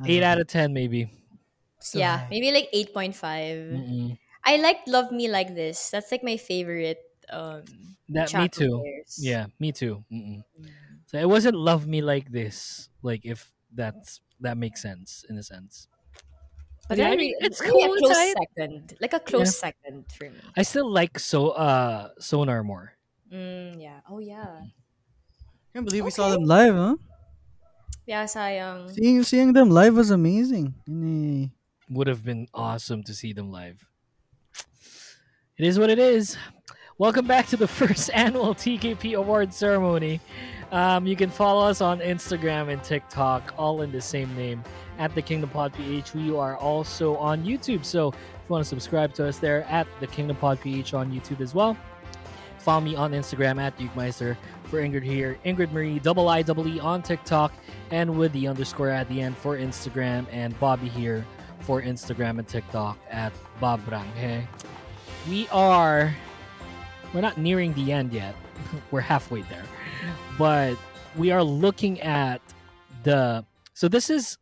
eight 0.07 0.21
love 0.21 0.33
out 0.33 0.41
of 0.41 0.47
ten, 0.49 0.73
maybe. 0.73 1.11
So 1.81 1.99
yeah, 1.99 2.21
high. 2.21 2.31
maybe 2.31 2.53
like 2.53 2.69
8.5. 2.73 3.69
Mm-mm. 3.71 4.19
I 4.45 4.57
liked 4.57 4.89
Love 4.89 5.13
Me 5.13 5.29
Like 5.29 5.55
This. 5.55 5.91
That's 5.91 6.11
like 6.13 6.23
my 6.25 6.37
favorite 6.37 7.01
um 7.31 7.97
That 8.09 8.35
me 8.35 8.49
too. 8.49 8.85
pairs. 8.85 9.17
Yeah, 9.17 9.47
me 9.59 9.73
too. 9.73 10.05
Mm-mm. 10.11 10.45
So 11.07 11.19
it 11.19 11.29
wasn't 11.29 11.57
love 11.57 11.87
me 11.87 12.03
like 12.03 12.31
this. 12.31 12.89
Like 13.03 13.25
if 13.27 13.53
that's 13.73 14.21
that 14.41 14.57
makes 14.57 14.83
sense 14.83 15.25
in 15.29 15.39
a 15.39 15.43
sense. 15.43 15.89
But 16.89 16.99
Yeah, 16.99 17.09
I 17.09 17.13
I 17.13 17.17
mean, 17.17 17.35
it's 17.41 17.61
maybe 17.63 17.71
cool, 17.71 17.87
a 17.87 17.91
close 17.99 18.19
aight. 18.19 18.37
second. 18.37 18.97
Like 19.01 19.13
a 19.13 19.21
close 19.21 19.55
second 19.55 20.11
for 20.13 20.29
me. 20.31 20.55
I 20.57 20.63
still 20.63 20.91
like 20.91 21.19
so 21.19 21.51
uh 21.51 22.11
Soñar 22.21 22.65
more. 22.65 22.95
Mm, 23.31 23.81
yeah. 23.81 24.01
Oh 24.09 24.19
yeah. 24.19 24.67
I 24.67 25.69
can't 25.73 25.85
believe 25.87 26.05
we 26.05 26.11
saw 26.11 26.29
them 26.31 26.43
live, 26.45 26.75
huh? 26.75 26.97
Yeah, 28.07 28.27
sayang. 28.27 28.93
Seeing 28.95 29.23
seeing 29.23 29.53
them 29.55 29.71
live 29.71 29.95
was 29.97 30.11
amazing. 30.11 30.75
In 30.87 31.51
Would 31.91 32.07
have 32.07 32.25
been 32.25 32.47
awesome 32.55 33.03
to 33.03 33.13
see 33.13 33.33
them 33.33 33.51
live. 33.51 33.85
It 35.59 35.67
is 35.67 35.77
what 35.77 35.91
it 35.91 35.99
is. 35.99 36.37
Welcome 36.99 37.27
back 37.27 37.49
to 37.49 37.57
the 37.57 37.67
first 37.81 38.11
annual 38.15 38.55
TKP 38.55 39.15
Award 39.15 39.53
ceremony. 39.53 40.21
Um, 40.71 41.05
you 41.05 41.17
can 41.17 41.31
follow 41.31 41.67
us 41.67 41.81
on 41.81 41.99
Instagram 41.99 42.73
and 42.73 42.81
TikTok, 42.85 43.55
all 43.59 43.83
in 43.83 43.91
the 43.91 44.01
same 44.01 44.33
name 44.37 44.63
at 44.99 45.13
the 45.17 45.23
Kingdom 45.23 45.51
Pod 45.51 45.73
PH. 45.73 46.15
We 46.15 46.33
are 46.33 46.57
also 46.57 47.17
on 47.17 47.45
YouTube, 47.45 47.85
so 47.85 48.11
if 48.11 48.15
you 48.15 48.53
want 48.53 48.63
to 48.63 48.69
subscribe 48.69 49.13
to 49.15 49.27
us 49.27 49.39
there 49.39 49.65
at 49.65 49.89
the 49.99 50.07
Kingdom 50.07 50.37
Pod 50.37 50.61
PH 50.61 50.95
on 50.95 51.11
YouTube 51.11 51.41
as 51.41 51.55
well. 51.57 51.77
Follow 52.59 52.83
me 52.83 52.95
on 52.95 53.11
Instagram 53.11 53.61
at 53.61 53.77
Duke 53.77 53.93
Dukemeister 53.95 54.37
for 54.65 54.81
Ingrid 54.81 55.03
here, 55.03 55.39
Ingrid 55.45 55.73
Marie, 55.73 55.99
double 55.99 56.29
I 56.29 56.43
double 56.43 56.69
E 56.69 56.79
on 56.79 57.03
TikTok, 57.03 57.53
and 57.91 58.17
with 58.17 58.33
the 58.33 58.47
underscore 58.47 58.91
at 58.91 59.09
the 59.09 59.21
end 59.21 59.37
for 59.37 59.59
Instagram, 59.59 60.27
and 60.31 60.57
Bobi 60.61 60.89
here 60.89 61.27
for 61.71 61.81
Instagram 61.81 62.41
and 62.41 62.49
TikTok 62.49 62.99
at 63.13 63.33
Bob 63.61 63.81
Branghe. 63.87 64.45
We 65.29 65.47
are 65.53 66.13
we're 67.15 67.21
not 67.21 67.39
nearing 67.39 67.75
the 67.75 67.93
end 67.93 68.13
yet. 68.13 68.35
we're 68.91 69.01
halfway 69.01 69.43
there. 69.43 69.63
But 70.37 70.75
we 71.15 71.31
are 71.31 71.45
looking 71.45 72.01
at 72.01 72.43
the 73.05 73.45
so 73.73 73.87
this 73.87 74.11
is 74.11 74.37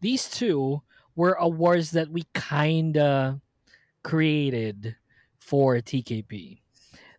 these 0.00 0.28
two 0.28 0.82
were 1.14 1.34
awards 1.34 1.92
that 1.92 2.10
we 2.10 2.24
kinda 2.34 3.40
created 4.02 4.96
for 5.38 5.76
TKP. 5.76 6.58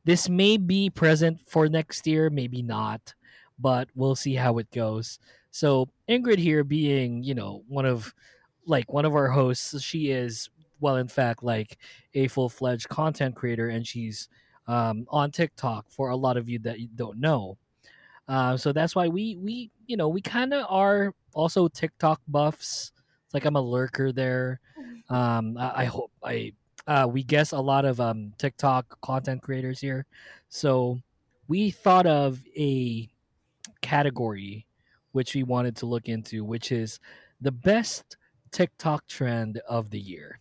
This 0.04 0.28
may 0.28 0.58
be 0.58 0.90
present 0.90 1.40
for 1.48 1.70
next 1.70 2.06
year, 2.06 2.30
maybe 2.30 2.62
not, 2.62 3.14
but 3.58 3.88
we'll 3.96 4.16
see 4.16 4.34
how 4.34 4.58
it 4.58 4.70
goes. 4.72 5.18
So 5.52 5.88
Ingrid 6.10 6.40
here 6.40 6.66
being, 6.66 7.24
you 7.24 7.36
know, 7.36 7.64
one 7.70 7.86
of 7.86 8.14
like 8.66 8.92
one 8.92 9.06
of 9.06 9.16
our 9.16 9.30
hosts, 9.30 9.82
she 9.82 10.12
is 10.12 10.50
well 10.80 10.98
in 10.98 11.08
fact 11.08 11.42
like 11.42 11.78
a 12.14 12.28
full-fledged 12.28 12.90
content 12.90 13.36
creator 13.36 13.70
and 13.70 13.88
she's 13.88 14.28
um, 14.68 15.06
on 15.10 15.32
TikTok 15.32 15.86
for 15.90 16.10
a 16.10 16.16
lot 16.16 16.38
of 16.38 16.50
you 16.50 16.60
that 16.60 16.78
don't 16.96 17.20
know. 17.20 17.58
Uh, 18.28 18.58
so 18.58 18.72
that's 18.72 18.96
why 18.96 19.08
we 19.08 19.36
we 19.38 19.70
you 19.88 19.98
know 19.98 20.08
we 20.08 20.22
kind 20.22 20.54
of 20.54 20.66
are 20.70 21.14
also 21.34 21.68
TikTok 21.68 22.22
buffs. 22.28 22.92
It's 23.26 23.34
like 23.34 23.46
I'm 23.46 23.56
a 23.56 23.62
lurker 23.62 24.12
there. 24.12 24.60
Um, 25.10 25.58
I, 25.58 25.84
I 25.84 25.86
hope 25.86 26.12
I 26.24 26.54
uh, 26.88 27.08
we 27.12 27.24
guess 27.24 27.52
a 27.52 27.60
lot 27.60 27.86
of 27.86 28.00
um, 28.00 28.34
TikTok 28.38 29.00
content 29.02 29.42
creators 29.42 29.80
here. 29.80 30.06
So 30.50 31.00
we 31.48 31.70
thought 31.72 32.06
of 32.08 32.42
a 32.58 33.08
category 33.82 34.66
which 35.12 35.34
we 35.34 35.44
wanted 35.44 35.76
to 35.78 35.86
look 35.86 36.10
into, 36.10 36.44
which 36.44 36.72
is 36.72 37.00
the 37.40 37.52
best 37.52 38.18
TikTok 38.56 39.06
trend 39.08 39.58
of 39.68 39.90
the 39.90 40.00
year. 40.00 40.40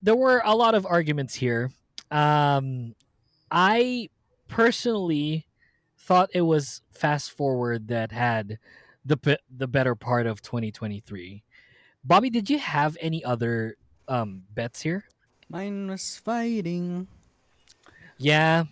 There 0.00 0.14
were 0.14 0.40
a 0.44 0.54
lot 0.54 0.76
of 0.76 0.86
arguments 0.86 1.34
here. 1.34 1.72
Um, 2.12 2.94
I 3.50 4.10
personally 4.46 5.48
thought 5.98 6.30
it 6.34 6.42
was 6.42 6.82
fast 6.92 7.32
forward 7.32 7.88
that 7.88 8.12
had 8.12 8.60
the 9.04 9.40
the 9.50 9.66
better 9.66 9.96
part 9.96 10.28
of 10.28 10.40
2023. 10.40 11.42
Bobi, 12.06 12.30
did 12.30 12.48
you 12.48 12.60
have 12.60 12.96
any 13.00 13.24
other 13.24 13.76
um, 14.06 14.44
bets 14.54 14.80
here? 14.82 15.04
Mine 15.48 15.88
was 15.90 16.16
fighting. 16.24 17.08
Yeah, 18.18 18.66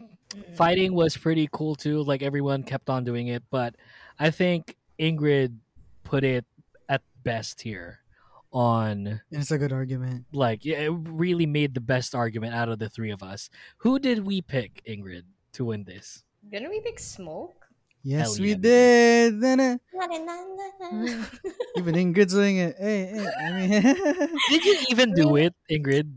fighting 0.54 0.94
was 0.94 1.16
pretty 1.16 1.48
cool 1.50 1.74
too. 1.74 2.04
Like 2.04 2.22
everyone 2.22 2.62
kept 2.62 2.88
on 2.88 3.02
doing 3.02 3.26
it, 3.26 3.42
but 3.50 3.74
I 4.16 4.30
think 4.30 4.76
Ingrid 4.98 5.56
put 6.04 6.24
it 6.24 6.44
at 6.88 7.02
best 7.24 7.60
here 7.62 8.00
on 8.52 9.06
And 9.06 9.20
it's 9.42 9.50
a 9.50 9.58
good 9.58 9.72
argument. 9.72 10.24
like 10.32 10.64
yeah, 10.64 10.78
it 10.88 10.92
really 10.92 11.46
made 11.46 11.74
the 11.74 11.80
best 11.80 12.14
argument 12.14 12.54
out 12.54 12.68
of 12.68 12.78
the 12.78 12.88
three 12.88 13.10
of 13.10 13.22
us. 13.22 13.50
Who 13.78 13.98
did 13.98 14.24
we 14.24 14.40
pick, 14.40 14.82
Ingrid, 14.88 15.24
to 15.54 15.64
win 15.66 15.84
this? 15.84 16.22
Didn't 16.48 16.70
we 16.70 16.80
pick 16.80 16.98
smoke? 16.98 17.66
Yes, 18.02 18.36
Hell 18.36 18.42
we 18.44 18.50
yeah. 18.50 18.62
did. 18.62 19.34
Na-na. 19.34 19.76
Even 21.76 21.94
Ingrid's 21.94 22.32
doing 22.32 22.56
it. 22.58 22.76
Hey, 22.78 23.06
hey, 23.12 23.26
I 23.44 23.52
mean, 23.52 23.70
Did 24.50 24.64
you 24.64 24.76
even 24.90 25.12
do 25.14 25.36
it, 25.36 25.54
Ingrid? 25.70 26.08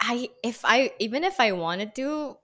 I 0.00 0.30
if 0.42 0.64
I 0.64 0.92
even 0.98 1.22
if 1.24 1.38
I 1.38 1.52
wanted 1.52 1.94
to, 1.96 2.38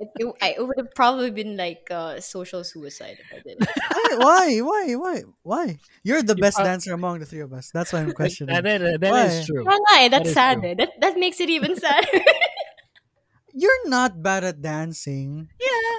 it, 0.00 0.08
it, 0.18 0.26
it 0.58 0.66
would 0.66 0.76
have 0.78 0.90
probably 0.96 1.30
been 1.30 1.56
like 1.56 1.86
uh, 1.90 2.18
social 2.20 2.64
suicide 2.64 3.18
if 3.20 3.28
I 3.30 3.38
did. 3.46 3.58
why, 4.18 4.58
why, 4.64 4.94
why, 4.96 5.22
why? 5.42 5.78
You're 6.02 6.22
the 6.22 6.34
You 6.34 6.40
best 6.42 6.56
prob- 6.56 6.66
dancer 6.66 6.92
among 6.94 7.20
the 7.20 7.26
three 7.26 7.40
of 7.40 7.52
us. 7.52 7.70
That's 7.72 7.92
why 7.92 8.00
I'm 8.00 8.12
questioning. 8.20 8.54
That, 8.54 8.64
that- 8.64 9.00
that 9.00 9.10
Why? 9.12 9.24
is 9.26 9.46
true. 9.46 9.62
Oh, 9.68 9.70
no, 9.70 9.96
That 10.08 10.10
that's 10.10 10.28
is 10.30 10.34
sad. 10.34 10.60
true. 10.60 10.70
eh. 10.70 10.74
That 10.80 10.90
that 11.00 11.14
makes 11.18 11.38
it 11.40 11.50
even 11.50 11.76
sadder. 11.76 12.08
You're 13.52 13.88
not 13.88 14.22
bad 14.22 14.44
at 14.44 14.62
dancing. 14.62 15.48
Yeah. 15.60 15.98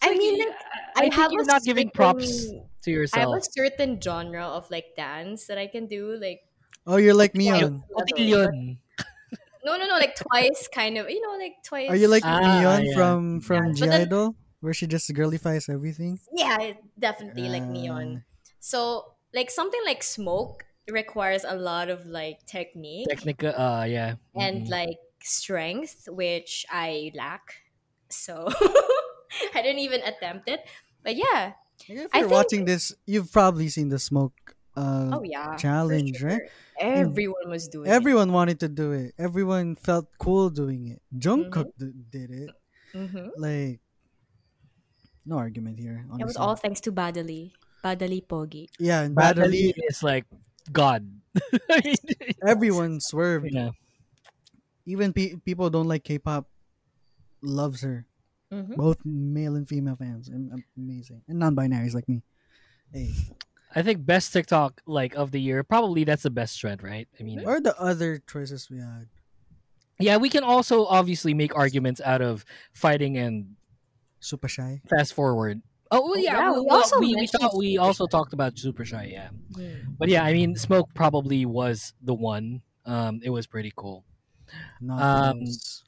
I 0.00 0.14
mean, 0.16 0.38
like, 0.38 0.48
I, 0.48 0.90
I 0.96 1.00
think 1.02 1.14
have 1.14 1.32
you're 1.32 1.42
a 1.42 1.46
not 1.46 1.62
giving 1.64 1.90
props 1.90 2.46
certain- 2.48 2.64
to 2.84 3.06
I 3.14 3.18
have 3.20 3.30
a 3.30 3.42
certain 3.42 4.00
genre 4.00 4.44
of 4.46 4.70
like 4.70 4.96
dance 4.96 5.46
that 5.46 5.58
I 5.58 5.66
can 5.66 5.86
do. 5.86 6.16
Like 6.20 6.40
Oh, 6.86 6.96
you're 6.96 7.12
like 7.14 7.34
me. 7.34 7.48
Miyeon. 7.48 7.82
Cotillion. 9.62 9.80
no, 9.80 9.86
no, 9.86 9.94
no, 9.94 9.98
like 10.00 10.16
twice, 10.16 10.68
kind 10.72 10.98
of. 10.98 11.08
You 11.10 11.20
know, 11.20 11.36
like 11.38 11.56
twice. 11.64 11.90
Are 11.90 11.96
you 11.96 12.08
like 12.08 12.24
Ah, 12.24 12.40
Miyeon 12.40 12.86
yeah. 12.86 12.94
from 12.94 13.40
from 13.40 13.66
Yeah, 13.68 13.72
G 13.72 13.88
Idol, 14.08 14.34
where 14.60 14.72
she 14.74 14.86
just 14.86 15.12
girlifies 15.14 15.68
everything? 15.68 16.18
Yeah, 16.34 16.72
definitely 16.98 17.48
like 17.48 17.62
neon. 17.64 18.24
So 18.60 19.14
like 19.34 19.50
something 19.50 19.80
like 19.86 20.02
smoke 20.02 20.64
requires 20.90 21.44
a 21.44 21.54
lot 21.54 21.90
of 21.90 22.06
like 22.06 22.46
technique 22.46 23.06
Technica, 23.08 23.52
uh, 23.60 23.84
yeah. 23.84 24.14
and 24.34 24.66
Mhm. 24.66 24.70
like 24.70 24.98
strength, 25.22 26.08
which 26.08 26.64
I 26.72 27.12
lack. 27.14 27.60
So 28.08 28.48
I 29.54 29.60
didn't 29.62 29.80
even 29.84 30.00
attempt 30.02 30.48
it. 30.48 30.60
But 31.04 31.16
yeah. 31.16 31.52
If 31.88 32.08
I 32.12 32.18
you're 32.20 32.28
think- 32.28 32.30
watching 32.32 32.64
this, 32.64 32.92
you've 33.06 33.30
probably 33.32 33.68
seen 33.68 33.88
the 33.88 33.98
smoke 34.00 34.56
uh, 34.78 35.10
Oh 35.18 35.22
yeah. 35.26 35.52
for 35.52 35.58
challenge, 35.58 36.22
right? 36.22 36.46
Everyone 36.78 37.50
was 37.50 37.66
doing 37.66 37.90
it. 37.90 37.92
Everyone 37.92 38.30
wanted 38.30 38.60
to 38.62 38.68
do 38.70 38.92
it. 38.94 39.14
Everyone 39.18 39.74
felt 39.74 40.06
cool 40.22 40.48
doing 40.50 40.94
it. 40.94 41.02
Jungkook 41.10 41.74
d- 41.78 41.90
did 42.10 42.30
it. 42.30 42.50
Mhm. 42.94 43.34
Like, 43.36 43.82
no 45.26 45.36
argument 45.42 45.78
here. 45.82 46.06
It 46.18 46.24
was 46.24 46.38
all 46.38 46.54
thanks 46.54 46.80
to 46.86 46.92
Bada 46.94 47.26
Lee. 47.26 47.52
Badali 47.84 48.22
Pogi. 48.26 48.66
yeah, 48.78 49.02
and 49.06 49.14
Bada 49.14 49.46
Lee 49.46 49.70
badly 49.74 49.84
is 49.90 50.02
like 50.02 50.26
God. 50.72 51.06
Everyone 52.46 52.98
swerved. 53.00 53.50
yeah. 53.50 53.70
Even 54.86 55.12
pe- 55.12 55.36
people 55.44 55.70
don't 55.70 55.86
like 55.86 56.02
K-pop 56.02 56.48
loves 57.42 57.82
her. 57.82 58.06
Mhm. 58.50 58.74
Both 58.76 58.98
male 59.04 59.54
and 59.54 59.68
female 59.68 59.94
fans. 59.96 60.30
Amazing. 60.76 61.22
And 61.28 61.38
non-binaries 61.38 61.94
like 61.94 62.08
me. 62.08 62.22
Hey. 62.92 63.12
I 63.74 63.82
think 63.82 64.04
best 64.06 64.32
TikTok 64.32 64.80
like 64.86 65.14
of 65.14 65.30
the 65.30 65.40
year. 65.40 65.62
Probably 65.62 66.04
that's 66.04 66.22
the 66.22 66.30
best 66.30 66.58
trend, 66.58 66.82
right? 66.82 67.06
I 67.18 67.22
mean, 67.22 67.44
Or 67.44 67.60
the 67.60 67.78
other 67.80 68.18
choices 68.30 68.68
we 68.70 68.78
had. 68.78 69.08
yeah, 70.00 70.16
we 70.16 70.30
can 70.30 70.42
also 70.44 70.86
obviously 70.86 71.34
make 71.34 71.54
arguments 71.56 72.00
out 72.04 72.22
of 72.22 72.44
fighting 72.72 73.16
and 73.18 73.56
Super 74.20 74.48
shy. 74.48 74.80
fast 74.88 75.12
forward. 75.14 75.60
Oh 75.90 76.02
well, 76.10 76.18
yeah, 76.18 76.36
yeah, 76.38 76.52
we, 76.52 76.60
we 76.60 76.68
also 76.68 76.98
we, 77.00 77.14
we 77.14 77.26
thought 77.26 77.56
we 77.56 77.72
Super 77.74 77.82
also 77.84 78.04
Shy. 78.06 78.10
talked 78.10 78.32
about 78.32 78.58
Super 78.58 78.84
Shy, 78.84 79.08
yeah. 79.12 79.28
Mm. 79.52 79.96
But 79.98 80.08
yeah, 80.08 80.22
I 80.24 80.32
mean, 80.32 80.54
Smoke 80.56 80.88
probably 80.94 81.46
was 81.46 81.94
the 82.02 82.14
one. 82.14 82.62
Um, 82.84 83.20
it 83.22 83.30
was 83.30 83.46
pretty 83.46 83.72
cool. 83.76 84.04
Not 84.80 85.00
Um, 85.02 85.38
close. 85.40 85.84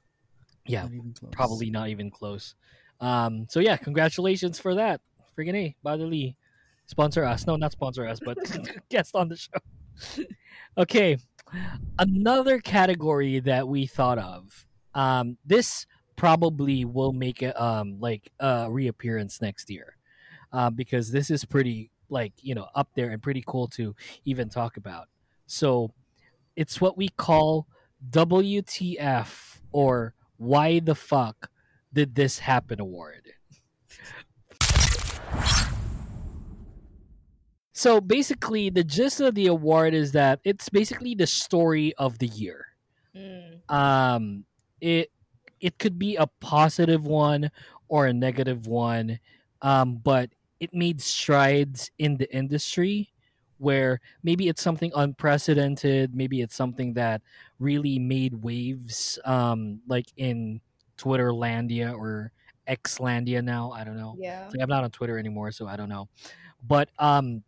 Yeah, 0.66 0.82
Not 0.82 0.92
even 0.92 1.12
close. 1.18 1.30
probably 1.32 1.70
not 1.70 1.88
even 1.88 2.10
close. 2.10 2.54
Um, 3.00 3.46
so 3.48 3.60
yeah, 3.60 3.76
congratulations 3.78 4.58
for 4.60 4.74
that. 4.74 5.00
Friggin' 5.36 5.54
A, 5.56 5.76
Bada 5.84 6.08
Lee. 6.08 6.36
Sponsor 6.90 7.24
us. 7.24 7.46
No, 7.46 7.54
not 7.54 7.70
sponsor 7.70 8.04
us, 8.04 8.18
but 8.18 8.36
guest 8.88 9.14
on 9.14 9.28
the 9.28 9.36
show. 9.36 10.24
okay. 10.76 11.16
Another 12.00 12.58
category 12.58 13.38
that 13.38 13.68
we 13.68 13.86
thought 13.86 14.18
of. 14.18 14.66
Um, 14.92 15.38
this 15.46 15.86
probably 16.16 16.84
will 16.84 17.12
make 17.12 17.42
it 17.42 17.58
um 17.60 18.00
like 18.00 18.32
a 18.40 18.66
reappearance 18.68 19.40
next 19.40 19.70
year. 19.70 19.94
Uh, 20.52 20.68
because 20.68 21.12
this 21.12 21.30
is 21.30 21.44
pretty 21.44 21.92
like, 22.08 22.32
you 22.40 22.56
know, 22.56 22.66
up 22.74 22.88
there 22.96 23.10
and 23.10 23.22
pretty 23.22 23.44
cool 23.46 23.68
to 23.68 23.94
even 24.24 24.48
talk 24.48 24.76
about. 24.76 25.06
So 25.46 25.92
it's 26.56 26.80
what 26.80 26.96
we 26.96 27.08
call 27.08 27.68
WTF 28.10 29.60
or 29.70 30.14
why 30.38 30.80
the 30.80 30.96
fuck 30.96 31.50
did 31.92 32.16
this 32.16 32.40
happen 32.40 32.80
award. 32.80 33.30
So 37.80 37.98
basically, 37.98 38.68
the 38.68 38.84
gist 38.84 39.22
of 39.22 39.34
the 39.34 39.46
award 39.46 39.94
is 39.94 40.12
that 40.12 40.40
it's 40.44 40.68
basically 40.68 41.14
the 41.14 41.26
story 41.26 41.94
of 41.96 42.18
the 42.18 42.26
year. 42.26 42.66
Mm. 43.16 43.72
Um, 43.72 44.44
it 44.82 45.10
it 45.62 45.78
could 45.78 45.98
be 45.98 46.16
a 46.16 46.26
positive 46.26 47.06
one 47.06 47.50
or 47.88 48.04
a 48.04 48.12
negative 48.12 48.66
one, 48.66 49.18
um, 49.62 49.96
but 49.96 50.28
it 50.60 50.74
made 50.74 51.00
strides 51.00 51.90
in 51.96 52.18
the 52.18 52.30
industry 52.36 53.14
where 53.56 54.02
maybe 54.22 54.48
it's 54.48 54.60
something 54.60 54.92
unprecedented, 54.94 56.14
maybe 56.14 56.42
it's 56.42 56.54
something 56.54 56.92
that 56.92 57.22
really 57.60 57.98
made 57.98 58.34
waves, 58.42 59.18
um, 59.24 59.80
like 59.88 60.12
in 60.18 60.60
Twitterlandia 60.98 61.94
or 61.94 62.30
Xlandia 62.68 63.42
now. 63.42 63.72
I 63.72 63.84
don't 63.84 63.96
know. 63.96 64.16
Yeah. 64.18 64.50
Like 64.52 64.60
I'm 64.60 64.68
not 64.68 64.84
on 64.84 64.90
Twitter 64.90 65.18
anymore, 65.18 65.50
so 65.50 65.66
I 65.66 65.76
don't 65.76 65.88
know. 65.88 66.10
But 66.62 66.90
um, 66.98 67.42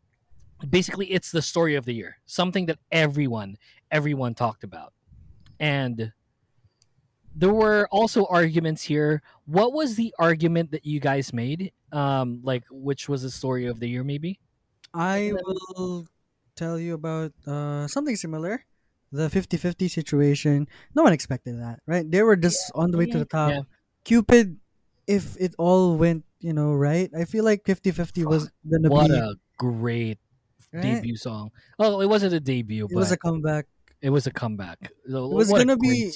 basically, 0.69 1.07
it's 1.07 1.31
the 1.31 1.43
story 1.43 1.75
of 1.75 1.85
the 1.85 1.95
year, 1.95 2.19
something 2.27 2.67
that 2.67 2.79
everyone, 2.91 3.57
everyone 3.91 4.35
talked 4.35 4.65
about, 4.65 4.93
and 5.59 6.13
there 7.35 7.53
were 7.53 7.89
also 7.91 8.27
arguments 8.27 8.83
here. 8.83 9.23
What 9.47 9.73
was 9.73 9.97
the 9.97 10.15
argument 10.19 10.71
that 10.73 10.85
you 10.85 11.01
guys 11.01 11.33
made? 11.33 11.73
Um, 11.93 12.41
like 12.43 12.65
which 12.71 13.09
was 13.09 13.23
the 13.23 13.31
story 13.31 13.67
of 13.67 13.81
the 13.81 13.89
year, 13.89 14.05
maybe? 14.05 14.41
I 14.95 15.33
will 15.33 16.07
tell 16.57 16.79
you 16.79 16.95
about 16.95 17.33
uh, 17.47 17.87
something 17.89 18.17
similar. 18.17 18.65
The 19.13 19.29
50-50 19.29 19.91
situation. 19.91 20.69
No 20.95 21.03
one 21.03 21.13
expected 21.13 21.61
that, 21.61 21.81
right? 21.87 22.09
They 22.09 22.23
were 22.23 22.37
just 22.37 22.73
on 22.75 22.91
the 22.91 22.99
way 22.99 23.07
to 23.07 23.19
the 23.19 23.27
top. 23.27 23.51
Yeah. 23.51 23.61
Cupid, 24.05 24.57
if 25.07 25.37
it 25.39 25.55
all 25.59 25.97
went, 25.97 26.25
you 26.41 26.55
know, 26.55 26.73
right, 26.73 27.11
I 27.17 27.27
feel 27.27 27.45
like 27.45 27.65
50-50 27.65 28.25
was 28.25 28.51
gonna 28.69 28.89
What 28.89 29.09
be 29.09 29.17
a 29.17 29.35
great 29.59 30.19
right? 30.73 30.83
debut 30.83 31.17
song! 31.17 31.51
Oh, 31.79 32.01
it 32.01 32.09
wasn't 32.09 32.35
a 32.35 32.41
debut, 32.41 32.87
but 32.89 32.93
It 32.93 32.97
was 32.97 33.13
a 33.13 33.17
comeback. 33.17 33.67
it 34.01 34.11
was 34.11 34.27
a 34.27 34.31
comeback. 34.33 34.79
It 34.83 34.91
was 35.07 35.51
gonna 35.51 35.77
be- 35.77 36.13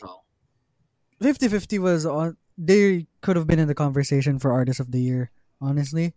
50-50 1.22 1.78
was 1.78 2.04
on 2.06 2.36
they 2.58 3.06
could 3.20 3.36
have 3.36 3.46
been 3.46 3.58
in 3.58 3.68
the 3.68 3.74
conversation 3.74 4.38
for 4.38 4.52
artist 4.52 4.80
of 4.80 4.90
the 4.92 5.00
year, 5.00 5.30
honestly. 5.60 6.14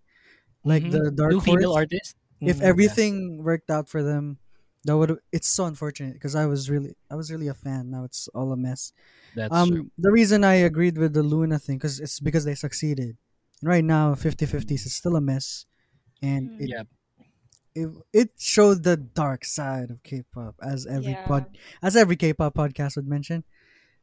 Like 0.64 0.84
Mhm. 0.84 0.92
the 0.92 1.12
Dark 1.12 1.32
new 1.34 1.42
female 1.42 1.74
artist. 1.74 2.16
if 2.42 2.58
Mhm, 2.58 2.62
yeah. 2.62 2.68
everything 2.68 3.44
worked 3.44 3.70
out 3.70 3.90
for 3.90 4.02
them 4.02 4.38
that 4.86 4.96
would 4.96 5.20
it's 5.34 5.48
so 5.50 5.66
unfortunate 5.66 6.14
because 6.14 6.36
i 6.36 6.46
was 6.46 6.70
really 6.70 6.96
i 7.12 7.16
was 7.16 7.30
really 7.30 7.50
a 7.50 7.54
fan 7.54 7.92
now 7.92 8.06
it's 8.06 8.30
all 8.30 8.54
a 8.54 8.56
mess 8.56 8.94
that's 9.36 9.54
um 9.54 9.68
true. 9.70 9.92
the 9.98 10.10
reason 10.10 10.46
i 10.46 10.54
agreed 10.54 10.98
with 10.98 11.12
the 11.12 11.22
LOONA 11.22 11.60
thing 11.60 11.76
because 11.78 12.00
it's 12.00 12.22
because 12.22 12.46
they 12.46 12.56
succeeded 12.56 13.18
right 13.62 13.84
now 13.84 14.16
50-50s 14.16 14.86
is 14.86 14.96
still 14.96 15.18
a 15.18 15.22
mess 15.22 15.66
and 16.22 16.52
Mm. 16.52 16.62
it, 16.64 16.70
Yeah. 16.70 16.84
It 17.82 17.90
it 18.14 18.30
showed 18.38 18.84
the 18.84 18.98
dark 18.98 19.46
side 19.46 19.90
of 19.92 20.02
k-pop 20.04 20.56
as 20.62 20.86
every 20.86 21.14
Yeah. 21.14 21.26
pod 21.28 21.46
as 21.82 21.96
every 21.96 22.16
k-pop 22.16 22.54
podcast 22.56 22.96
would 22.96 23.08
mention 23.08 23.44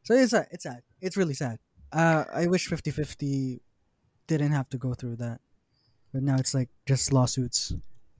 so 0.03 0.13
it's 0.13 0.31
sad 0.31 0.47
it's 0.51 0.63
sad 0.63 0.81
it's 1.01 1.17
really 1.17 1.33
sad 1.33 1.59
uh 1.93 2.23
i 2.33 2.47
wish 2.47 2.69
50-50 2.69 3.59
didn't 4.27 4.51
have 4.51 4.69
to 4.69 4.77
go 4.77 4.93
through 4.93 5.17
that 5.17 5.39
but 6.13 6.21
now 6.23 6.35
it's 6.35 6.53
like 6.53 6.69
just 6.85 7.11
lawsuits 7.13 7.73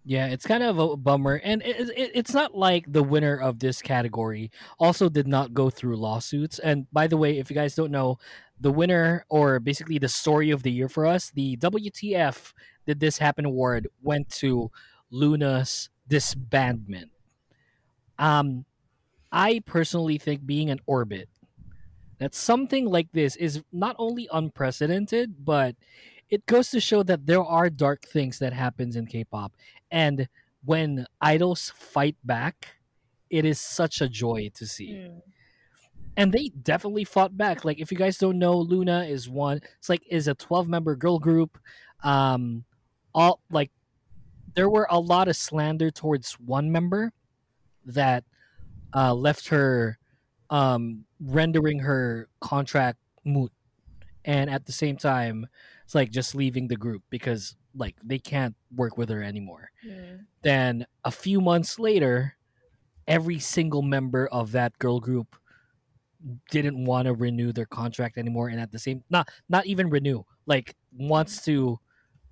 Yeah, 0.08 0.32
it's 0.32 0.48
kind 0.48 0.64
of 0.64 0.80
a 0.80 0.96
bummer, 0.96 1.36
and 1.44 1.60
it, 1.62 1.92
it, 1.92 2.12
it's 2.16 2.32
not 2.34 2.56
like 2.56 2.88
the 2.88 3.04
winner 3.04 3.36
of 3.36 3.60
this 3.60 3.82
category 3.84 4.52
also 4.80 5.10
did 5.12 5.28
not 5.28 5.52
go 5.52 5.68
through 5.70 5.98
lawsuits. 6.00 6.64
And 6.64 6.88
by 6.96 7.08
the 7.12 7.20
way, 7.20 7.36
if 7.44 7.52
you 7.52 7.56
guys 7.60 7.76
don't 7.76 7.92
know, 7.92 8.16
the 8.56 8.72
winner 8.72 9.26
or 9.28 9.60
basically 9.60 10.00
the 10.00 10.08
story 10.08 10.48
of 10.56 10.64
the 10.64 10.72
year 10.72 10.88
for 10.88 11.04
us, 11.06 11.32
the 11.36 11.58
WTF 11.60 12.54
Did 12.88 13.04
This 13.04 13.18
Happen 13.20 13.44
award 13.44 13.92
went 14.02 14.30
to 14.40 14.72
LOONA's 15.10 15.90
disbandment. 16.10 17.10
Um, 18.20 18.66
I 19.32 19.62
personally 19.66 20.18
think 20.18 20.46
being 20.46 20.70
an 20.70 20.80
orbit, 20.86 21.30
that 22.20 22.34
something 22.34 22.86
like 22.86 23.12
this 23.12 23.36
is 23.36 23.64
not 23.72 23.96
only 24.00 24.28
unprecedented, 24.32 25.46
but 25.46 25.76
it 26.30 26.46
goes 26.46 26.72
to 26.72 26.80
show 26.80 27.04
that 27.04 27.26
there 27.26 27.44
are 27.44 27.70
dark 27.70 28.06
things 28.06 28.40
that 28.40 28.54
happens 28.54 28.96
in 28.96 29.06
K-pop 29.06 29.54
and 29.92 30.28
when 30.66 31.06
idols 31.22 31.72
fight 31.76 32.18
back 32.24 32.78
it 33.30 33.46
is 33.46 33.60
such 33.60 34.02
a 34.02 34.10
joy 34.10 34.50
to 34.56 34.66
see. 34.66 34.92
Mm. 34.94 35.22
and 36.16 36.32
they 36.32 36.50
definitely 36.50 37.04
fought 37.04 37.38
back. 37.38 37.64
Like 37.66 37.80
if 37.80 37.92
you 37.92 37.98
guys 37.98 38.18
don't 38.18 38.40
know, 38.40 38.58
LOONA 38.58 39.06
is 39.06 39.30
one. 39.30 39.60
It's 39.78 39.90
like 39.90 40.02
is 40.10 40.28
a 40.28 40.34
twelve 40.34 40.68
member 40.68 40.96
girl 40.96 41.20
group. 41.20 41.58
Um, 42.04 42.64
all 43.14 43.42
like 43.52 43.72
there 44.58 44.70
were 44.72 44.88
a 44.90 45.00
lot 45.00 45.28
of 45.28 45.36
slander 45.36 45.92
towards 45.92 46.34
one 46.34 46.72
member 46.72 47.14
that 47.86 48.24
uh, 48.96 49.14
left 49.14 49.50
her, 49.50 50.00
um, 50.50 51.06
rendering 51.20 51.78
her 51.78 52.28
contract 52.42 52.98
moot, 53.24 53.52
and 54.26 54.50
at 54.50 54.66
the 54.66 54.72
same 54.72 54.98
time, 54.98 55.46
it's 55.86 55.94
like 55.94 56.10
just 56.10 56.34
leaving 56.34 56.70
the 56.70 56.76
group 56.76 57.04
because 57.12 57.56
like 57.76 57.98
they 58.04 58.18
can't 58.18 58.56
work 58.76 58.98
with 58.98 59.10
her 59.10 59.22
anymore. 59.22 59.70
Mm. 59.88 60.26
Then 60.42 60.88
a 61.06 61.12
few 61.12 61.40
months 61.40 61.78
later, 61.78 62.36
every 63.08 63.38
single 63.38 63.84
member 63.84 64.26
of 64.26 64.54
that 64.54 64.80
girl 64.80 65.00
group 65.00 65.36
didn't 66.50 66.84
want 66.84 67.06
to 67.06 67.14
renew 67.14 67.52
their 67.54 67.68
contract 67.68 68.18
anymore 68.18 68.48
and 68.48 68.60
at 68.60 68.72
the 68.72 68.80
same 68.80 69.04
not 69.12 69.30
not 69.50 69.68
even 69.68 69.88
renew 69.88 70.24
like 70.48 70.76
wants 70.92 71.46
to 71.46 71.80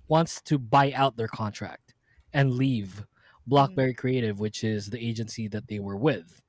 wants 0.08 0.42
to 0.42 0.58
buy 0.58 0.92
out 0.92 1.16
their 1.16 1.28
contract 1.28 1.85
and 2.32 2.54
leave 2.54 3.04
Blockberry 3.48 3.96
Creative 3.96 4.38
which 4.40 4.64
is 4.64 4.90
the 4.90 5.00
agency 5.04 5.48
that 5.48 5.68
they 5.68 5.78
were 5.78 5.96
with 5.96 6.42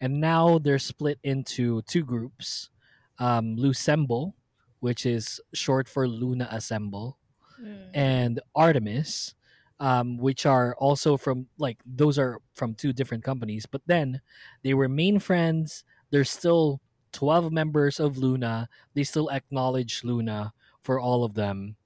and 0.00 0.20
now 0.20 0.58
they're 0.58 0.78
split 0.78 1.18
into 1.22 1.82
two 1.82 2.04
groups 2.04 2.70
um 3.18 3.56
lucemble 3.56 4.34
which 4.80 5.06
is 5.06 5.40
short 5.54 5.88
for 5.88 6.08
luna 6.08 6.48
assemble 6.50 7.18
Mm. 7.62 7.90
and 7.94 8.40
Artemis, 8.56 9.34
um, 9.78 10.16
which 10.18 10.46
are 10.46 10.74
also 10.76 11.16
from 11.16 11.46
like 11.58 11.78
those 11.86 12.18
are 12.18 12.40
from 12.54 12.74
two 12.74 12.92
different 12.92 13.22
companies, 13.22 13.66
but 13.66 13.82
then 13.86 14.20
they 14.64 14.74
remain 14.74 15.20
friends. 15.20 15.84
There's 16.10 16.30
still 16.30 16.80
twelve 17.12 17.52
members 17.52 18.00
of 18.00 18.18
LOONA. 18.18 18.68
They 18.94 19.04
still 19.04 19.30
acknowledge 19.30 20.02
LOONA 20.02 20.52
for 20.82 20.98
all 20.98 21.22
of 21.22 21.34
them, 21.34 21.76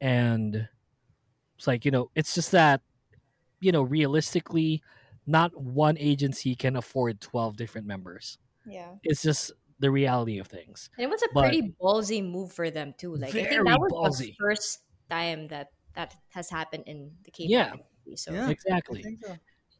and 0.00 0.68
it's 1.56 1.66
like 1.66 1.84
you 1.84 1.90
know, 1.90 2.10
it's 2.14 2.34
just 2.34 2.52
that 2.52 2.82
you 3.60 3.72
know, 3.72 3.82
realistically, 3.82 4.82
not 5.26 5.58
one 5.60 5.96
agency 5.98 6.54
can 6.54 6.76
afford 6.76 7.20
twelve 7.20 7.56
different 7.56 7.86
members. 7.86 8.38
Yeah. 8.66 8.92
It's 9.02 9.22
just 9.22 9.52
the 9.78 9.90
reality 9.90 10.38
of 10.38 10.46
things. 10.46 10.90
And 10.96 11.04
it 11.04 11.10
was 11.10 11.22
a 11.22 11.28
But- 11.34 11.42
pretty 11.50 11.74
ballsy 11.80 12.24
move 12.28 12.52
for 12.52 12.70
them 12.70 12.94
too. 12.98 13.14
Like 13.16 13.30
I 13.30 13.44
think 13.44 13.50
that 13.50 13.78
was 13.80 13.92
ballsy. 13.92 14.26
the 14.26 14.36
first 14.40 14.80
time 15.10 15.48
that 15.48 15.68
that 15.94 16.14
has 16.30 16.50
happened 16.50 16.84
in 16.86 17.10
the 17.24 17.30
K-pop 17.30 17.50
Yeah. 17.50 17.72
industry. 17.72 18.16
So 18.16 18.32
Yeah. 18.32 18.48
Exactly. 18.50 19.02
So. 19.24 19.36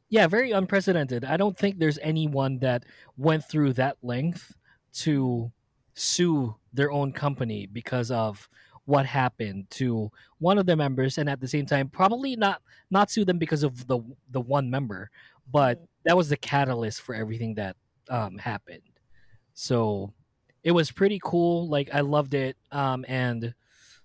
yeah 0.09 0.27
very 0.29 0.53
unprecedented 0.53 1.25
i 1.25 1.37
don't 1.37 1.59
think 1.59 1.79
there's 1.81 1.99
anyone 1.99 2.59
that 2.61 2.85
went 3.17 3.43
through 3.45 3.73
that 3.73 3.97
length 4.03 4.55
to 4.93 5.51
sue 5.95 6.55
their 6.73 6.93
own 6.93 7.13
company 7.13 7.67
because 7.67 8.11
of 8.13 8.49
what 8.87 9.07
happened 9.07 9.69
to 9.71 10.11
one 10.39 10.59
of 10.59 10.67
the 10.67 10.77
members 10.77 11.19
and 11.19 11.29
at 11.29 11.41
the 11.41 11.49
same 11.49 11.67
time 11.67 11.89
probably 11.89 12.37
not 12.37 12.63
not 12.91 13.11
sue 13.11 13.25
them 13.25 13.39
because 13.39 13.63
of 13.63 13.87
the 13.89 14.01
the 14.31 14.41
one 14.41 14.71
member 14.71 15.11
but 15.51 15.85
that 16.05 16.17
was 16.17 16.29
the 16.29 16.37
catalyst 16.37 17.03
for 17.03 17.15
everything 17.15 17.55
that 17.57 17.77
um 18.11 18.39
happened. 18.39 18.83
So 19.55 20.13
it 20.63 20.73
was 20.73 20.91
pretty 20.93 21.21
cool. 21.23 21.69
Like 21.69 21.91
i 21.93 22.01
loved 22.01 22.35
it. 22.35 22.57
Um 22.73 23.05
and 23.09 23.55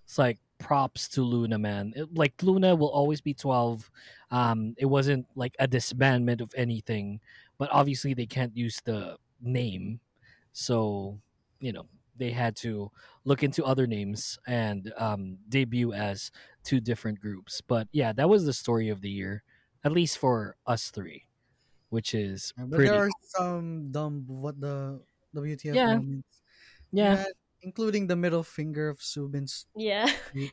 it's 0.04 0.18
like 0.18 0.38
props 0.58 1.08
to 1.10 1.22
LOONA 1.22 1.58
man. 1.58 1.92
It- 1.96 2.14
like 2.14 2.42
LOONA 2.42 2.76
will 2.76 2.90
always 2.90 3.20
be 3.20 3.34
12 3.34 3.90
um 4.30 4.74
it 4.78 4.86
wasn't 4.86 5.26
like 5.36 5.54
a 5.58 5.68
disbandment 5.68 6.40
of 6.40 6.52
anything 6.56 7.20
but 7.58 7.70
obviously 7.72 8.14
they 8.14 8.26
can't 8.26 8.56
use 8.56 8.80
the 8.84 9.16
name. 9.40 10.00
So 10.52 11.20
you 11.60 11.72
know 11.72 11.86
they 12.16 12.30
had 12.30 12.56
to 12.56 12.90
look 13.24 13.42
into 13.42 13.64
other 13.64 13.86
names 13.86 14.38
and 14.46 14.92
um 14.96 15.38
debut 15.48 15.92
as 15.92 16.30
two 16.64 16.80
different 16.80 17.20
groups 17.20 17.60
but 17.60 17.88
yeah 17.92 18.12
that 18.12 18.28
was 18.28 18.44
the 18.44 18.52
story 18.52 18.88
of 18.88 19.00
the 19.00 19.10
year 19.10 19.42
at 19.84 19.92
least 19.92 20.18
for 20.18 20.56
us 20.66 20.90
three 20.90 21.26
which 21.90 22.14
is 22.14 22.54
Yeah, 22.56 22.64
but 22.66 22.82
pretty 22.82 22.84
there 22.84 23.04
are 23.06 23.10
some 23.36 23.90
dumb 23.92 24.24
what 24.26 24.60
the 24.60 25.02
WTF 25.34 25.78
Yeah. 25.78 25.86
moments. 25.86 26.42
yeah 26.92 27.16
Yeah, 27.16 27.24
including 27.62 28.06
the 28.08 28.16
middle 28.16 28.42
finger 28.44 28.88
of 28.88 29.02
Subin's. 29.02 29.66
yeah. 29.74 30.08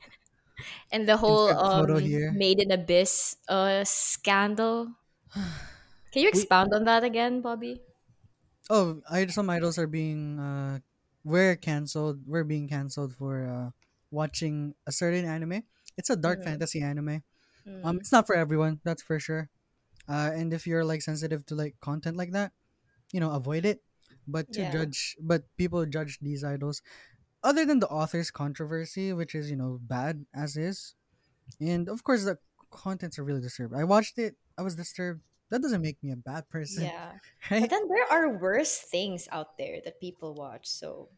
And 0.92 1.08
the 1.08 1.18
whole 1.18 1.50
Insert 1.50 1.90
um. 1.90 2.22
Made 2.30 2.60
in 2.60 2.72
Abyss 2.72 3.38
uh 3.48 3.84
scandal. 3.84 4.96
Can 6.12 6.22
you 6.24 6.30
expound 6.30 6.72
on 6.74 6.84
that 6.86 7.04
again, 7.04 7.42
Bobi? 7.42 7.82
Oh, 8.70 9.02
I, 9.10 9.26
some 9.28 9.50
idols 9.50 9.78
are 9.78 9.88
being 9.88 10.40
uh 10.40 10.80
were 11.30 11.56
canceled. 11.56 12.26
We're 12.26 12.44
being 12.44 12.68
canceled 12.68 13.14
for 13.16 13.46
uh 13.46 13.70
watching 14.12 14.74
a 14.90 14.92
certain 14.92 15.26
anime. 15.26 15.64
It's 15.98 16.10
a 16.10 16.18
dark 16.18 16.42
Mhm. 16.42 16.46
fantasy 16.50 16.82
anime. 16.82 17.22
Mm. 17.68 17.86
Um, 17.86 17.96
it's 18.02 18.12
not 18.12 18.26
for 18.26 18.36
everyone. 18.36 18.82
That's 18.84 19.04
for 19.06 19.20
sure. 19.22 19.50
Uh, 20.10 20.32
and 20.34 20.50
if 20.54 20.66
you're 20.66 20.84
like 20.84 21.02
sensitive 21.06 21.46
to 21.46 21.54
like 21.56 21.78
content 21.80 22.18
like 22.18 22.32
that, 22.34 22.52
you 23.14 23.20
know, 23.22 23.32
avoid 23.32 23.66
it. 23.66 23.84
But 24.28 24.50
to 24.54 24.62
Yeah. 24.62 24.72
judge, 24.74 25.18
but 25.22 25.46
people 25.58 25.86
judge 25.86 26.18
these 26.22 26.44
idols, 26.44 26.82
other 27.44 27.66
than 27.66 27.80
the 27.80 27.90
author's 27.90 28.30
controversy, 28.32 29.14
which 29.14 29.34
is 29.34 29.50
you 29.50 29.58
know 29.58 29.78
bad 29.82 30.26
as 30.34 30.58
is, 30.58 30.94
and 31.62 31.90
of 31.90 32.04
course 32.04 32.26
the 32.26 32.38
contents 32.70 33.18
are 33.18 33.26
really 33.26 33.42
disturbed. 33.42 33.74
I 33.74 33.84
watched 33.86 34.18
it. 34.18 34.38
I 34.58 34.62
was 34.62 34.76
disturbed. 34.76 35.22
That 35.50 35.62
doesn't 35.66 35.82
make 35.82 35.98
me 36.06 36.12
a 36.14 36.18
bad 36.18 36.46
person, 36.50 36.84
yeah. 36.86 37.18
right? 37.50 37.62
But 37.66 37.70
then 37.74 37.88
there 37.90 38.06
are 38.12 38.38
worse 38.38 38.78
things 38.78 39.26
out 39.32 39.58
there 39.58 39.82
that 39.86 39.98
people 40.00 40.34
watch. 40.38 40.68
So 40.70 41.10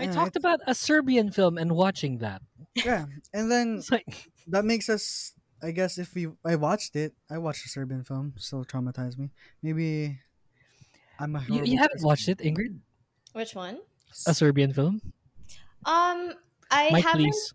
i 0.00 0.06
Yeah, 0.06 0.12
talked 0.14 0.36
about 0.36 0.60
a 0.66 0.74
serbian 0.74 1.30
film 1.30 1.58
and 1.58 1.72
watching 1.72 2.18
that 2.18 2.42
yeah, 2.84 3.06
and 3.32 3.50
then 3.50 3.82
like 3.90 4.30
that 4.48 4.64
makes 4.64 4.88
us. 4.88 5.34
I 5.62 5.72
guess 5.72 5.98
if 5.98 6.14
we, 6.14 6.28
I 6.44 6.56
watched 6.56 6.96
it. 6.96 7.14
I 7.30 7.36
watched 7.36 7.66
a 7.66 7.68
Serbian 7.68 8.02
film. 8.02 8.32
Still 8.38 8.64
traumatized 8.64 9.18
me. 9.18 9.28
Maybe 9.62 10.18
I'm 11.18 11.36
a. 11.36 11.40
you, 11.46 11.60
horrible 11.60 11.66
you 11.72 11.78
haven't 11.78 12.00
person. 12.00 12.06
watched 12.06 12.28
it 12.28 12.38
ingrid 12.38 12.80
which 13.32 13.54
one? 13.54 13.80
a 14.26 14.34
serbian 14.34 14.72
film 14.72 15.00
Um, 15.84 16.34
I 16.70 16.84
mike 16.90 17.02
haven't. 17.02 17.32
please 17.32 17.54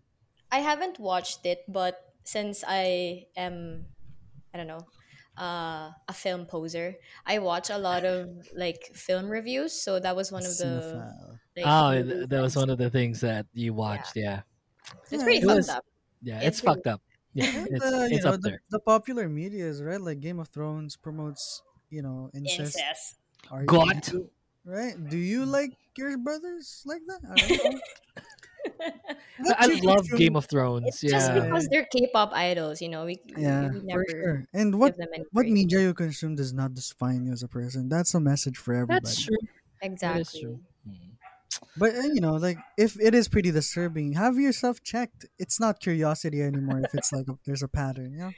I 0.52 0.60
haven't 0.60 0.98
watched 1.00 1.46
it, 1.46 1.64
but 1.68 2.14
since 2.24 2.64
I 2.66 3.26
am, 3.36 3.86
I 4.54 4.58
don't 4.58 4.68
know, 4.68 4.86
uh, 5.38 5.90
a 6.08 6.12
film 6.12 6.46
poser, 6.46 6.94
I 7.26 7.38
watch 7.38 7.70
a 7.70 7.78
lot 7.78 8.04
of 8.04 8.28
like 8.54 8.90
film 8.94 9.28
reviews. 9.28 9.72
So 9.72 9.98
that 10.00 10.14
was 10.16 10.32
one 10.32 10.44
of 10.46 10.56
the. 10.58 11.12
Like, 11.56 11.64
oh 11.66 12.02
th- 12.02 12.28
that 12.28 12.40
was 12.42 12.54
one 12.56 12.68
of 12.68 12.76
the 12.78 12.90
things 12.90 13.20
that 13.22 13.46
you 13.54 13.72
watched 13.72 14.12
yeah 14.14 14.42
It's 15.10 15.22
pretty 15.22 15.38
It 15.38 15.44
fucked 15.44 15.56
was- 15.56 15.68
up. 15.70 15.84
yeah 16.20 16.36
It's 16.44 16.58
it's, 16.58 16.60
fucked 16.60 16.86
up 16.86 17.00
yeah 17.32 17.64
it's, 17.70 17.82
uh, 17.82 18.08
it's 18.10 18.24
know, 18.24 18.32
up 18.32 18.40
the, 18.42 18.50
there 18.50 18.60
the 18.68 18.78
popular 18.80 19.26
media 19.26 19.64
is 19.64 19.82
right. 19.82 19.98
Like 20.00 20.20
Game 20.20 20.38
of 20.38 20.48
Thrones 20.48 20.96
promotes, 20.96 21.62
you 21.88 22.02
know, 22.02 22.28
incest. 22.34 22.76
Incest. 22.76 23.16
Are 23.50 23.64
God. 23.64 24.02
do- 24.02 24.28
right? 24.66 24.96
Do 25.08 25.16
you 25.16 25.46
like 25.46 25.72
your 25.96 26.18
brothers 26.18 26.82
like 26.84 27.00
that? 27.08 27.80
I 29.38 29.42
don't 29.42 29.44
know. 29.44 29.44
What 29.44 29.60
I 29.60 29.66
you 29.66 29.80
love 29.82 29.96
consume- 29.98 30.18
Game 30.18 30.36
of 30.36 30.46
Thrones. 30.46 30.86
It's 30.88 31.00
just 31.00 31.32
because 31.34 31.68
they're 31.68 31.86
K-pop 31.92 32.32
idols, 32.32 32.80
you 32.80 32.88
know. 32.88 33.04
We, 33.04 33.20
we- 33.36 33.42
Yeah, 33.42 33.68
we 33.70 33.80
for 33.92 34.04
sure. 34.10 34.46
And 34.54 34.78
what 34.80 34.96
them 34.96 35.08
what 35.32 35.42
praise. 35.42 35.52
media 35.52 35.80
you 35.80 35.94
consume 35.94 36.34
does 36.36 36.52
not 36.52 36.74
define 36.74 37.26
you 37.26 37.32
as 37.32 37.42
a 37.42 37.48
person. 37.48 37.88
That's 37.88 38.14
a 38.14 38.20
message 38.20 38.56
for 38.56 38.74
everybody. 38.74 39.00
that's 39.04 39.22
true. 39.24 39.36
exactly. 39.82 40.40
true. 40.40 40.60
But 41.78 41.94
uh, 41.94 42.00
you 42.12 42.20
know, 42.20 42.34
like 42.34 42.58
if 42.76 42.98
it 43.00 43.14
is 43.14 43.28
pretty 43.28 43.50
disturbing, 43.50 44.12
have 44.14 44.36
yourself 44.36 44.82
checked. 44.82 45.26
It's 45.38 45.58
not 45.60 45.80
curiosity 45.80 46.42
anymore. 46.42 46.80
if 46.80 46.94
it's 46.94 47.12
like 47.12 47.28
a, 47.28 47.38
there's 47.46 47.62
a 47.62 47.68
pattern, 47.68 48.12
you 48.12 48.18
know. 48.18 48.32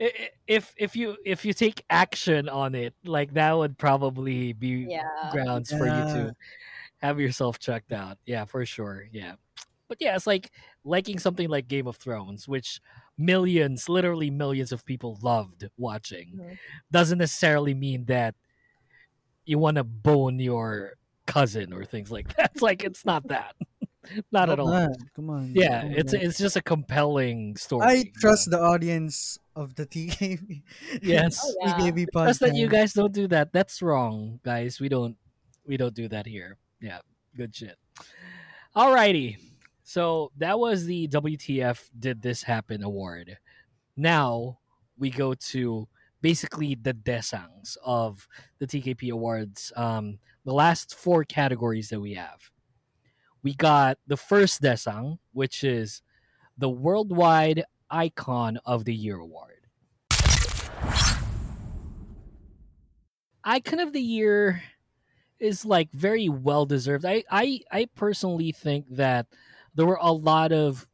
I- 0.00 0.04
i- 0.04 0.30
If 0.46 0.72
if 0.76 0.94
you 0.96 1.16
if 1.24 1.44
you 1.44 1.52
take 1.52 1.82
action 1.90 2.48
on 2.48 2.74
it, 2.74 2.94
like 3.04 3.34
that 3.34 3.56
would 3.56 3.78
probably 3.78 4.52
be 4.52 4.86
Yeah. 4.88 5.02
grounds 5.32 5.70
for 5.70 5.84
you 5.86 6.04
to 6.14 6.36
have 6.98 7.18
yourself 7.20 7.58
checked 7.58 7.92
out. 7.92 8.18
Yeah, 8.26 8.44
for 8.44 8.64
sure. 8.66 9.06
Yeah. 9.12 9.34
But 9.88 9.98
yeah, 10.00 10.14
it's 10.16 10.26
like 10.26 10.50
liking 10.84 11.18
something 11.18 11.48
like 11.48 11.66
Game 11.68 11.86
of 11.86 11.96
Thrones, 11.96 12.46
which 12.46 12.80
millions, 13.16 13.88
literally 13.88 14.30
millions 14.30 14.70
of 14.72 14.84
people 14.84 15.18
loved 15.22 15.68
watching, 15.78 16.34
Mhm. 16.36 16.58
doesn't 16.90 17.18
necessarily 17.18 17.72
mean 17.74 18.04
that 18.06 18.34
you 19.46 19.58
want 19.58 19.76
to 19.76 19.84
bone 19.84 20.38
your 20.40 20.92
cousin 21.26 21.72
or 21.72 21.84
things 21.84 22.10
like 22.10 22.28
that. 22.36 22.50
It's 22.54 22.62
like 22.62 22.84
it's 22.84 23.04
not 23.06 23.28
that. 23.28 23.54
not 24.32 24.50
at 24.50 24.58
all. 24.60 24.68
on, 24.72 24.94
Come 25.16 25.30
on. 25.30 25.52
Yeah, 25.54 25.82
come 25.82 25.92
it's 25.92 26.12
it's 26.12 26.38
just 26.38 26.56
a 26.56 26.62
compelling 26.62 27.56
story. 27.56 27.86
I 27.86 27.94
know? 27.96 28.02
trust 28.20 28.50
the 28.50 28.60
audience 28.60 29.38
of 29.56 29.74
the 29.74 29.86
TKP. 29.86 30.62
Yes. 31.02 31.40
Oh, 31.42 31.54
yeah. 31.62 31.74
TKP 31.78 32.06
podcast. 32.14 32.24
Trust 32.24 32.40
that 32.40 32.54
you 32.56 32.68
guys 32.68 32.92
don't 32.92 33.12
do 33.12 33.26
that. 33.28 33.52
That's 33.52 33.80
wrong, 33.80 34.40
guys. 34.44 34.80
We 34.80 34.88
don't 34.90 35.16
we 35.66 35.76
don't 35.78 35.94
do 35.94 36.08
that 36.08 36.26
here. 36.26 36.56
Yeah, 36.80 37.00
good 37.36 37.54
shit. 37.54 37.76
All 38.74 38.94
righty. 38.94 39.38
So 39.82 40.30
that 40.36 40.58
was 40.58 40.84
the 40.84 41.08
WTF 41.08 41.88
Did 41.98 42.22
This 42.22 42.42
Happen 42.42 42.82
award. 42.82 43.38
Now 43.96 44.58
we 44.98 45.10
go 45.10 45.34
to 45.34 45.88
basically 46.20 46.74
the 46.74 46.94
Daesangs 46.94 47.76
of 47.84 48.28
the 48.58 48.66
TKP 48.66 49.10
Awards. 49.10 49.72
Um, 49.76 50.18
the 50.44 50.52
last 50.52 50.94
four 50.94 51.24
categories 51.24 51.88
that 51.90 52.00
we 52.00 52.14
have. 52.14 52.50
We 53.42 53.54
got 53.54 53.98
the 54.06 54.16
first 54.16 54.62
Daesang, 54.62 55.18
which 55.32 55.64
is 55.64 56.02
the 56.56 56.68
Worldwide 56.68 57.64
Icon 57.90 58.58
of 58.64 58.84
the 58.84 58.94
Year 58.94 59.18
award. 59.18 59.66
Icon 63.44 63.78
of 63.78 63.92
the 63.92 64.02
Year 64.02 64.62
is 65.40 65.64
like 65.64 65.90
very 65.92 66.28
well 66.28 66.66
deserved. 66.66 67.04
I, 67.04 67.24
I 67.30 67.60
I 67.70 67.88
personally 67.94 68.52
think 68.52 68.86
that 68.90 69.26
there 69.74 69.86
were 69.86 69.98
a 70.00 70.12
lot 70.12 70.52
of 70.52 70.86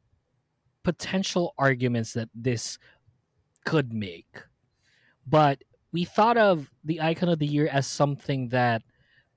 potential 0.83 1.55
arguments 1.59 2.13
that 2.13 2.29
this 2.35 2.79
could 3.65 3.93
make. 3.93 4.43
But 5.27 5.65
we 5.93 6.05
thought 6.05 6.37
of 6.37 6.71
the 6.85 7.01
icon 7.01 7.29
of 7.29 7.39
the 7.39 7.47
year 7.47 7.69
as 7.69 7.87
something 7.87 8.49
that 8.49 8.83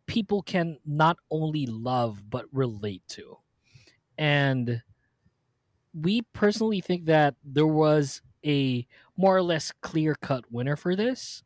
people 0.08 0.42
can 0.42 0.78
not 0.86 1.18
only 1.32 1.66
love 1.66 2.30
but 2.30 2.46
relate 2.52 3.04
to. 3.10 3.38
And 4.18 4.82
we 5.94 6.24
personally 6.34 6.82
think 6.82 7.06
that 7.06 7.36
there 7.44 7.68
was 7.68 8.22
a 8.46 8.86
more 9.16 9.36
or 9.36 9.42
less 9.42 9.72
clear 9.82 10.16
cut 10.16 10.52
winner 10.52 10.76
for 10.76 10.96
this, 10.96 11.44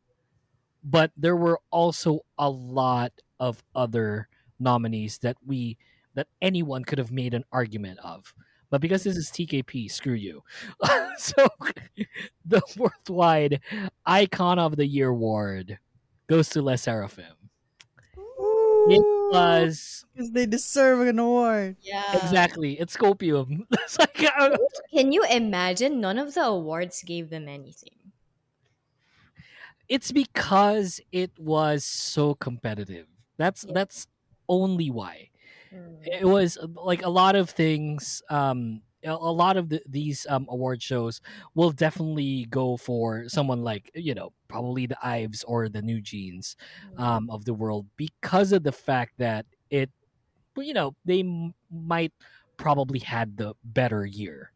but 0.83 1.11
there 1.15 1.35
were 1.35 1.59
also 1.71 2.21
a 2.37 2.49
lot 2.49 3.11
of 3.41 3.61
other 3.75 4.29
nominees 4.59 5.17
that 5.19 5.35
we 5.45 5.77
that 6.13 6.27
anyone 6.41 6.85
could 6.85 6.99
have 6.99 7.11
made 7.11 7.33
an 7.33 7.43
argument 7.51 7.99
of. 8.03 8.33
But 8.69 8.79
because 8.81 9.03
this 9.03 9.17
is 9.17 9.29
TKP, 9.29 9.91
screw 9.91 10.13
you. 10.13 10.43
so 11.17 11.47
the 12.45 12.61
worldwide 12.77 13.59
icon 14.05 14.59
of 14.59 14.77
the 14.77 14.85
year 14.87 15.09
award 15.09 15.79
goes 16.27 16.49
to 16.49 16.61
Le 16.61 16.75
Sserafim. 16.75 17.35
It 18.89 19.01
was 19.31 20.05
because 20.13 20.31
they 20.31 20.45
deserve 20.45 21.01
an 21.07 21.19
award. 21.19 21.77
Yeah. 21.81 22.03
exactly 22.17 22.79
it's 22.79 22.95
Scopium. 22.97 23.65
it's 23.71 23.97
like 23.99 24.13
Can 24.93 25.11
you 25.11 25.23
imagine? 25.29 26.01
None 26.01 26.17
of 26.17 26.33
the 26.33 26.45
awards 26.45 27.03
gave 27.03 27.29
them 27.29 27.47
anything. 27.47 27.93
it's 29.89 30.11
because 30.11 31.01
it 31.11 31.31
was 31.37 31.83
so 31.83 32.33
competitive. 32.35 33.07
That's 33.41 33.63
Yeah. 33.65 33.73
that's 33.73 34.07
only 34.47 34.89
why. 34.91 35.29
Mm. 35.73 36.03
it 36.03 36.25
was 36.25 36.57
uh, 36.57 36.67
like 36.91 37.01
a 37.03 37.09
lot 37.21 37.35
of 37.35 37.49
things 37.49 38.21
um 38.29 38.81
a 39.05 39.11
a 39.11 39.33
lot 39.43 39.55
of 39.55 39.69
the, 39.71 39.79
these 39.87 40.27
um 40.29 40.45
award 40.49 40.81
shows 40.83 41.21
will 41.55 41.71
definitely 41.71 42.45
go 42.49 42.75
for 42.75 43.29
someone 43.29 43.61
like 43.63 43.89
you 43.95 44.13
know 44.13 44.33
probably 44.51 44.85
the 44.85 44.99
ives 45.01 45.43
or 45.47 45.69
the 45.69 45.81
new 45.81 46.01
jeans 46.01 46.57
um 46.97 47.29
of 47.29 47.45
the 47.45 47.53
world 47.53 47.87
because 47.95 48.51
of 48.51 48.63
the 48.63 48.75
fact 48.89 49.13
that 49.17 49.45
it 49.69 49.89
you 50.57 50.73
know 50.73 50.95
they 51.05 51.21
m- 51.21 51.53
might 51.71 52.13
probably 52.57 52.99
had 52.99 53.37
the 53.37 53.53
better 53.63 54.05
year 54.05 54.51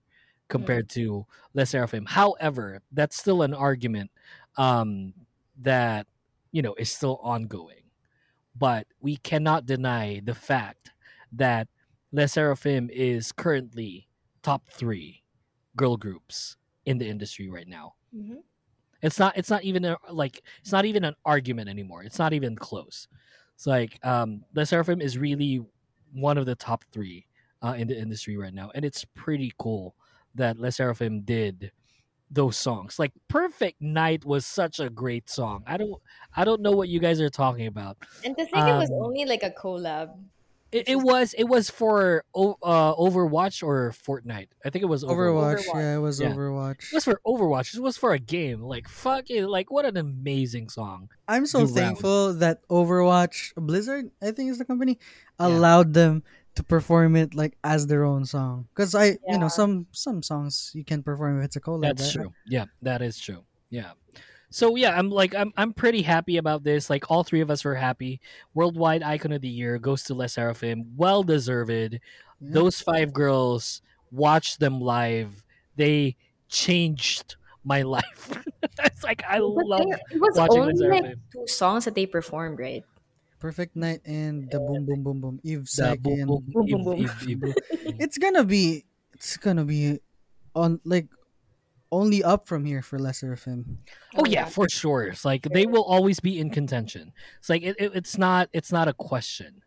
compared 0.50 0.90
to 0.90 1.26
Le 1.56 1.64
Sserafim. 1.64 2.08
However, 2.08 2.82
that's 2.92 3.18
still 3.18 3.42
an 3.42 3.54
argument 3.54 4.12
um, 4.58 5.14
that 5.62 6.08
you 6.52 6.62
know 6.62 6.76
is 6.76 6.92
still 6.92 7.20
ongoing. 7.24 7.85
But 8.58 8.88
we 9.01 9.18
cannot 9.18 9.66
deny 9.66 10.22
the 10.24 10.36
fact 10.36 10.91
that 11.34 11.68
Le 12.12 12.24
Sserafim 12.24 12.89
is 12.89 13.32
currently 13.32 14.08
top 14.43 14.70
three 14.70 15.24
girl 15.76 15.97
groups 15.97 16.56
in 16.86 16.97
the 16.97 17.08
industry 17.08 17.49
right 17.49 17.68
now. 17.68 17.95
Mhm. 18.16 18.43
It's 19.01 19.20
not. 19.20 19.38
It's 19.38 19.49
not 19.49 19.64
even 19.64 19.86
a, 19.86 19.97
like. 20.10 20.41
It's 20.62 20.72
not 20.72 20.86
even 20.86 21.03
an 21.03 21.16
argument 21.26 21.70
anymore. 21.70 22.03
It's 22.03 22.18
not 22.18 22.34
even 22.34 22.56
close. 22.56 23.08
It's 23.53 23.68
like 23.68 24.03
um, 24.06 24.43
Le 24.53 24.64
Sserafim 24.64 25.01
is 25.01 25.18
really 25.18 25.62
one 26.14 26.38
of 26.38 26.45
the 26.45 26.56
top 26.56 26.84
three 26.91 27.28
uh, 27.62 27.76
in 27.78 27.88
the 27.88 27.97
industry 27.99 28.38
right 28.38 28.53
now, 28.53 28.72
and 28.74 28.86
it's 28.86 29.06
pretty 29.14 29.51
cool 29.60 29.95
that 30.34 30.58
Le 30.58 30.70
Sserafim 30.70 31.26
did 31.26 31.72
those 32.30 32.57
songs. 32.57 32.97
Like 32.99 33.13
"Perfect 33.28 33.82
Night" 33.82 34.26
was 34.26 34.45
such 34.45 34.80
a 34.80 34.89
great 34.89 35.30
song. 35.30 35.63
I 35.67 35.78
don't. 35.78 36.01
I 36.36 36.43
don't 36.43 36.61
know 36.61 36.71
what 36.71 36.89
you 36.89 36.99
guys 36.99 37.21
are 37.21 37.30
talking 37.30 37.67
about. 37.67 37.97
And 38.23 38.36
to 38.38 38.43
think 38.45 38.57
it 38.67 38.73
was 38.78 38.89
Um, 38.89 38.97
only 39.01 39.26
like 39.26 39.43
a 39.43 39.51
collab. 39.51 40.09
It, 40.71 40.89
it 40.89 40.95
was. 40.97 41.34
It 41.38 41.45
was 41.45 41.69
for 41.69 42.26
uh, 42.36 42.95
Overwatch 42.95 43.63
or 43.63 43.91
Fortnite. 43.91 44.47
I 44.65 44.69
think 44.71 44.84
it 44.84 44.88
was 44.88 45.05
Overwatch. 45.05 45.63
Overwatch, 45.63 45.73
yeah, 45.76 45.95
it 45.95 45.99
was 45.99 46.19
Yeah. 46.19 46.34
Overwatch. 46.34 46.91
It 46.91 46.93
was 46.95 47.05
for 47.05 47.21
Overwatch. 47.26 47.76
It 47.76 47.82
was 47.82 47.95
for 47.95 48.11
a 48.11 48.19
game. 48.19 48.61
Like 48.61 48.89
fuck 48.89 49.30
it. 49.30 49.47
Like 49.47 49.71
what 49.71 49.86
an 49.86 49.95
amazing 49.95 50.67
song. 50.69 51.09
I'm 51.30 51.45
so 51.45 51.59
do 51.59 51.65
round. 51.67 51.76
thankful 51.78 52.34
that 52.34 52.67
Overwatch 52.67 53.53
Blizzard, 53.55 54.11
I 54.21 54.32
think 54.32 54.51
is 54.51 54.57
the 54.57 54.65
company, 54.65 54.99
Yeah. 55.39 55.47
allowed 55.47 55.93
them 55.93 56.23
to 56.56 56.64
perform 56.64 57.16
it 57.16 57.36
like 57.36 57.58
as 57.64 57.88
their 57.88 58.03
own 58.03 58.26
song. 58.26 58.68
Because 58.74 58.95
I, 58.95 59.18
you 59.28 59.38
know, 59.38 59.47
some 59.49 59.88
some 59.91 60.24
songs 60.24 60.72
you 60.74 60.84
can 60.86 61.03
perform 61.03 61.39
if 61.39 61.45
it's 61.45 61.56
a 61.56 61.62
collab. 61.62 61.82
That's 61.82 62.16
right? 62.16 62.24
true. 62.24 62.34
Yeah, 62.47 62.66
that 62.82 63.01
is 63.01 63.20
true. 63.20 63.43
Yeah. 63.70 63.91
So 64.51 64.76
yeah, 64.76 64.97
I'm 64.97 65.10
like 65.10 65.36
I'm 65.36 65.51
I'm 65.58 65.74
pretty 65.74 66.01
happy 66.01 66.38
about 66.38 66.64
this. 66.64 66.89
Like 66.89 67.12
all 67.12 67.24
three 67.24 67.41
of 67.41 67.51
us 67.51 67.66
were 67.66 67.76
happy. 67.76 68.22
Worldwide 68.53 69.03
icon 69.03 69.34
of 69.34 69.41
the 69.41 69.49
year 69.49 69.78
goes 69.80 70.03
to 70.03 70.14
Le 70.14 70.26
Sserafim. 70.26 70.86
Well 70.95 71.24
deserved. 71.24 71.72
Yeah. 71.72 71.97
Those 72.39 72.80
five 72.80 73.12
girls, 73.12 73.82
watch 74.12 74.58
them 74.58 74.80
live. 74.80 75.43
They 75.76 76.16
changed 76.47 77.36
my 77.66 77.82
life. 77.97 78.32
it's 78.84 79.03
like 79.03 79.24
I 79.28 79.39
But 79.39 79.66
love 79.66 79.84
there- 79.89 79.99
it 80.12 80.22
was 80.22 80.38
watching 80.38 80.62
only 80.62 80.74
Les 80.76 81.01
like 81.01 81.18
two 81.34 81.47
songs 81.47 81.84
that 81.86 81.95
they 81.95 82.06
performed, 82.06 82.60
right? 82.60 82.84
Perfect 83.46 83.76
Night 83.76 84.02
and 84.06 84.50
the 84.50 84.58
Boom 84.60 84.86
Boom 84.88 85.04
Boom 85.04 85.22
Boom 85.22 85.39
Eve 85.43 85.62
The 85.66 85.68
Sec 85.68 86.00
boom, 86.00 86.20
and 86.20 86.28
boom, 86.28 86.66
Boom, 86.66 86.93
Eve- 86.98 87.28
Eve- 87.28 87.43
Eve. 87.43 87.54
it's 88.00 88.18
gonna 88.18 88.43
be 88.43 88.86
it's 89.14 89.38
gonna 89.38 89.64
be 89.66 90.00
on 90.56 90.80
like 90.84 91.08
only 91.91 92.24
up 92.24 92.48
from 92.48 92.66
here 92.66 92.82
for 92.82 92.98
Le 92.98 93.10
Sserafim. 93.12 93.78
Oh 94.16 94.26
yeah, 94.26 94.46
for 94.46 94.68
sure. 94.68 95.04
It's 95.04 95.24
like 95.24 95.43
they 95.54 95.68
will 95.68 95.84
always 95.84 96.20
be 96.20 96.39
in 96.39 96.50
contention. 96.50 97.14
It's 97.38 97.48
like 97.50 97.62
it, 97.62 97.76
it- 97.78 97.91
it's 97.93 98.18
not 98.18 98.50
it's 98.52 98.72
not 98.72 98.88
a 98.88 98.93
question. 98.93 99.62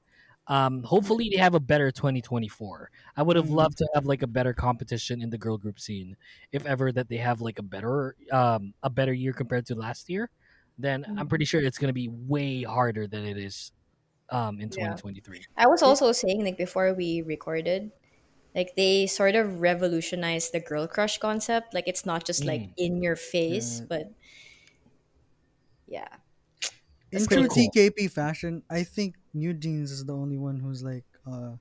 Um, 0.48 0.82
hopefully 0.82 1.28
they 1.30 1.38
have 1.38 1.54
a 1.54 1.60
better 1.60 1.92
2024. 1.92 2.90
I 3.16 3.22
would 3.22 3.36
have 3.36 3.46
Mhm. 3.46 3.54
loved 3.54 3.78
to 3.78 3.88
have 3.94 4.06
like 4.06 4.22
a 4.22 4.26
better 4.26 4.52
competition 4.54 5.22
in 5.22 5.30
the 5.30 5.38
girl 5.38 5.56
group 5.56 5.78
scene, 5.78 6.16
if 6.50 6.66
ever 6.66 6.90
that 6.90 7.08
they 7.08 7.18
have 7.18 7.40
like 7.40 7.60
a 7.60 7.62
better 7.62 8.16
um 8.32 8.74
a 8.82 8.90
better 8.90 9.12
year 9.12 9.32
compared 9.32 9.66
to 9.66 9.76
last 9.76 10.08
year. 10.10 10.30
Then 10.78 11.06
I'm 11.16 11.28
pretty 11.28 11.44
sure 11.44 11.60
it's 11.60 11.78
gonna 11.78 11.92
be 11.92 12.08
way 12.08 12.62
harder 12.62 13.06
than 13.06 13.24
it 13.26 13.38
is 13.38 13.72
um 14.30 14.60
in 14.60 14.70
Yeah. 14.70 14.98
2023. 14.98 15.46
I 15.56 15.66
was 15.66 15.82
also 15.82 16.12
saying 16.12 16.44
like 16.44 16.56
before 16.58 16.94
we 16.94 17.22
recorded, 17.22 17.92
like 18.54 18.76
they 18.76 19.06
sort 19.06 19.36
of 19.36 19.60
revolutionized 19.60 20.52
the 20.52 20.60
girl 20.60 20.88
crush 20.88 21.18
concept. 21.18 21.74
Like 21.74 21.88
it's 21.88 22.06
not 22.06 22.24
just 22.26 22.46
like 22.46 22.68
Mm. 22.68 22.74
in 22.76 23.02
your 23.02 23.16
face, 23.16 23.80
Yeah. 23.80 23.86
but 23.88 24.12
yeah. 25.86 26.18
In 27.10 27.26
true 27.26 27.48
cool. 27.48 27.48
TKP 27.48 28.08
fashion, 28.08 28.62
I 28.70 28.82
think 28.84 29.16
New 29.34 29.54
Jeans 29.54 29.90
is 29.90 30.04
the 30.04 30.14
only 30.14 30.36
one 30.38 30.60
who's 30.60 30.82
like 30.82 31.04
uh 31.26 31.56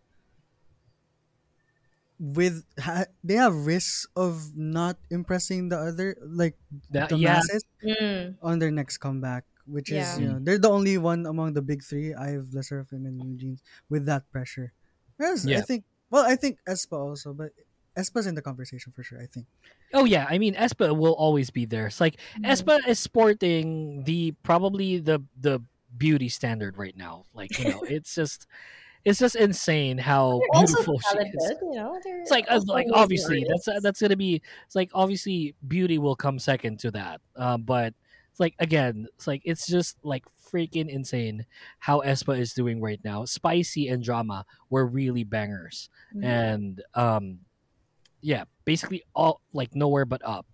with 2.20 2.65
ha- 2.80 3.05
they 3.24 3.36
have 3.36 3.53
risks 3.65 4.07
of 4.15 4.55
not 4.57 4.97
impressing 5.09 5.70
the 5.70 5.78
other 5.78 6.18
like 6.26 6.57
That, 6.91 7.09
the 7.09 7.18
yeah, 7.18 7.34
masses 7.41 7.63
Mm. 7.86 8.36
on 8.41 8.57
their 8.59 8.72
next 8.72 8.97
comeback, 8.97 9.45
which 9.65 9.91
Yeah. 9.91 10.01
is 10.13 10.20
you 10.20 10.28
know 10.28 10.39
they're 10.41 10.57
the 10.57 10.70
only 10.72 10.97
one 10.97 11.26
among 11.26 11.53
the 11.53 11.61
big 11.61 11.84
three. 11.84 12.13
I 12.13 12.32
have 12.34 12.53
Le 12.53 12.61
Sserafim 12.61 13.05
and 13.05 13.18
New 13.22 13.38
Jeans 13.38 13.61
with 13.89 14.05
that 14.09 14.26
pressure. 14.32 14.74
Whereas 15.18 15.45
Yeah. 15.45 15.59
I 15.59 15.61
think 15.61 15.86
well, 16.09 16.26
I 16.26 16.36
think 16.36 16.57
aespa 16.68 16.97
also, 16.97 17.34
but 17.34 17.51
aespa's 17.97 18.26
in 18.26 18.34
the 18.36 18.41
conversation 18.41 18.91
for 18.95 19.03
sure. 19.03 19.22
I 19.22 19.28
think. 19.28 19.45
Oh 19.93 20.05
yeah, 20.05 20.26
I 20.30 20.38
mean 20.41 20.55
aespa 20.55 20.97
will 20.97 21.13
always 21.13 21.49
be 21.53 21.65
there. 21.65 21.88
It's 21.88 22.01
like 22.01 22.18
aespa 22.41 22.82
is 22.88 22.97
sporting 22.97 24.03
the 24.09 24.34
probably 24.41 24.97
the 24.97 25.22
the 25.39 25.61
beauty 25.95 26.30
standard 26.30 26.78
right 26.78 26.97
now. 26.97 27.26
Like 27.34 27.53
you 27.61 27.70
know, 27.70 27.82
it's 27.89 28.15
just 28.15 28.47
it's 29.08 29.20
just 29.20 29.36
insane 29.36 29.97
how 29.97 30.39
They're 30.53 30.62
beautiful 30.66 30.99
she 30.99 31.18
is. 31.20 31.53
you 31.62 31.76
know. 31.76 31.99
It's 32.05 32.32
like 32.32 32.45
uh, 32.49 32.60
like 32.68 32.88
obviously 32.93 33.45
that's 33.47 33.68
that's 33.82 34.01
gonna 34.01 34.16
be 34.16 34.41
it's 34.66 34.76
like 34.76 34.91
obviously 34.93 35.55
beauty 35.68 35.97
will 35.97 36.16
come 36.16 36.39
second 36.39 36.80
to 36.82 36.91
that. 36.91 37.22
Um, 37.36 37.64
but 37.64 37.93
it's 38.32 38.39
like 38.39 38.55
again, 38.60 39.08
it's 39.16 39.26
like 39.28 39.41
it's 39.45 39.66
just 39.68 39.97
like 40.03 40.26
freaking 40.51 40.89
insane 40.89 41.45
how 41.80 42.01
aespa 42.01 42.38
is 42.38 42.53
doing 42.53 42.82
right 42.82 42.99
now. 43.03 43.26
Spicy 43.26 43.88
and 43.88 44.03
drama 44.03 44.45
were 44.70 44.86
really 44.86 45.24
bangers 45.24 45.89
Mhm. 46.16 46.24
and 46.24 46.82
um 46.93 47.39
yeah 48.22 48.45
basically 48.66 49.03
all 49.14 49.41
like 49.53 49.76
nowhere 49.76 50.05
but 50.05 50.22
up 50.26 50.45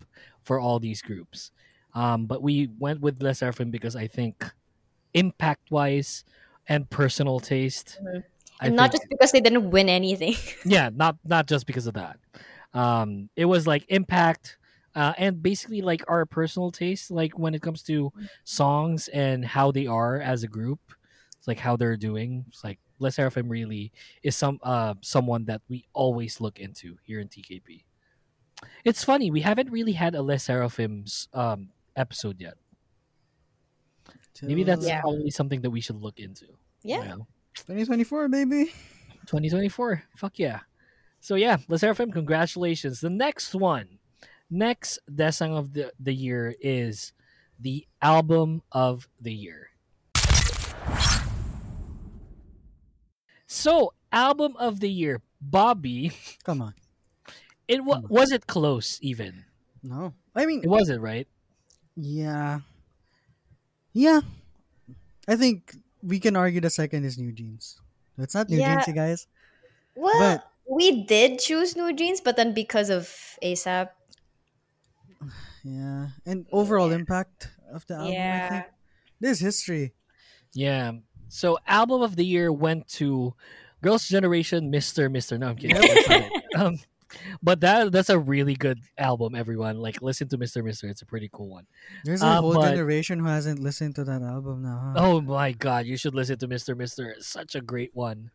for 0.42 0.60
all 0.60 0.78
these 0.78 1.00
groups 1.00 1.50
um 1.94 2.26
but 2.26 2.42
we 2.42 2.68
went 2.78 3.00
with 3.00 3.22
Le 3.22 3.30
Sserafim 3.30 3.70
because 3.70 3.96
i 3.96 4.06
think 4.06 4.44
impact 5.14 5.70
wise 5.70 6.24
and 6.68 6.90
personal 6.90 7.40
taste 7.40 7.98
I 8.60 8.66
and 8.68 8.76
not 8.76 8.92
think- 8.92 9.02
just 9.02 9.10
because 9.10 9.32
they 9.32 9.40
didn't 9.40 9.70
win 9.70 9.88
anything. 9.88 10.34
yeah 10.64 10.90
not 10.94 11.16
not 11.24 11.46
just 11.46 11.66
because 11.66 11.86
of 11.86 11.94
that 11.94 12.18
um 12.72 13.28
it 13.36 13.44
was 13.46 13.66
like 13.66 13.84
impact 13.88 14.58
uh, 14.96 15.12
and 15.18 15.42
basically 15.42 15.82
like 15.82 16.04
our 16.06 16.24
personal 16.24 16.70
taste, 16.70 17.10
like 17.10 17.36
when 17.36 17.52
it 17.52 17.60
comes 17.60 17.82
to 17.82 18.12
songs 18.44 19.08
and 19.08 19.44
how 19.44 19.72
they 19.72 19.88
are 19.88 20.20
as 20.20 20.44
a 20.44 20.46
group, 20.46 20.78
it's 21.36 21.48
like 21.48 21.58
how 21.58 21.74
they're 21.74 21.96
doing. 21.96 22.44
It's 22.46 22.62
like 22.62 22.78
Le 23.00 23.08
Sserafim 23.10 23.50
really 23.50 23.90
is 24.22 24.36
some 24.36 24.60
uh 24.62 24.94
someone 25.00 25.46
that 25.46 25.62
we 25.68 25.84
always 25.94 26.40
look 26.40 26.60
into 26.60 26.96
here 27.02 27.18
in 27.18 27.26
TKP. 27.26 27.82
It's 28.84 29.02
funny 29.02 29.32
we 29.32 29.40
haven't 29.40 29.68
really 29.72 29.94
had 29.98 30.14
a 30.14 30.22
Le 30.22 30.36
Sserafim's 30.36 31.26
um 31.34 31.70
episode 31.96 32.40
yet. 32.40 32.54
Maybe 34.42 34.62
that's 34.62 34.86
Yeah. 34.86 35.00
probably 35.00 35.30
something 35.30 35.60
that 35.62 35.70
we 35.70 35.80
should 35.80 35.96
look 36.00 36.20
into. 36.20 36.46
you 36.46 36.94
Yeah. 36.94 37.04
know? 37.04 37.26
2024, 37.54 38.28
baby. 38.28 38.64
2024. 39.26 40.02
Fuck 40.16 40.38
yeah. 40.38 40.60
So 41.20 41.34
yeah, 41.36 41.56
Le 41.68 41.78
Sserafim, 41.78 42.12
congratulations. 42.12 43.00
The 43.00 43.10
next 43.10 43.54
one, 43.54 43.98
next 44.50 44.98
Daesang 45.10 45.56
of 45.56 45.72
the, 45.72 45.92
the 45.98 46.12
year 46.14 46.54
is 46.60 47.12
the 47.58 47.86
album 48.02 48.62
of 48.72 49.08
the 49.20 49.32
year. 49.32 49.70
So, 53.46 53.92
album 54.12 54.56
of 54.58 54.80
the 54.80 54.90
year, 54.90 55.22
Bobi. 55.42 56.12
Come 56.44 56.60
on. 56.60 56.74
It 57.68 57.84
wa- 57.84 57.96
Come 57.96 58.04
on. 58.04 58.10
was 58.10 58.32
it 58.32 58.46
close 58.46 58.98
even? 59.00 59.44
No. 59.82 60.14
I 60.34 60.46
mean, 60.46 60.62
It 60.64 60.68
wasn't 60.68 61.00
right. 61.00 61.28
yeah. 61.96 62.60
Yeah. 63.92 64.20
I 65.28 65.36
think 65.36 65.76
we 66.04 66.20
can 66.20 66.36
argue 66.36 66.60
the 66.60 66.70
second 66.70 67.04
is 67.04 67.16
New 67.18 67.32
Jeans. 67.32 67.80
It's 68.18 68.34
not 68.34 68.48
New 68.48 68.58
Yeah. 68.58 68.74
Jeans, 68.76 68.88
you 68.88 68.94
guys. 68.94 69.26
Well, 69.96 70.18
But- 70.18 70.50
we 70.68 71.04
did 71.04 71.38
choose 71.40 71.76
New 71.76 71.92
Jeans, 71.92 72.20
but 72.20 72.36
then 72.36 72.52
because 72.54 72.90
of 72.90 73.08
ASAP, 73.42 73.88
Yeah. 75.64 76.08
And 76.26 76.46
overall 76.52 76.92
impact 76.92 77.48
of 77.72 77.86
the 77.86 77.94
album, 77.94 78.10
I 78.10 78.14
yeah. 78.14 78.48
think. 78.48 78.64
There's 79.20 79.40
history. 79.40 79.92
Yeah. 80.52 80.92
So, 81.28 81.58
album 81.66 82.02
of 82.02 82.16
the 82.16 82.24
year 82.24 82.52
went 82.52 82.86
to 83.00 83.34
Girls' 83.82 84.08
Generation, 84.08 84.70
Mister 84.70 85.08
Mister. 85.08 85.38
No, 85.38 85.48
I'm 85.48 85.56
kidding. 85.56 85.76
Yep. 85.82 85.84
That's 85.94 86.08
not 86.08 86.20
it. 86.22 86.56
um, 86.56 86.78
but 87.42 87.60
that 87.60 87.92
that's 87.92 88.10
a 88.10 88.18
really 88.18 88.54
good 88.54 88.80
album. 88.98 89.34
Everyone 89.34 89.78
like 89.78 90.02
listen 90.02 90.28
to 90.28 90.38
Mister 90.38 90.62
Mister. 90.62 90.88
It's 90.88 91.02
a 91.02 91.06
pretty 91.06 91.28
cool 91.32 91.48
one. 91.48 91.66
There's 92.04 92.22
a 92.22 92.26
Uh, 92.26 92.40
whole 92.40 92.54
but- 92.54 92.70
generation 92.70 93.18
who 93.18 93.26
hasn't 93.26 93.60
listened 93.60 93.94
to 93.96 94.04
that 94.04 94.22
album 94.22 94.62
now. 94.62 94.92
Huh? 94.96 95.02
Oh 95.04 95.20
my 95.20 95.52
god, 95.52 95.86
you 95.86 95.96
should 95.96 96.14
listen 96.14 96.38
to 96.38 96.46
Mister 96.48 96.74
Mister. 96.74 97.10
It's 97.10 97.26
such 97.28 97.54
a 97.54 97.60
great 97.60 97.90
one. 97.94 98.30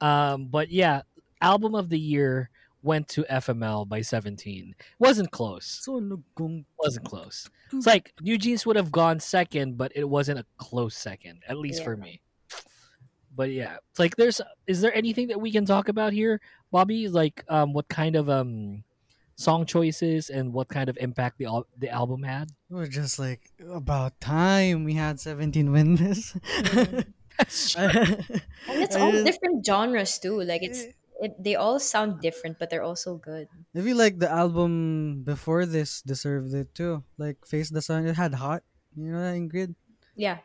Um, 0.00 0.46
but 0.46 0.70
yeah, 0.70 1.02
album 1.40 1.74
of 1.74 1.88
the 1.88 1.98
year 1.98 2.50
went 2.82 3.08
to 3.08 3.24
FML 3.24 3.88
by 3.88 4.00
17. 4.00 4.72
Wasn't 5.00 5.28
close. 5.32 5.66
So 5.82 6.00
lugong. 6.00 6.64
Wasn't 6.78 7.04
close. 7.04 7.50
It's 7.72 7.86
like 7.86 8.12
New 8.20 8.38
Jeans 8.38 8.64
would 8.64 8.76
have 8.76 8.92
gone 8.92 9.18
second, 9.18 9.76
but 9.76 9.90
it 9.96 10.08
wasn't 10.08 10.38
a 10.38 10.46
close 10.56 10.94
second, 10.96 11.42
at 11.48 11.58
least 11.58 11.82
for 11.82 11.96
me. 11.96 12.20
But 13.34 13.50
yeah, 13.50 13.76
it's 13.90 13.98
like 13.98 14.16
there's 14.16 14.40
is 14.66 14.80
there 14.80 14.94
anything 14.94 15.28
that 15.28 15.40
we 15.40 15.50
can 15.52 15.66
talk 15.66 15.88
about 15.88 16.12
here, 16.12 16.40
Bobi? 16.72 17.10
Like 17.10 17.44
um 17.48 17.72
what 17.72 17.88
kind 17.88 18.16
of 18.16 18.28
um 18.28 18.84
song 19.36 19.66
choices 19.66 20.30
and 20.30 20.52
what 20.52 20.68
kind 20.68 20.88
of 20.88 20.96
impact 20.98 21.38
the 21.38 21.46
al- 21.46 21.68
the 21.78 21.88
album 21.88 22.22
had? 22.22 22.50
It 22.70 22.74
was 22.74 22.88
just 22.88 23.18
like 23.18 23.52
about 23.70 24.20
time 24.20 24.84
we 24.84 24.94
had 24.94 25.20
17 25.20 25.72
win 25.72 25.96
this. 25.96 26.36
And 27.76 28.80
it's 28.80 28.96
all 28.96 29.12
different 29.12 29.60
genres 29.60 30.18
too. 30.18 30.40
Like 30.40 30.62
it's 30.62 30.84
it, 31.20 31.32
they 31.42 31.54
all 31.56 31.78
sound 31.78 32.20
different, 32.20 32.58
but 32.58 32.70
they're 32.70 32.82
also 32.82 33.16
good. 33.16 33.48
I 33.74 33.80
feel 33.80 33.96
like 33.96 34.18
the 34.18 34.30
album 34.30 35.22
before 35.24 35.64
this 35.64 36.02
deserved 36.02 36.52
it 36.54 36.74
too. 36.74 37.04
Like 37.16 37.44
Face 37.46 37.70
the 37.70 37.80
Sun, 37.80 38.06
it 38.06 38.16
had 38.16 38.34
Hot. 38.34 38.62
You 38.96 39.12
know 39.12 39.20
that 39.20 39.36
Ingrid? 39.36 39.74
Yeah. 40.14 40.38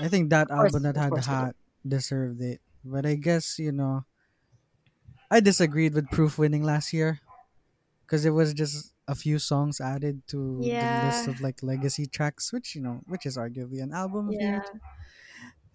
I 0.00 0.08
think 0.08 0.30
that 0.30 0.48
course, 0.48 0.74
album 0.74 0.82
that 0.84 0.96
had 0.96 1.16
Hot 1.24 1.54
deserved 1.86 2.40
it. 2.42 2.60
But 2.84 3.06
I 3.06 3.14
guess, 3.14 3.58
you 3.58 3.72
know, 3.72 4.04
I 5.30 5.40
disagreed 5.40 5.94
with 5.94 6.10
Proof 6.10 6.38
winning 6.38 6.62
last 6.62 6.92
year. 6.92 7.20
Because 8.06 8.24
it 8.24 8.30
was 8.30 8.54
just 8.54 8.94
a 9.06 9.14
few 9.14 9.38
songs 9.38 9.80
added 9.80 10.22
to 10.28 10.60
the 10.64 11.04
list 11.04 11.28
of 11.28 11.42
like 11.42 11.62
legacy 11.62 12.06
tracks, 12.06 12.52
which, 12.52 12.74
you 12.74 12.80
know, 12.80 13.00
which 13.06 13.26
is 13.26 13.36
arguably 13.36 13.82
an 13.82 13.92
album 13.92 14.28
of 14.28 14.32
the 14.32 14.40
year. 14.40 14.64
Yeah. 14.64 14.80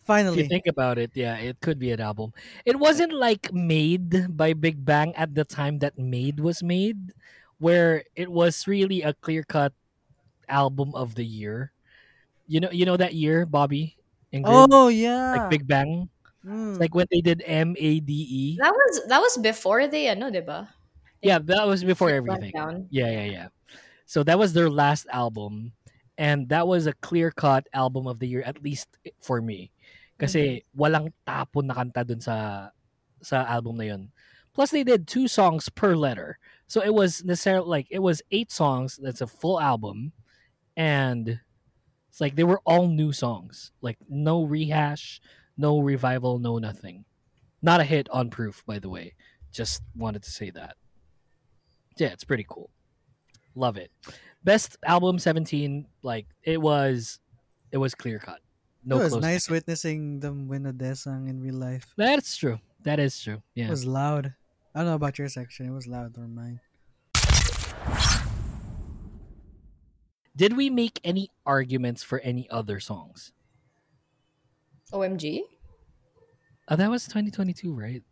If 0.02 0.08
Finally. 0.08 0.42
you 0.42 0.50
think 0.50 0.66
about 0.66 0.98
it, 0.98 1.12
yeah, 1.14 1.38
it 1.38 1.62
could 1.62 1.78
be 1.78 1.92
an 1.92 2.02
album. 2.02 2.34
It 2.66 2.78
wasn't 2.80 3.14
like 3.14 3.54
made 3.54 4.36
by 4.36 4.54
Big 4.54 4.84
Bang 4.84 5.16
at 5.16 5.36
the 5.36 5.46
time 5.46 5.78
that 5.80 5.98
Made 5.98 6.40
was 6.40 6.62
made, 6.62 7.14
where 7.60 8.04
it 8.16 8.32
was 8.32 8.68
really 8.68 9.02
a 9.02 9.14
clear 9.14 9.44
cut 9.44 9.74
album 10.50 10.94
of 10.96 11.14
the 11.16 11.24
year. 11.24 11.72
You 12.48 12.60
know, 12.60 12.72
you 12.72 12.86
know 12.86 12.98
that 12.98 13.14
year, 13.14 13.46
Bobi, 13.46 13.96
Ingrid, 14.34 14.68
oh, 14.74 14.90
yeah. 14.90 15.38
like 15.38 15.50
Big 15.50 15.68
Bang, 15.68 16.10
Mm. 16.46 16.72
It's 16.72 16.80
like 16.80 16.96
when 16.96 17.08
they 17.12 17.22
did 17.22 17.44
M 17.46 17.76
A 17.80 18.00
D 18.00 18.14
E. 18.14 18.58
That 18.60 18.74
was 18.74 19.02
that 19.08 19.20
was 19.20 19.38
before 19.38 19.88
they 19.88 20.08
ano, 20.08 20.30
diba? 20.30 20.68
Yeah, 21.22 21.40
that 21.40 21.68
was 21.68 21.84
before 21.84 22.10
everything. 22.10 22.52
Yeah, 22.92 23.10
yeah, 23.10 23.26
yeah. 23.26 23.48
So 24.06 24.24
that 24.24 24.38
was 24.38 24.52
their 24.52 24.70
last 24.70 25.08
album, 25.12 25.72
and 26.18 26.50
that 26.50 26.68
was 26.68 26.86
a 26.86 26.94
clear 27.00 27.32
cut 27.32 27.68
album 27.74 28.08
of 28.08 28.20
the 28.20 28.28
year, 28.28 28.44
at 28.44 28.62
least 28.62 28.88
for 29.22 29.42
me. 29.42 29.72
Kasi 30.20 30.64
walang 30.78 31.12
tapon 31.26 31.72
na 31.72 31.76
kanta 31.76 32.06
dun 32.06 32.20
sa 32.20 32.70
sa 33.24 33.48
album 33.48 33.78
na 33.78 33.84
yun. 33.84 34.12
Plus, 34.54 34.70
they 34.70 34.84
did 34.84 35.08
two 35.08 35.28
songs 35.28 35.68
per 35.70 35.96
letter, 35.96 36.38
so 36.68 36.84
it 36.84 36.94
was 36.94 37.24
necessarily 37.24 37.68
like 37.68 37.88
it 37.90 38.04
was 38.04 38.22
eight 38.30 38.52
songs. 38.52 39.00
That's 39.02 39.22
a 39.22 39.28
full 39.28 39.60
album, 39.60 40.12
and 40.78 41.40
it's 42.12 42.22
like 42.22 42.36
they 42.36 42.44
were 42.44 42.62
all 42.68 42.88
new 42.88 43.12
songs, 43.12 43.72
like 43.82 43.98
no 44.08 44.44
rehash, 44.44 45.22
no 45.58 45.80
revival, 45.80 46.40
no 46.40 46.58
nothing. 46.58 47.06
Not 47.62 47.80
a 47.80 47.84
hit 47.84 48.10
on 48.10 48.30
Proof, 48.30 48.64
by 48.66 48.80
the 48.80 48.90
way. 48.90 49.14
Just 49.52 49.82
wanted 49.96 50.24
to 50.24 50.32
say 50.32 50.50
that. 50.52 50.76
Yeah, 51.98 52.08
it's 52.08 52.24
pretty 52.24 52.46
cool. 52.48 52.70
Love 53.56 53.78
it. 53.78 53.92
Best 54.44 54.78
album 54.86 55.20
17, 55.20 55.88
like 56.02 56.26
it 56.44 56.60
was 56.60 57.20
it 57.72 57.78
was 57.78 57.96
clear 57.96 58.20
cut. 58.20 58.40
No 58.84 59.00
it 59.00 59.04
was 59.04 59.16
nice 59.16 59.46
second. 59.46 59.56
witnessing 59.56 60.20
them 60.20 60.48
win 60.48 60.66
a 60.66 60.74
Daesang 60.74 61.30
in 61.30 61.40
real 61.40 61.56
life. 61.56 61.94
That's 61.96 62.36
true. 62.36 62.60
That 62.82 63.00
is 63.00 63.22
true. 63.22 63.42
Yeah. 63.56 63.68
It 63.68 63.70
was 63.70 63.86
loud. 63.86 64.34
I 64.76 64.80
don't 64.80 64.88
know 64.88 64.96
about 64.96 65.18
your 65.18 65.30
section. 65.30 65.68
It 65.68 65.72
was 65.72 65.88
loud 65.88 66.18
or 66.18 66.28
mine. 66.28 66.60
Did 70.36 70.58
we 70.58 70.70
make 70.70 71.00
any 71.04 71.30
arguments 71.46 72.02
for 72.02 72.20
any 72.20 72.50
other 72.50 72.80
songs? 72.80 73.32
OMG. 74.94 75.42
Oh, 76.70 76.76
that 76.76 76.90
was 76.90 77.06
2022, 77.06 77.74
right? 77.74 78.04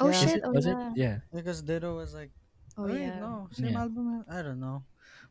Oh 0.00 0.08
Yeah. 0.08 0.12
Shit. 0.12 0.36
it- 0.38 0.42
Oh, 0.44 0.50
was 0.52 0.66
yeah. 0.66 0.90
it? 0.90 0.96
Yeah. 0.96 1.16
Because 1.34 1.62
Ditto 1.62 1.96
was 1.96 2.14
like, 2.14 2.30
Oh 2.76 2.86
wait, 2.86 3.00
yeah. 3.00 3.18
no, 3.20 3.48
same 3.52 3.72
Yeah. 3.74 3.80
album. 3.80 4.24
I 4.30 4.42
don't 4.42 4.60
know, 4.60 4.84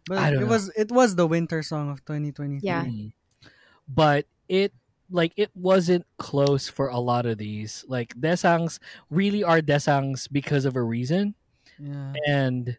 but 0.07 0.19
don't 0.31 0.33
it 0.33 0.45
know. 0.45 0.47
was 0.51 0.69
it 0.75 0.91
was 0.91 1.15
the 1.15 1.27
winter 1.27 1.63
song 1.63 1.89
of 1.89 2.03
2023. 2.05 2.59
Yeah. 2.67 2.83
Mhm. 2.85 3.13
But 3.87 4.25
it 4.49 4.73
like 5.09 5.31
it 5.37 5.51
wasn't 5.55 6.05
close 6.19 6.67
for 6.67 6.89
a 6.89 6.99
lot 6.99 7.25
of 7.25 7.37
these. 7.37 7.85
Like 7.87 8.15
Daesangs 8.19 8.79
really 9.09 9.43
are 9.43 9.61
Daesangs 9.61 10.27
because 10.31 10.65
of 10.65 10.75
a 10.75 10.83
reason. 10.83 11.35
yeah. 11.79 12.13
And 12.27 12.77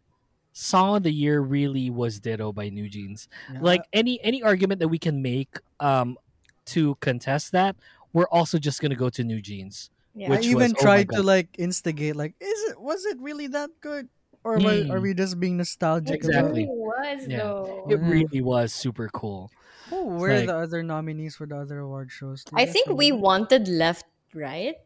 song 0.53 0.97
of 0.97 1.03
the 1.05 1.13
year 1.13 1.41
really 1.41 1.89
was 1.89 2.21
Ditto 2.21 2.53
by 2.53 2.69
New 2.69 2.89
Jeans. 2.91 3.29
yeah. 3.53 3.61
like 3.63 3.83
any 3.95 4.21
any 4.23 4.43
argument 4.43 4.81
that 4.81 4.89
we 4.89 4.99
can 4.99 5.23
make 5.23 5.57
um 5.81 6.19
to 6.75 6.95
contest 7.01 7.53
that 7.53 7.77
we're 8.13 8.29
also 8.33 8.59
just 8.59 8.81
gonna 8.81 8.97
go 8.97 9.09
to 9.11 9.23
new 9.25 9.41
jeans 9.41 9.91
Yeah. 10.15 10.33
I 10.35 10.41
even 10.41 10.73
was- 10.73 10.79
oh 10.79 10.83
tried 10.83 11.09
to 11.15 11.23
like 11.23 11.49
instigate, 11.59 12.17
like, 12.17 12.35
is 12.41 12.61
it 12.71 12.81
was 12.81 13.05
it 13.07 13.19
really 13.21 13.47
that 13.55 13.71
good, 13.81 14.09
or 14.43 14.57
was, 14.59 14.87
Mm. 14.87 14.91
are 14.93 15.01
we 15.01 15.15
just 15.15 15.39
being 15.39 15.57
nostalgic? 15.59 16.25
It 16.25 16.27
Exactly. 16.27 16.65
really 16.65 16.67
was 16.69 17.21
Yeah. 17.29 17.39
though. 17.39 17.87
it 17.89 18.01
really 18.03 18.41
was 18.43 18.73
super 18.73 19.07
cool 19.13 19.51
Who 19.91 20.19
were 20.19 20.35
like- 20.35 20.47
the 20.51 20.57
other 20.57 20.83
nominees 20.83 21.37
for 21.37 21.47
the 21.47 21.57
other 21.57 21.79
award 21.87 22.11
shows? 22.11 22.43
Do 22.45 22.57
you 22.57 22.63
I 22.63 22.67
think 22.67 22.89
we 22.91 23.09
remember? 23.15 23.25
wanted 23.31 23.63
left, 23.69 24.07
right? 24.35 24.77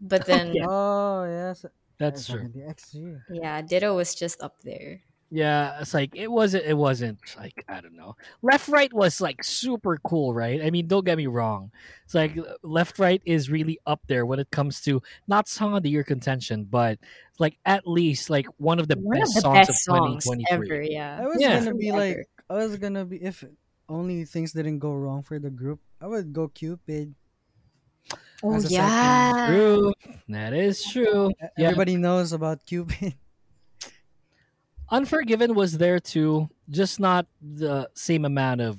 But 0.00 0.26
then 0.26 0.54
yeah. 0.54 0.66
Oh 0.68 1.24
yes, 1.24 1.64
that's 1.98 2.28
Yes, 2.28 2.30
true 2.30 2.48
The 2.54 2.62
XG. 2.68 2.94
yeah, 3.30 3.62
Ditto 3.62 3.96
was 3.96 4.14
just 4.14 4.38
up 4.42 4.60
there. 4.62 5.00
Yeah 5.34 5.80
it's 5.80 5.92
like 5.92 6.14
it 6.14 6.30
wasn't 6.30 6.64
it 6.64 6.74
wasn't 6.74 7.18
like 7.36 7.64
i 7.68 7.80
don't 7.80 7.96
know 7.96 8.14
left 8.42 8.68
right 8.68 8.92
was 8.92 9.20
like 9.20 9.42
super 9.42 9.98
cool 10.04 10.32
right 10.32 10.62
i 10.62 10.70
mean 10.70 10.86
don't 10.86 11.04
get 11.04 11.18
me 11.18 11.26
wrong 11.26 11.72
it's 12.04 12.14
like 12.14 12.36
mm. 12.36 12.46
left 12.62 13.00
right 13.00 13.20
is 13.24 13.50
really 13.50 13.78
up 13.84 14.00
there 14.06 14.24
when 14.24 14.38
it 14.38 14.48
comes 14.52 14.80
to 14.80 15.02
not 15.26 15.48
song 15.48 15.76
of 15.76 15.82
the 15.82 15.90
year 15.90 16.04
contention 16.04 16.62
but 16.62 16.98
like 17.40 17.58
at 17.66 17.86
least 17.86 18.30
like 18.30 18.46
one 18.58 18.78
of 18.78 18.86
the 18.86 18.94
One 18.96 19.18
best 19.18 19.30
of 19.30 19.34
the 19.34 19.40
songs 19.40 19.58
best 19.58 19.70
of 19.70 19.76
songs 19.76 20.24
2023 20.24 20.76
ever, 20.76 20.82
yeah. 20.82 21.18
I 21.20 21.26
was 21.26 21.36
Yeah. 21.40 21.58
gonna 21.58 21.74
be 21.74 21.90
like, 21.90 22.28
I 22.48 22.54
was 22.54 22.76
gonna 22.76 23.04
be 23.04 23.16
if 23.22 23.44
only 23.88 24.24
things 24.24 24.52
didn't 24.52 24.78
go 24.78 24.92
wrong 24.94 25.22
for 25.22 25.38
the 25.38 25.50
group. 25.50 25.80
I 26.00 26.06
would 26.06 26.32
go 26.32 26.48
Cupid. 26.48 27.14
Oh 28.42 28.54
as 28.54 28.66
a 28.66 28.68
second. 28.68 28.84
yeah. 28.86 29.46
true 29.48 29.92
that 30.28 30.52
is 30.52 30.84
true 30.84 31.32
yeah 31.56 31.68
Everybody 31.74 31.96
knows 31.96 32.32
about 32.32 32.64
Cupid. 32.66 33.14
Unforgiven 34.94 35.58
was 35.58 35.74
there 35.82 35.98
too, 35.98 36.46
just 36.70 37.02
not 37.02 37.26
the 37.42 37.90
same 37.98 38.22
amount 38.24 38.62
of 38.62 38.78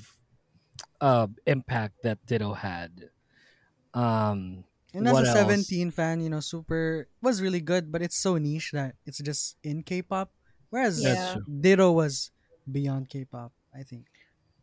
uh, 1.04 1.28
impact 1.46 2.04
that 2.08 2.24
Ditto 2.26 2.56
had. 2.56 3.12
Um, 3.94 4.64
And 4.96 5.04
as 5.08 5.12
What 5.12 5.28
a 5.28 5.36
else? 5.36 5.68
17 5.68 5.92
fan, 5.92 6.24
you 6.24 6.32
know, 6.32 6.40
Super 6.40 7.12
was 7.20 7.44
really 7.44 7.60
good, 7.60 7.92
but 7.92 8.00
it's 8.00 8.16
so 8.16 8.40
niche 8.40 8.72
that 8.72 8.96
it's 9.04 9.20
just 9.20 9.60
in 9.60 9.84
K-pop. 9.84 10.32
Whereas 10.72 11.04
Yeah. 11.04 11.36
Ditto 11.44 11.92
was 11.92 12.32
beyond 12.64 13.12
K-pop, 13.12 13.52
I 13.76 13.84
think. 13.84 14.08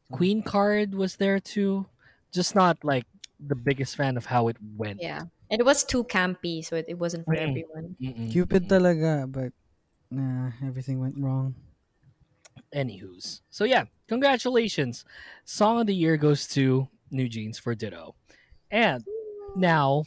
Queen 0.08 0.40
Card 0.40 0.96
was 0.96 1.16
there 1.20 1.36
too, 1.36 1.84
just 2.32 2.56
not 2.56 2.80
like 2.80 3.04
the 3.36 3.56
biggest 3.56 3.92
fan 3.96 4.16
of 4.16 4.24
how 4.24 4.48
it 4.48 4.56
went. 4.80 5.04
Yeah. 5.04 5.28
And 5.52 5.60
it 5.60 5.68
was 5.68 5.84
too 5.84 6.04
campy, 6.08 6.64
so 6.64 6.80
it, 6.80 6.86
it 6.88 6.96
wasn't 6.96 7.28
for 7.28 7.36
Mm. 7.36 7.44
everyone. 7.52 7.86
Mm-mm, 8.00 8.32
Cupid 8.32 8.72
talaga, 8.72 9.28
but 9.28 9.52
nah, 10.12 10.50
everything 10.66 11.00
went 11.00 11.16
wrong. 11.18 11.54
Anywho's. 12.74 13.42
So 13.50 13.64
yeah, 13.64 13.84
congratulations. 14.08 15.04
Song 15.44 15.80
of 15.80 15.86
the 15.86 15.94
year 15.94 16.16
goes 16.16 16.46
to 16.48 16.88
New 17.10 17.28
Jeans 17.28 17.58
for 17.58 17.74
Ditto. 17.74 18.14
And 18.70 19.04
now 19.56 20.04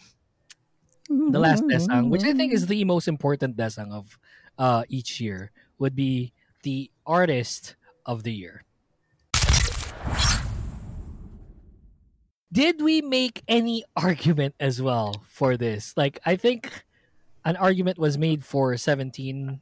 the 1.09 1.39
last 1.39 1.63
Daesang, 1.63 2.09
which 2.09 2.23
I 2.23 2.33
think 2.33 2.53
is 2.53 2.67
the 2.67 2.83
most 2.83 3.07
important 3.07 3.57
Daesang 3.57 3.91
of 3.91 4.17
uh, 4.57 4.83
each 4.89 5.19
year, 5.19 5.51
would 5.77 5.95
be 5.95 6.33
the 6.63 6.89
artist 7.05 7.75
of 8.05 8.23
the 8.23 8.33
year. 8.33 8.63
Did 12.51 12.81
we 12.81 13.01
make 13.01 13.43
any 13.47 13.83
argument 13.95 14.55
as 14.59 14.81
well 14.81 15.23
for 15.27 15.57
this? 15.57 15.93
Like, 15.97 16.19
I 16.25 16.37
think 16.37 16.71
an 17.43 17.57
argument 17.57 17.99
was 17.99 18.17
made 18.17 18.45
for 18.45 18.75
17, 18.77 19.61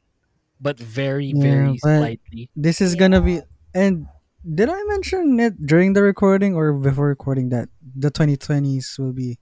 but 0.60 0.78
very, 0.78 1.26
Yeah, 1.26 1.42
very 1.42 1.78
but- 1.82 1.98
slightly. 1.98 2.50
This 2.56 2.80
is 2.80 2.94
gonna 2.94 3.20
be 3.20 3.40
and 3.74 4.06
did 4.44 4.68
I 4.68 4.82
mention 4.84 5.40
it 5.40 5.56
during 5.66 5.94
the 5.94 6.02
recording 6.02 6.54
or 6.54 6.72
before 6.72 7.08
recording 7.08 7.48
that 7.50 7.68
the 7.96 8.10
2020s 8.10 8.98
will 8.98 9.12
be 9.12 9.38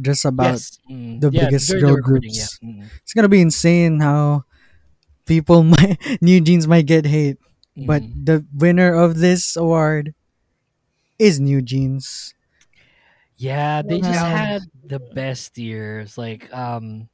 just 0.00 0.24
about 0.24 0.58
yes. 0.58 0.78
Mm, 0.90 1.20
the 1.20 1.30
yeah, 1.30 1.44
biggest 1.46 1.68
during 1.70 1.86
the 1.86 1.92
girl 1.92 2.02
groups. 2.02 2.58
Yeah. 2.60 2.68
Mm, 2.68 2.90
it's 3.02 3.12
gonna 3.14 3.28
be 3.28 3.40
insane 3.40 4.00
how 4.00 4.44
people 5.26 5.62
might 5.74 5.98
new 6.20 6.40
jeans 6.40 6.66
might 6.66 6.86
get 6.86 7.06
hate 7.06 7.38
but 7.76 8.02
mm. 8.02 8.26
the 8.26 8.44
winner 8.54 8.94
of 8.94 9.18
this 9.18 9.56
award 9.56 10.14
is 11.18 11.40
new 11.40 11.62
jeans 11.62 12.34
Yeah, 13.36 13.82
they 13.82 14.00
just 14.00 14.14
had 14.18 14.62
the 14.84 15.00
best 15.00 15.58
years. 15.58 16.16
Like, 16.16 16.52
um, 16.54 17.08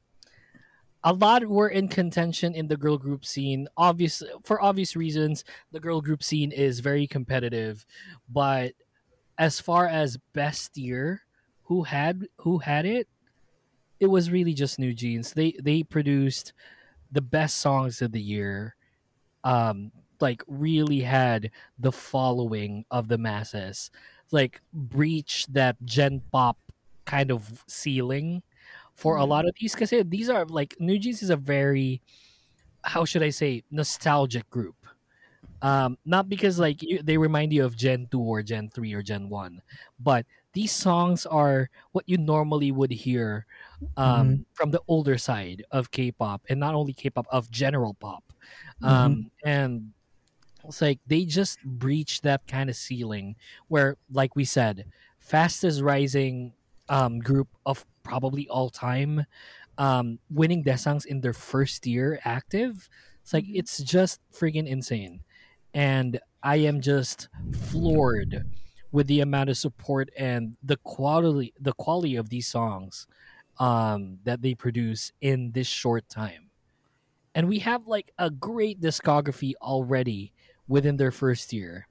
a 1.03 1.13
lot 1.13 1.45
were 1.45 1.69
in 1.69 1.87
contention 1.87 2.53
in 2.53 2.67
the 2.67 2.77
girl 2.77 2.97
group 2.97 3.25
scene. 3.25 3.67
Obvious 3.77 4.23
for 4.43 4.61
obvious 4.61 4.95
reasons, 4.95 5.43
the 5.71 5.79
girl 5.79 6.01
group 6.01 6.23
scene 6.23 6.51
is 6.51 6.79
very 6.79 7.07
competitive. 7.07 7.85
But 8.29 8.73
as 9.37 9.59
far 9.59 9.87
as 9.87 10.17
best 10.33 10.77
year, 10.77 11.21
who 11.63 11.83
had 11.83 12.27
who 12.37 12.59
had 12.59 12.85
it? 12.85 13.07
It 13.99 14.07
was 14.07 14.31
really 14.31 14.53
just 14.53 14.79
New 14.79 14.93
Jeans. 14.93 15.33
They 15.33 15.55
they 15.61 15.83
produced 15.83 16.53
the 17.11 17.21
best 17.21 17.57
songs 17.57 18.01
of 18.01 18.11
the 18.11 18.21
year. 18.21 18.75
Um, 19.43 19.91
like 20.19 20.43
really 20.47 20.99
had 20.99 21.49
the 21.79 21.91
following 21.91 22.85
of 22.91 23.07
the 23.07 23.17
masses 23.17 23.89
like 24.31 24.61
breach 24.73 25.45
that 25.47 25.75
gen 25.85 26.21
pop 26.31 26.57
kind 27.05 27.31
of 27.31 27.63
ceiling 27.67 28.43
for 28.95 29.17
a 29.17 29.25
Mhm. 29.25 29.25
lot 29.25 29.45
of 29.47 29.53
these 29.59 29.73
because 29.75 29.91
these 30.07 30.29
are 30.29 30.45
like 30.45 30.75
New 30.79 30.99
Jeans 30.99 31.23
is 31.23 31.29
a 31.29 31.37
very 31.37 32.01
how 32.83 33.05
should 33.05 33.23
I 33.23 33.29
say 33.31 33.63
nostalgic 33.71 34.49
group. 34.49 34.75
Um, 35.61 35.97
not 36.05 36.29
because 36.29 36.59
like 36.59 36.81
you, 36.81 37.03
they 37.03 37.17
remind 37.17 37.53
you 37.53 37.65
of 37.65 37.75
Gen 37.77 38.07
two 38.11 38.21
or 38.21 38.41
Gen 38.43 38.69
three 38.69 38.93
or 38.93 39.03
Gen 39.03 39.29
one, 39.29 39.61
but 39.99 40.25
these 40.53 40.71
songs 40.71 41.25
are 41.25 41.69
what 41.91 42.09
you 42.09 42.17
normally 42.17 42.71
would 42.71 42.91
hear 42.91 43.45
um, 43.97 44.45
from 44.53 44.71
the 44.71 44.81
older 44.87 45.17
side 45.19 45.63
of 45.71 45.91
K-pop, 45.91 46.43
and 46.49 46.59
not 46.59 46.75
only 46.75 46.93
K-pop 46.93 47.27
of 47.31 47.51
general 47.51 47.93
pop. 47.95 48.23
Um, 48.83 49.31
And 49.45 49.93
it's 50.65 50.81
like 50.81 50.99
they 51.07 51.25
just 51.25 51.61
breached 51.63 52.23
that 52.23 52.45
kind 52.47 52.69
of 52.69 52.75
ceiling 52.75 53.35
where, 53.67 53.97
like 54.11 54.35
we 54.35 54.45
said, 54.45 54.85
fastest 55.19 55.81
rising 55.81 56.53
um, 56.89 57.19
group 57.19 57.49
of 57.65 57.85
probably 58.03 58.47
all 58.47 58.69
time, 58.69 59.25
um, 59.77 60.19
winning 60.29 60.63
Daesangs 60.63 61.05
in 61.05 61.21
their 61.21 61.33
first 61.33 61.85
year 61.85 62.19
active. 62.25 62.89
It's 63.21 63.33
like 63.33 63.45
it's 63.47 63.77
just 63.79 64.19
friggin' 64.33 64.67
insane, 64.67 65.21
and 65.73 66.19
I 66.43 66.57
am 66.57 66.81
just 66.81 67.29
floored 67.69 68.45
with 68.91 69.07
the 69.07 69.21
amount 69.21 69.49
of 69.49 69.57
support 69.57 70.09
and 70.17 70.57
the 70.63 70.77
quality 70.77 71.53
the 71.59 71.73
quality 71.73 72.15
of 72.15 72.29
these 72.29 72.47
songs 72.47 73.07
um, 73.59 74.17
that 74.23 74.41
they 74.41 74.55
produce 74.55 75.11
in 75.21 75.51
this 75.51 75.67
short 75.67 76.09
time. 76.09 76.49
And 77.33 77.47
we 77.47 77.59
have 77.59 77.87
like 77.87 78.11
a 78.17 78.29
great 78.29 78.81
discography 78.81 79.53
already 79.61 80.33
within 80.67 80.97
their 80.97 81.11
first 81.11 81.53
year. 81.53 81.87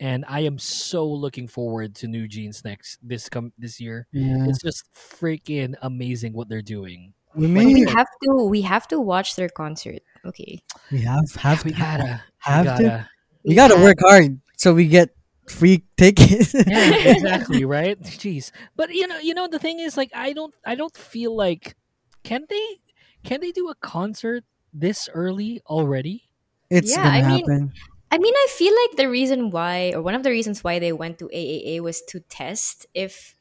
And 0.00 0.24
I 0.28 0.40
am 0.40 0.58
so 0.58 1.06
looking 1.06 1.48
forward 1.48 1.94
to 1.96 2.06
New 2.08 2.28
Jeans 2.28 2.64
next 2.64 2.98
this 3.02 3.28
come 3.28 3.52
this 3.58 3.80
year. 3.80 4.06
yeah 4.12 4.46
It's 4.48 4.62
just 4.62 4.84
freaking 4.94 5.74
amazing 5.82 6.32
what 6.34 6.48
they're 6.48 6.62
doing. 6.62 7.14
we 7.34 7.46
Like, 7.48 7.66
We 7.66 7.80
have 7.90 8.08
to 8.24 8.44
we 8.48 8.62
have 8.62 8.86
to 8.88 9.00
watch 9.00 9.36
their 9.36 9.48
concert. 9.48 10.02
Okay. 10.24 10.60
we 10.90 11.00
have 11.00 11.24
have 11.36 11.64
we 11.64 11.72
to 11.72 11.76
gotta, 11.78 12.22
have 12.38 12.66
we 12.66 12.76
to 12.76 12.82
gotta. 12.82 13.10
we 13.44 13.54
gotta 13.54 13.76
work 13.76 13.96
hard 14.00 14.40
so 14.56 14.74
we 14.74 14.86
get 14.88 15.10
free 15.48 15.84
tickets 15.96 16.54
yeah, 16.54 16.94
exactly, 17.14 17.64
right? 17.64 18.00
Jeez. 18.02 18.50
But 18.76 18.92
you 18.94 19.06
know, 19.06 19.18
you 19.18 19.34
know 19.34 19.48
the 19.48 19.58
thing 19.58 19.78
is 19.80 19.96
like 19.96 20.10
I 20.14 20.32
don't 20.32 20.54
I 20.64 20.74
don't 20.74 20.96
feel 20.96 21.34
like 21.36 21.76
can 22.24 22.46
they 22.48 22.80
can 23.24 23.40
they 23.40 23.52
do 23.52 23.68
a 23.68 23.74
concert 23.76 24.44
this 24.72 25.08
early 25.14 25.60
already? 25.66 26.28
it's 26.70 26.90
Yeah, 26.90 27.04
gonna 27.04 27.08
I 27.10 27.22
mean, 27.22 27.46
happen 27.46 27.72
I 28.10 28.18
mean, 28.18 28.34
I 28.34 28.46
feel 28.50 28.72
like 28.72 28.96
the 28.96 29.08
reason 29.10 29.50
why, 29.50 29.92
or 29.94 30.00
one 30.02 30.14
of 30.14 30.22
the 30.22 30.30
reasons 30.30 30.62
why 30.62 30.78
they 30.78 30.92
went 30.92 31.18
to 31.18 31.28
AAA 31.28 31.80
was 31.80 32.02
to 32.08 32.20
test 32.20 32.86
if, 32.94 33.34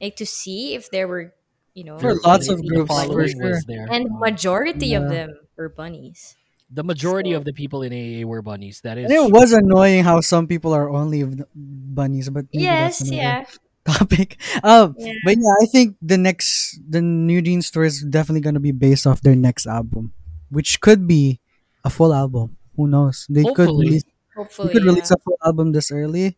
like, 0.00 0.16
to 0.16 0.26
see 0.26 0.74
if 0.74 0.90
there 0.90 1.08
were, 1.08 1.34
you 1.74 1.84
know, 1.84 1.98
For 1.98 2.14
lots 2.22 2.48
of 2.48 2.64
groups, 2.64 2.92
for 3.06 3.26
sure. 3.28 3.58
there. 3.66 3.86
and 3.90 4.06
majority 4.20 4.94
of 4.94 5.08
them 5.08 5.34
were 5.56 5.68
bunnies. 5.68 6.36
the 6.72 6.82
majority 6.84 7.32
So- 7.32 7.36
of 7.36 7.44
the 7.44 7.52
people 7.52 7.82
in 7.82 7.92
AA 7.92 8.24
were 8.24 8.40
bunnies. 8.40 8.80
That 8.80 8.96
is 8.96 9.04
and 9.04 9.12
it 9.12 9.28
was 9.30 9.52
annoying 9.52 10.04
how 10.08 10.20
some 10.24 10.46
people 10.48 10.72
are 10.72 10.88
only 10.88 11.20
bunnies 11.54 12.30
but 12.30 12.46
maybe 12.52 12.64
yes, 12.64 12.98
that's 12.98 13.10
another 13.10 13.22
yeah. 13.22 13.44
topic 13.84 14.40
um 14.64 14.94
Yeah. 14.96 15.12
but 15.26 15.36
yeah 15.36 15.54
i 15.60 15.66
think 15.66 15.96
the 16.00 16.16
next 16.16 16.78
the 16.88 17.02
new 17.02 17.42
jeans 17.42 17.68
tour 17.68 17.84
is 17.84 18.00
definitely 18.06 18.40
going 18.40 18.54
to 18.56 18.62
be 18.62 18.72
based 18.72 19.04
off 19.10 19.20
their 19.20 19.34
next 19.36 19.66
album 19.66 20.14
which 20.48 20.80
could 20.80 21.04
be 21.10 21.40
a 21.84 21.90
full 21.90 22.14
album 22.14 22.56
who 22.78 22.86
knows 22.88 23.26
they 23.28 23.42
could 23.42 23.68
Hopefully. 23.68 24.00
release, 24.00 24.04
they 24.36 24.42
Hopefully, 24.42 24.72
could 24.72 24.84
release 24.84 25.10
yeah. 25.10 25.16
a 25.18 25.22
full 25.22 25.38
album 25.44 25.72
this 25.72 25.90
early 25.90 26.36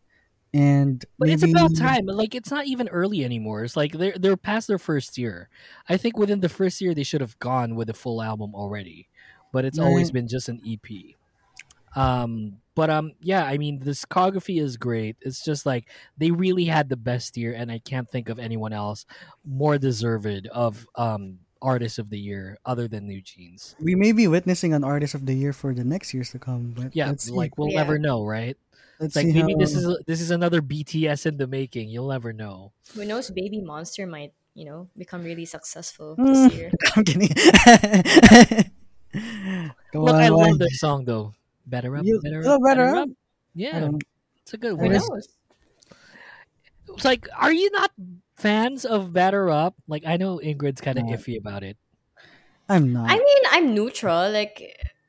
and 0.55 1.03
But 1.19 1.27
it's 1.27 1.43
about 1.43 1.75
time. 1.75 2.05
Like 2.05 2.33
it's 2.33 2.49
not 2.49 2.65
even 2.65 2.87
early 2.87 3.25
anymore. 3.25 3.65
It's 3.65 3.75
like 3.75 3.91
they're 3.91 4.15
they're 4.17 4.37
past 4.37 4.69
their 4.69 4.77
first 4.77 5.17
year. 5.17 5.49
I 5.89 5.97
think 5.97 6.17
within 6.17 6.39
the 6.39 6.47
first 6.47 6.79
year 6.79 6.93
they 6.93 7.03
should 7.03 7.19
have 7.19 7.37
gone 7.39 7.75
with 7.75 7.89
a 7.89 7.93
full 7.93 8.21
album 8.21 8.55
already. 8.55 9.09
But 9.51 9.65
it's 9.65 9.79
always 9.79 10.11
been 10.11 10.29
just 10.29 10.47
an 10.47 10.61
EP. 10.65 11.15
Um 11.93 12.59
but 12.73 12.89
um 12.89 13.13
yeah, 13.19 13.43
I 13.43 13.57
mean 13.57 13.79
the 13.79 13.91
discography 13.91 14.61
is 14.61 14.77
great. 14.77 15.17
It's 15.19 15.43
just 15.43 15.65
like 15.65 15.89
they 16.17 16.31
really 16.31 16.65
had 16.65 16.87
the 16.87 16.97
best 16.97 17.35
year 17.35 17.53
and 17.53 17.69
I 17.69 17.79
can't 17.79 18.09
think 18.09 18.29
of 18.29 18.39
anyone 18.39 18.71
else 18.71 19.05
more 19.43 19.77
deserved 19.77 20.47
of 20.47 20.87
um 20.95 21.39
artist 21.61 21.97
of 21.99 22.09
the 22.09 22.19
year 22.19 22.57
other 22.65 22.87
than 22.87 23.07
New 23.07 23.21
Jeans. 23.21 23.75
we 23.79 23.95
may 23.95 24.11
be 24.11 24.27
witnessing 24.27 24.73
an 24.73 24.83
artist 24.83 25.15
of 25.15 25.25
the 25.25 25.33
year 25.33 25.53
for 25.53 25.73
the 25.73 25.83
next 25.83 26.13
years 26.13 26.31
to 26.31 26.39
come 26.39 26.73
but 26.75 26.95
Yeah, 26.95 27.07
let's 27.09 27.25
see. 27.25 27.31
like 27.31 27.57
we'll 27.57 27.69
Yeah. 27.71 27.81
never 27.83 27.97
know, 27.97 28.23
right? 28.25 28.57
let's 28.99 29.15
It's 29.15 29.15
like 29.15 29.25
see 29.27 29.33
maybe 29.33 29.53
how, 29.53 29.59
this 29.59 29.73
is 29.75 29.83
this 30.05 30.21
is 30.21 30.31
another 30.31 30.61
BTS 30.61 31.25
in 31.25 31.35
the 31.37 31.47
making. 31.47 31.89
You'll 31.89 32.09
never 32.11 32.31
know. 32.31 32.71
Who 32.95 33.03
knows? 33.03 33.29
Baby 33.31 33.59
Monster 33.61 34.07
might, 34.07 34.31
you 34.53 34.63
know, 34.65 34.87
become 34.97 35.23
really 35.23 35.45
successful 35.45 36.15
Mm. 36.15 36.25
this 36.31 36.53
year. 36.55 36.71
i'm 36.95 37.03
kidding 37.03 37.27
Come 39.91 40.03
Look, 40.03 40.15
I 40.15 40.27
love 40.29 40.59
their 40.59 40.69
song 40.75 41.05
though. 41.05 41.33
Better 41.65 41.95
up, 41.97 42.05
You- 42.05 42.19
better 42.21 42.43
oh, 42.45 42.55
up, 42.55 42.61
Better 42.63 42.85
better 42.87 42.95
Up? 42.95 43.09
up. 43.09 43.15
Yeah, 43.55 43.89
it's 44.43 44.53
a 44.53 44.57
good 44.57 44.73
one. 44.77 44.91
is- 44.91 45.07
knows? 45.09 45.27
It's 46.93 47.03
like, 47.05 47.27
are 47.35 47.51
you 47.51 47.71
not 47.71 47.91
fans 48.35 48.85
of 48.85 49.13
Batter 49.13 49.49
Up? 49.49 49.75
Like, 49.87 50.03
I 50.05 50.17
know 50.17 50.37
Ingrid's 50.43 50.81
kind 50.81 50.97
of 50.97 51.05
No. 51.05 51.13
iffy 51.13 51.37
about 51.37 51.63
it. 51.63 51.77
i'm 52.67 52.91
not 52.93 53.09
I 53.11 53.15
mean, 53.17 53.43
I'm 53.51 53.75
neutral. 53.75 54.29
Like, 54.31 54.61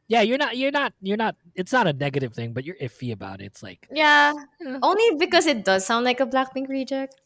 Yeah, 0.08 0.22
you're 0.22 0.38
not. 0.38 0.56
You're 0.56 0.70
not. 0.70 0.92
You're 1.02 1.16
not. 1.16 1.34
It's 1.54 1.72
not 1.72 1.86
a 1.86 1.92
negative 1.92 2.32
thing, 2.34 2.52
but 2.52 2.64
you're 2.64 2.76
iffy 2.78 3.12
about 3.12 3.40
it. 3.40 3.46
It's 3.46 3.62
like, 3.62 3.88
yeah, 3.90 4.32
Yeah. 4.60 4.78
only 4.82 5.16
because 5.18 5.46
it 5.46 5.64
does 5.64 5.84
sound 5.84 6.04
like 6.04 6.20
a 6.20 6.26
Blackpink 6.26 6.68
reject. 6.68 7.16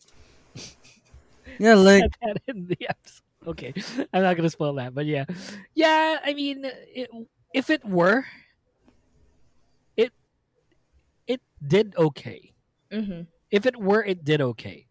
yeah 1.59 1.74
like 1.74 2.03
said 2.03 2.12
that 2.22 2.42
in 2.48 2.66
the 2.66 2.78
episode. 2.88 3.22
Okay, 3.46 3.72
I'm 4.12 4.22
not 4.22 4.36
gonna 4.36 4.51
spoil 4.53 4.74
that, 4.76 4.94
but 4.94 5.07
yeah, 5.07 5.24
yeah. 5.74 6.18
I 6.24 6.34
mean, 6.34 6.61
it, 6.68 7.09
if 7.57 7.70
it 7.72 7.80
were, 7.84 8.24
it 9.96 10.12
it 11.26 11.40
did 11.64 11.96
okay. 11.96 12.53
Mm-hmm. 12.92 13.22
If 13.51 13.64
it 13.64 13.80
were, 13.80 14.05
it 14.05 14.24
did 14.28 14.40
okay. 14.42 14.86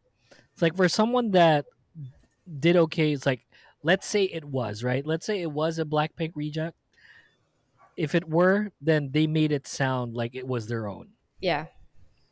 It's 0.59 0.61
like 0.61 0.75
for 0.75 0.89
someone 0.89 1.31
that 1.31 1.67
did 2.59 2.75
okay. 2.75 3.13
It's 3.13 3.25
like 3.25 3.47
let's 3.81 4.05
say 4.05 4.25
it 4.25 4.43
was 4.43 4.83
right. 4.83 5.05
Let's 5.05 5.25
say 5.25 5.41
it 5.41 5.49
was 5.53 5.79
a 5.79 5.85
Blackpink 5.85 6.33
reject. 6.35 6.75
If 7.95 8.13
it 8.13 8.27
were, 8.27 8.73
then 8.81 9.11
they 9.13 9.25
made 9.25 9.53
it 9.53 9.67
sound 9.67 10.15
like 10.15 10.35
it 10.35 10.45
was 10.45 10.67
their 10.67 10.85
own, 10.89 11.11
Yeah. 11.39 11.67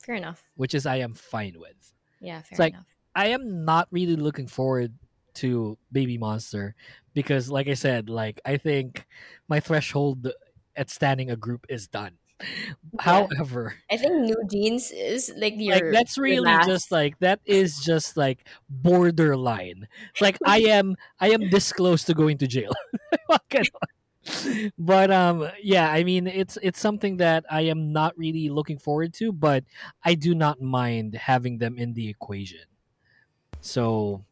Fair 0.04 0.16
enough. 0.16 0.44
which 0.58 0.74
is 0.76 0.86
I 0.86 0.98
am 0.98 1.14
fine 1.14 1.56
with. 1.58 1.94
Yeah, 2.20 2.42
fair 2.42 2.58
like- 2.60 2.74
enough. 2.74 2.86
I 3.16 3.28
am 3.28 3.64
not 3.64 3.88
really 3.92 4.18
looking 4.18 4.48
forward 4.48 4.92
to 5.36 5.78
Baby 5.94 6.18
Monster 6.18 6.76
because, 7.14 7.50
like 7.50 7.70
I 7.70 7.76
said, 7.76 8.10
like 8.10 8.42
I 8.44 8.58
think 8.58 9.06
my 9.48 9.62
threshold 9.62 10.28
at 10.76 10.90
standing 10.90 11.32
a 11.32 11.38
group 11.38 11.66
is 11.70 11.88
done. 11.88 12.18
However, 13.00 13.76
I 13.92 13.98
think 13.98 14.14
New 14.26 14.38
Jeans 14.50 14.92
is 14.92 15.32
like 15.38 15.54
your 15.58 15.76
like 15.76 15.92
that's 15.92 16.18
really 16.18 16.52
just 16.66 16.92
like 16.92 17.18
that 17.20 17.40
is 17.46 17.80
just 17.80 18.18
like 18.18 18.48
borderline. 18.70 19.88
It's 20.12 20.22
like 20.22 20.38
I 20.46 20.58
am 20.78 20.96
I 21.20 21.32
am 21.32 21.50
this 21.50 21.72
close 21.72 22.04
to 22.06 22.14
going 22.14 22.38
to 22.40 22.48
jail. 22.48 22.74
But 24.78 25.10
um 25.12 25.50
yeah, 25.62 25.90
I 25.90 26.04
mean 26.04 26.28
it's 26.28 26.58
it's 26.62 26.80
something 26.80 27.18
that 27.18 27.46
I 27.50 27.62
am 27.62 27.94
not 27.94 28.18
really 28.18 28.50
looking 28.50 28.78
forward 28.78 29.14
to, 29.16 29.32
but 29.32 29.64
I 30.04 30.16
do 30.16 30.36
not 30.36 30.62
mind 30.62 31.16
having 31.16 31.58
them 31.58 31.78
in 31.78 31.94
the 31.94 32.10
equation. 32.10 32.68
So 33.62 34.26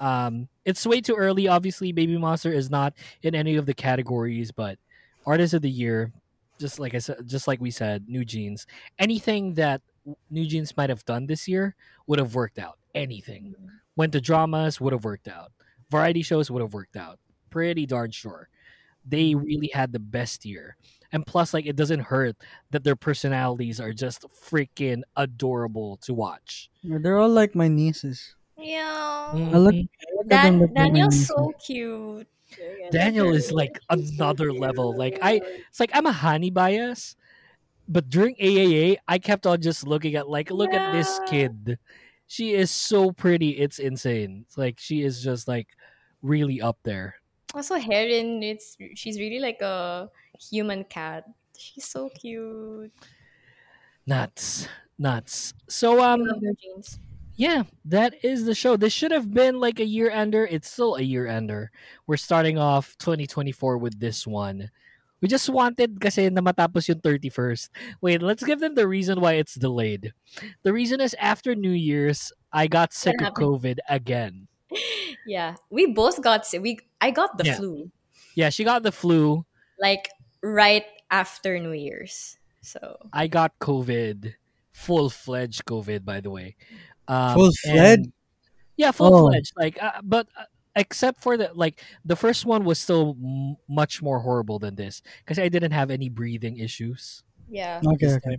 um 0.00 0.48
it's 0.64 0.86
way 0.86 1.00
too 1.00 1.14
early. 1.14 1.48
Obviously, 1.48 1.92
Baby 1.92 2.18
Monster 2.18 2.52
is 2.52 2.68
not 2.70 2.92
in 3.22 3.34
any 3.34 3.56
of 3.56 3.64
the 3.64 3.74
categories, 3.74 4.52
but 4.52 4.78
Artist 5.24 5.54
of 5.54 5.62
the 5.62 5.70
Year, 5.70 6.12
just 6.58 6.78
like 6.78 6.94
I 6.94 6.98
said, 6.98 7.26
just 7.26 7.48
like 7.48 7.60
we 7.60 7.70
said, 7.70 8.08
New 8.08 8.24
Jeans. 8.24 8.66
Anything 8.98 9.54
that 9.54 9.82
New 10.30 10.46
Jeans 10.46 10.76
might 10.76 10.90
have 10.90 11.04
done 11.04 11.26
this 11.26 11.48
year 11.48 11.74
would 12.06 12.18
have 12.18 12.34
worked 12.34 12.58
out. 12.58 12.78
Anything. 12.94 13.54
Went 13.96 14.12
to 14.12 14.20
dramas 14.20 14.80
would 14.80 14.92
have 14.92 15.04
worked 15.04 15.28
out. 15.28 15.52
Variety 15.90 16.22
shows 16.22 16.50
would 16.50 16.62
have 16.62 16.74
worked 16.74 16.96
out. 16.96 17.18
Pretty 17.50 17.86
darn 17.86 18.10
sure. 18.10 18.48
They 19.06 19.32
mm-hmm. 19.32 19.44
really 19.44 19.70
had 19.72 19.92
the 19.92 19.98
best 19.98 20.44
year. 20.44 20.76
And 21.10 21.26
plus, 21.26 21.54
like, 21.54 21.64
it 21.64 21.76
doesn't 21.76 22.00
hurt 22.00 22.36
that 22.70 22.84
their 22.84 22.96
personalities 22.96 23.80
are 23.80 23.94
just 23.94 24.26
freaking 24.28 25.02
adorable 25.16 25.96
to 26.02 26.12
watch. 26.12 26.70
They're 26.84 27.16
all 27.16 27.30
like 27.30 27.54
my 27.54 27.68
nieces. 27.68 28.34
Yeah. 28.58 29.30
I 29.32 29.56
look. 29.58 29.74
I 29.74 29.78
look 30.16 30.26
at 30.26 30.28
them 30.28 30.28
Dan- 30.28 30.58
like 30.60 30.72
my 30.74 30.82
Danielle's 30.84 31.14
nieces. 31.14 31.28
so 31.28 31.52
cute. 31.64 32.26
Daniel 32.90 33.32
is 33.34 33.52
like 33.52 33.78
another 33.90 34.52
level. 34.52 34.96
Like 34.96 35.18
I, 35.22 35.40
it's 35.68 35.78
like 35.78 35.90
I'm 35.92 36.06
a 36.06 36.12
Hanni 36.12 36.50
bias, 36.50 37.14
but 37.88 38.08
during 38.08 38.34
AAA, 38.36 38.96
I 39.06 39.18
kept 39.18 39.46
on 39.46 39.60
just 39.60 39.86
looking 39.86 40.14
at 40.16 40.28
like, 40.28 40.50
look 40.50 40.72
at 40.72 40.92
this 40.92 41.20
Yeah. 41.24 41.30
kid. 41.30 41.78
She 42.26 42.54
is 42.54 42.70
so 42.70 43.12
pretty. 43.12 43.50
It's 43.50 43.78
insane. 43.78 44.44
It's 44.46 44.56
like 44.58 44.78
she 44.80 45.02
is 45.02 45.22
just 45.22 45.46
like 45.46 45.68
really 46.22 46.60
up 46.60 46.78
there. 46.84 47.16
Also, 47.54 47.76
Haerin, 47.76 48.42
it's 48.42 48.76
she's 48.94 49.18
really 49.20 49.38
like 49.40 49.60
a 49.62 50.10
human 50.40 50.84
cat. 50.84 51.24
She's 51.56 51.84
so 51.84 52.08
cute. 52.10 52.92
Nuts, 54.06 54.68
nuts. 54.98 55.54
So 55.68 56.02
um, 56.02 56.24
Love 56.24 56.40
New 56.42 56.54
Jeans. 56.54 56.98
Yeah, 57.38 57.62
that 57.86 58.18
is 58.24 58.44
the 58.44 58.54
show. 58.54 58.76
This 58.76 58.92
should 58.92 59.12
have 59.14 59.32
been 59.32 59.60
like 59.62 59.78
a 59.78 59.86
year 59.86 60.10
ender. 60.10 60.44
It's 60.44 60.68
still 60.68 60.96
a 60.96 61.02
year 61.02 61.26
ender. 61.30 61.70
We're 62.06 62.18
starting 62.18 62.58
off 62.58 62.98
2024 62.98 63.78
with 63.78 64.00
this 64.00 64.26
one. 64.26 64.70
We 65.22 65.26
just 65.28 65.48
wanted 65.48 66.00
kasi 66.00 66.30
na 66.30 66.42
matapos 66.42 66.86
yung 66.90 66.98
31st. 66.98 67.70
Wait, 68.02 68.22
let's 68.22 68.42
give 68.42 68.58
them 68.60 68.74
the 68.74 68.86
reason 68.86 69.20
why 69.22 69.34
it's 69.38 69.54
delayed. 69.54 70.12
The 70.62 70.72
reason 70.72 71.00
is 71.00 71.14
after 71.18 71.54
New 71.54 71.74
Year's, 71.74 72.30
I 72.52 72.66
got 72.66 72.92
sick 72.92 73.22
of? 73.22 73.34
COVID 73.34 73.78
again. 73.88 74.48
Yeah, 75.28 75.56
we 75.68 75.92
both 75.92 76.22
got 76.24 76.46
sick. 76.46 76.62
We 76.62 76.80
I 77.04 77.10
got 77.12 77.36
the 77.36 77.44
Yeah. 77.44 77.56
flu 77.60 77.90
Yeah, 78.34 78.48
she 78.48 78.64
got 78.64 78.82
the 78.82 78.92
flu. 78.92 79.44
like 79.78 80.08
right 80.42 80.84
after 81.10 81.58
New 81.60 81.76
Year's. 81.76 82.38
So 82.62 82.96
I 83.12 83.28
got 83.28 83.52
COVID. 83.60 84.34
Full 84.72 85.10
fledged 85.10 85.66
COVID, 85.66 86.04
by 86.06 86.20
the 86.24 86.30
way. 86.30 86.54
Um, 87.08 87.34
Full-fledged? 87.34 88.12
Yeah, 88.76 88.92
full 88.92 89.12
Oh. 89.14 89.28
fledged. 89.30 89.52
Like, 89.56 89.82
uh, 89.82 90.00
but 90.04 90.28
uh, 90.38 90.44
except 90.76 91.22
for 91.22 91.36
the 91.36 91.50
like, 91.54 91.82
the 92.04 92.16
first 92.16 92.44
one 92.46 92.64
was 92.64 92.78
still 92.78 93.16
m- 93.22 93.56
much 93.68 94.02
more 94.02 94.20
horrible 94.20 94.58
than 94.58 94.76
this 94.76 95.02
because 95.24 95.38
I 95.38 95.48
didn't 95.48 95.72
have 95.72 95.90
any 95.90 96.08
breathing 96.08 96.58
issues. 96.58 97.24
yeah, 97.48 97.80
Okay, 97.84 98.06
okay. 98.14 98.38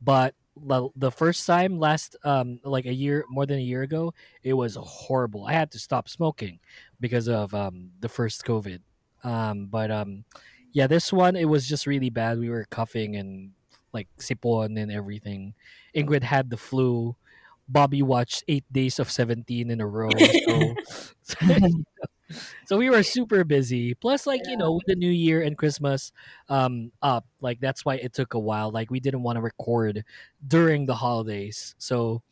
But 0.00 0.34
the, 0.56 0.88
the 0.96 1.10
first 1.10 1.46
time 1.46 1.78
last 1.78 2.16
um 2.24 2.60
like 2.64 2.86
a 2.86 2.92
year 2.94 3.24
more 3.28 3.44
than 3.46 3.58
a 3.58 3.62
year 3.62 3.82
ago, 3.82 4.14
it 4.42 4.54
was 4.54 4.76
horrible. 4.80 5.44
I 5.46 5.52
had 5.52 5.70
to 5.72 5.78
stop 5.78 6.08
smoking 6.08 6.60
because 7.00 7.28
of 7.28 7.54
um 7.54 7.90
the 8.00 8.08
first 8.08 8.44
COVID. 8.44 8.80
Um 9.24 9.66
but 9.66 9.90
um 9.90 10.24
yeah, 10.72 10.86
this 10.86 11.12
one 11.12 11.36
it 11.36 11.48
was 11.48 11.66
just 11.68 11.86
really 11.86 12.10
bad. 12.10 12.38
We 12.38 12.50
were 12.50 12.66
coughing 12.70 13.16
and 13.16 13.52
like 13.92 14.08
sipon 14.18 14.80
and 14.80 14.92
everything. 14.92 15.54
Ingrid 15.94 16.22
had 16.22 16.50
the 16.50 16.56
flu. 16.56 17.16
Bobi 17.70 18.02
watched 18.02 18.44
eight 18.48 18.64
days 18.72 18.98
of 18.98 19.10
seventeen 19.10 19.70
in 19.70 19.80
a 19.80 19.86
row. 19.86 20.10
So 21.26 21.56
so 22.66 22.76
we 22.76 22.90
were 22.90 23.02
super 23.02 23.44
busy. 23.44 23.94
Plus, 23.94 24.26
like 24.26 24.42
you 24.46 24.56
know, 24.56 24.74
with 24.74 24.86
the 24.86 24.94
New 24.94 25.10
Year 25.10 25.42
and 25.42 25.58
Christmas 25.58 26.12
um 26.48 26.92
up, 27.02 27.26
like 27.40 27.60
that's 27.60 27.84
why 27.84 27.96
it 27.96 28.12
took 28.12 28.34
a 28.34 28.38
while. 28.38 28.70
Like 28.70 28.90
we 28.90 29.00
didn't 29.00 29.22
want 29.22 29.36
to 29.36 29.42
record 29.42 30.04
during 30.46 30.86
the 30.86 30.94
holidays. 30.94 31.74
So 31.78 32.22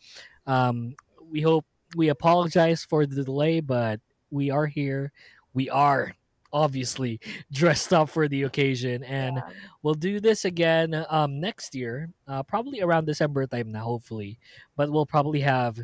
um 0.47 0.95
we 1.30 1.41
hope 1.41 1.66
we 1.97 2.09
apologize 2.09 2.85
for 2.85 3.07
the 3.07 3.24
delay, 3.24 3.61
but 3.61 4.01
we 4.30 4.51
are 4.51 4.66
here. 4.66 5.12
We 5.53 5.70
are 5.70 6.14
obviously 6.55 7.20
dressed 7.52 7.92
up 7.92 8.09
for 8.09 8.28
the 8.28 8.44
occasion 8.44 9.02
and 9.05 9.42
we'll 9.82 9.92
do 9.94 10.20
this 10.20 10.44
again 10.46 11.05
um 11.11 11.40
next 11.40 11.74
year 11.74 12.09
uh 12.28 12.42
probably 12.42 12.80
around 12.80 13.05
december 13.05 13.46
time 13.46 13.70
now 13.72 13.82
hopefully 13.84 14.38
but 14.76 14.88
we'll 14.90 15.05
probably 15.05 15.40
have 15.40 15.78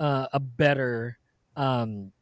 uh, 0.00 0.26
a 0.32 0.40
better 0.40 1.16
um 1.56 2.12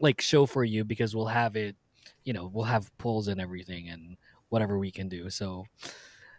like 0.00 0.20
show 0.20 0.46
for 0.46 0.64
you 0.64 0.84
because 0.84 1.14
we'll 1.14 1.26
have 1.26 1.54
it 1.54 1.76
you 2.24 2.32
know 2.32 2.50
we'll 2.52 2.64
have 2.64 2.90
polls 2.98 3.28
and 3.28 3.40
everything 3.40 3.88
and 3.90 4.16
whatever 4.48 4.78
we 4.78 4.90
can 4.90 5.08
do 5.08 5.30
so 5.30 5.64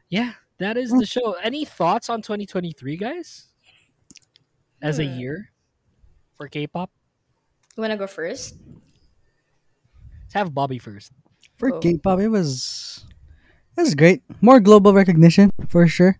yeah 0.09 0.33
that 0.57 0.77
is 0.77 0.89
the 0.91 1.05
show. 1.05 1.33
Any 1.33 1.65
thoughts 1.65 2.09
on 2.09 2.21
2023 2.21 2.95
guys? 2.95 3.47
As 4.81 4.99
a 4.99 5.05
Hmm. 5.05 5.19
year 5.19 5.51
for 6.37 6.47
k-pop? 6.47 6.91
You 7.75 7.81
wanna 7.81 7.97
go 7.97 8.07
first? 8.07 8.55
Let's 10.35 10.47
have 10.47 10.53
Bobi 10.53 10.81
first 10.81 11.11
For 11.57 11.73
Oh. 11.73 11.79
K-pop, 11.79 12.19
it 12.19 12.27
was 12.27 13.05
it 13.77 13.81
was 13.81 13.95
great. 13.95 14.21
More 14.41 14.59
global 14.59 14.91
recognition 14.93 15.51
for 15.67 15.87
sure. 15.87 16.19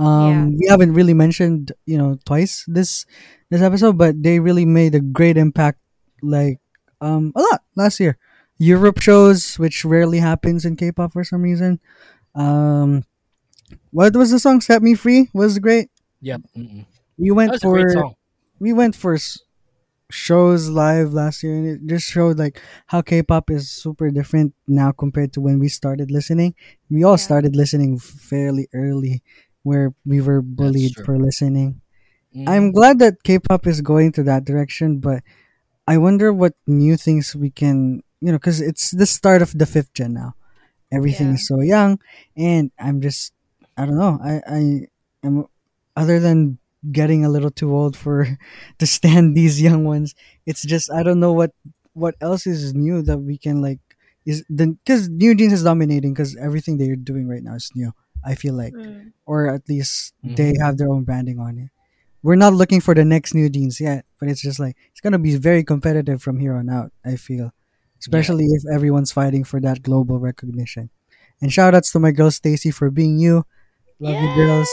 Um, 0.00 0.56
we 0.56 0.64
haven't 0.66 0.94
really 0.96 1.12
mentioned 1.12 1.72
you 1.84 1.98
know 1.98 2.16
twice 2.24 2.64
this 2.66 3.04
this 3.50 3.60
episode, 3.60 3.98
but 3.98 4.16
they 4.22 4.40
really 4.40 4.64
made 4.64 4.94
a 4.94 5.00
great 5.04 5.36
impact. 5.36 5.78
Like 6.22 6.56
um 7.04 7.32
a 7.36 7.40
lot 7.40 7.60
last 7.76 8.00
year. 8.00 8.16
Europe 8.56 9.00
shows, 9.00 9.58
which 9.58 9.84
rarely 9.84 10.18
happens 10.20 10.64
in 10.64 10.76
K-pop 10.76 11.12
for 11.12 11.24
some 11.24 11.40
reason. 11.40 11.80
Um, 12.34 13.04
what 13.90 14.16
was 14.16 14.30
the 14.30 14.38
song 14.40 14.60
"Set 14.60 14.80
Me 14.82 14.94
Free"? 14.96 15.28
Was 15.32 15.58
great. 15.60 15.88
yep 16.20 16.40
Mm-mm. 16.56 16.84
We 17.20 17.28
that 17.28 17.34
went 17.36 17.52
was 17.52 17.64
a 17.64 17.68
great 17.68 17.88
for 17.88 17.92
song 17.92 18.14
we 18.60 18.72
went 18.72 18.96
for 18.96 19.14
s- 19.20 19.40
shows 20.10 20.68
live 20.68 21.12
last 21.12 21.42
year 21.42 21.54
and 21.54 21.66
it 21.66 21.86
just 21.86 22.06
showed 22.10 22.38
like 22.38 22.60
how 22.86 23.00
k-pop 23.02 23.50
is 23.50 23.70
super 23.70 24.10
different 24.10 24.54
now 24.68 24.92
compared 24.92 25.32
to 25.32 25.40
when 25.40 25.58
we 25.58 25.68
started 25.68 26.10
listening 26.10 26.54
we 26.90 27.04
all 27.04 27.12
Yeah. 27.18 27.26
started 27.28 27.56
listening 27.56 27.98
fairly 27.98 28.68
early 28.74 29.22
where 29.62 29.94
we 30.04 30.20
were 30.20 30.42
bullied 30.42 30.96
for 31.04 31.18
listening 31.18 31.80
Mhm. 32.36 32.48
i'm 32.48 32.72
glad 32.72 32.98
that 32.98 33.22
k-pop 33.24 33.66
is 33.66 33.80
going 33.80 34.12
to 34.12 34.22
that 34.22 34.44
direction 34.44 34.98
but 34.98 35.22
i 35.88 35.96
wonder 35.98 36.32
what 36.32 36.54
new 36.66 36.96
things 36.96 37.34
we 37.36 37.50
can 37.50 38.02
you 38.20 38.32
know 38.32 38.38
because 38.38 38.60
it's 38.60 38.90
the 38.92 39.06
start 39.06 39.42
of 39.42 39.56
the 39.58 39.66
fifth 39.66 39.92
gen 39.94 40.14
now 40.14 40.34
everything 40.92 41.28
Yeah. 41.28 41.34
is 41.34 41.46
so 41.46 41.60
young 41.62 42.00
and 42.36 42.70
i'm 42.78 43.00
just 43.00 43.32
i 43.76 43.86
don't 43.86 43.98
know 43.98 44.18
i 44.22 44.34
i 44.46 44.62
am 45.24 45.46
other 45.96 46.20
than 46.20 46.59
getting 46.90 47.24
a 47.24 47.28
little 47.28 47.50
too 47.50 47.74
old 47.74 47.96
for 47.96 48.38
to 48.78 48.86
stand 48.86 49.34
these 49.36 49.60
young 49.60 49.84
ones. 49.84 50.14
It's 50.46 50.62
just 50.62 50.90
i 50.92 51.02
don't 51.02 51.20
know 51.20 51.32
what 51.32 51.52
what 51.92 52.14
else 52.20 52.46
is 52.46 52.74
new 52.74 53.02
that 53.02 53.18
we 53.18 53.36
can 53.36 53.60
like 53.60 53.80
is 54.26 54.44
the 54.48 54.68
because 54.84 55.08
new 55.08 55.34
jeans 55.34 55.52
is 55.52 55.64
dominating 55.64 56.12
because 56.14 56.36
everything 56.36 56.78
they're 56.78 56.96
doing 56.96 57.26
right 57.26 57.42
now 57.42 57.54
is 57.54 57.70
new 57.74 57.92
i 58.24 58.34
feel 58.34 58.54
like. 58.54 58.74
Mm. 58.74 59.12
or 59.26 59.48
at 59.48 59.68
least 59.68 60.14
they 60.22 60.54
have 60.60 60.76
their 60.76 60.90
own 60.90 61.04
branding 61.04 61.38
on 61.38 61.58
it. 61.58 61.70
We're 62.22 62.36
not 62.36 62.52
looking 62.52 62.82
for 62.82 62.94
the 62.94 63.04
next 63.04 63.34
new 63.34 63.48
jeans 63.48 63.80
yet 63.80 64.04
but 64.18 64.28
it's 64.28 64.42
just 64.42 64.60
like 64.60 64.76
it's 64.90 65.00
gonna 65.00 65.18
be 65.18 65.36
very 65.36 65.64
competitive 65.64 66.22
from 66.22 66.38
here 66.38 66.54
on 66.54 66.68
out 66.68 66.92
i 67.04 67.16
feel. 67.16 67.52
Especially 67.98 68.46
if 68.46 68.62
everyone's 68.72 69.12
fighting 69.12 69.44
for 69.44 69.60
that 69.60 69.82
global 69.82 70.18
recognition. 70.18 70.88
And 71.42 71.52
shout 71.52 71.74
outs 71.74 71.92
to 71.92 71.98
my 71.98 72.12
girl 72.12 72.30
STAYC 72.30 72.72
for 72.72 72.90
being 72.90 73.18
you. 73.18 73.44
Love 73.98 74.22
you 74.22 74.34
girls. 74.34 74.70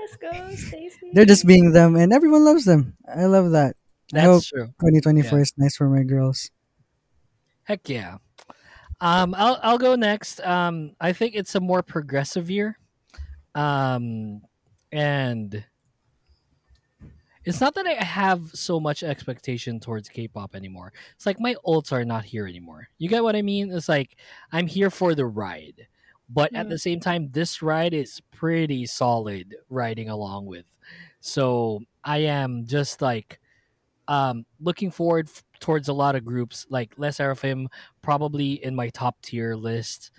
Let's 0.00 0.16
go. 0.16 0.30
STAYC. 0.30 0.81
They're 1.12 1.24
just 1.26 1.46
being 1.46 1.72
them, 1.72 1.96
and 1.96 2.12
everyone 2.12 2.44
loves 2.44 2.64
them. 2.64 2.96
I 3.08 3.24
love 3.26 3.50
that. 3.52 3.76
I 4.14 4.20
hope 4.20 4.36
That's 4.42 4.48
true. 4.48 4.66
2024 4.80 5.38
Yeah. 5.38 5.42
is 5.42 5.52
nice 5.56 5.76
for 5.76 5.88
my 5.88 6.02
girls. 6.02 6.50
Heck 7.64 7.88
yeah. 7.88 8.18
Um, 9.00 9.34
I'll 9.36 9.58
I'll 9.62 9.78
go 9.78 9.94
next. 9.94 10.40
Um, 10.40 10.92
I 11.00 11.12
think 11.12 11.34
it's 11.34 11.54
a 11.54 11.60
more 11.60 11.82
progressive 11.82 12.50
year. 12.50 12.78
Um, 13.54 14.42
and 14.90 15.64
it's 17.44 17.60
not 17.60 17.74
that 17.74 17.86
I 17.86 17.94
have 18.02 18.50
so 18.54 18.78
much 18.78 19.02
expectation 19.02 19.80
towards 19.80 20.08
K-pop 20.08 20.54
anymore. 20.54 20.92
It's 21.16 21.26
like 21.26 21.40
my 21.40 21.56
ults 21.66 21.92
are 21.92 22.04
not 22.04 22.24
here 22.24 22.46
anymore. 22.46 22.88
You 22.98 23.08
get 23.08 23.22
what 23.24 23.34
I 23.34 23.42
mean? 23.42 23.72
It's 23.72 23.88
like 23.88 24.16
I'm 24.52 24.66
here 24.68 24.90
for 24.90 25.14
the 25.14 25.26
ride, 25.26 25.88
but 26.34 26.52
at 26.54 26.66
Mm. 26.66 26.70
the 26.70 26.78
same 26.78 27.00
time, 27.00 27.30
this 27.32 27.62
ride 27.62 27.94
is 27.94 28.20
pretty 28.32 28.86
solid 28.86 29.56
riding 29.68 30.08
along 30.08 30.46
with. 30.46 30.66
So 31.20 31.80
I 32.04 32.18
am 32.18 32.66
just 32.66 33.02
like 33.02 33.40
um 34.08 34.44
looking 34.60 34.90
forward 34.90 35.28
f- 35.28 35.44
towards 35.60 35.88
a 35.88 35.92
lot 35.92 36.16
of 36.16 36.24
groups 36.24 36.66
like 36.70 36.98
Le 36.98 37.08
Sserafim 37.08 37.68
probably 38.02 38.62
in 38.64 38.74
my 38.74 38.88
top 38.90 39.20
tier 39.22 39.54
list. 39.56 40.10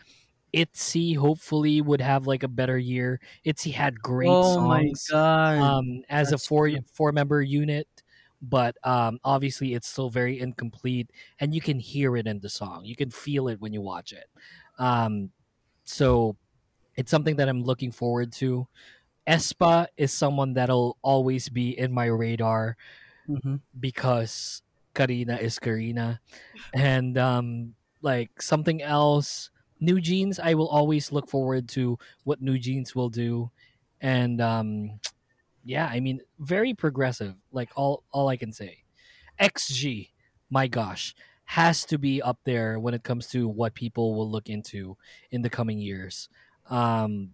Itzy 0.54 1.14
hopefully 1.14 1.82
would 1.82 2.02
have 2.02 2.28
like 2.28 2.44
a 2.44 2.48
better 2.48 2.78
year. 2.78 3.20
Itzy 3.44 3.72
had 3.72 4.02
great 4.02 4.44
oh 4.44 4.46
songs 4.46 5.16
um, 5.56 6.04
as 6.10 6.32
a 6.32 6.38
four 6.38 6.70
true. 6.70 6.84
four 6.94 7.12
member 7.12 7.42
unit, 7.42 7.88
but 8.42 8.78
um, 8.84 9.20
obviously 9.24 9.74
it's 9.74 9.88
still 9.88 10.10
very 10.10 10.40
incomplete, 10.40 11.12
and 11.40 11.54
you 11.56 11.62
can 11.62 11.80
hear 11.80 12.16
it 12.18 12.28
in 12.28 12.40
the 12.40 12.50
song. 12.50 12.86
You 12.86 12.96
can 12.96 13.10
feel 13.12 13.48
it 13.48 13.60
when 13.62 13.74
you 13.74 13.82
watch 13.82 14.14
it. 14.14 14.26
Um, 14.78 15.32
so 15.84 16.36
it's 16.96 17.12
something 17.12 17.38
that 17.38 17.50
I'm 17.50 17.64
looking 17.64 17.92
forward 17.92 18.32
to. 18.44 18.68
aespa 19.28 19.88
is 19.98 20.12
someone 20.12 20.54
that'll 20.54 20.98
always 21.02 21.50
be 21.50 21.78
in 21.78 21.92
my 21.94 22.06
radar 22.06 22.76
Mhm. 23.30 23.62
because 23.80 24.62
Karina 24.94 25.38
is 25.38 25.60
Karina, 25.60 26.20
and 26.74 27.18
um, 27.18 27.76
like 28.02 28.42
something 28.42 28.82
else. 28.82 29.50
New 29.80 30.00
Jeans, 30.02 30.40
I 30.40 30.54
will 30.56 30.68
always 30.70 31.12
look 31.12 31.30
forward 31.30 31.68
to 31.70 31.98
what 32.26 32.42
New 32.42 32.58
Jeans 32.60 32.96
will 32.96 33.10
do, 33.10 33.52
and 34.02 34.42
um, 34.42 35.00
yeah, 35.64 35.88
I 35.88 36.00
mean, 36.00 36.22
very 36.40 36.74
progressive. 36.74 37.36
Like 37.52 37.72
all, 37.76 38.04
all 38.12 38.28
I 38.30 38.38
can 38.38 38.52
say. 38.52 38.84
XG, 39.40 40.12
my 40.50 40.68
gosh, 40.68 41.16
has 41.46 41.86
to 41.86 41.98
be 41.98 42.22
up 42.22 42.40
there 42.46 42.80
when 42.80 42.94
it 42.94 43.04
comes 43.04 43.28
to 43.30 43.48
what 43.48 43.74
people 43.76 44.16
will 44.16 44.30
look 44.30 44.50
into 44.50 44.98
in 45.32 45.42
the 45.42 45.50
coming 45.50 45.78
years. 45.80 46.30
Um, 46.70 47.32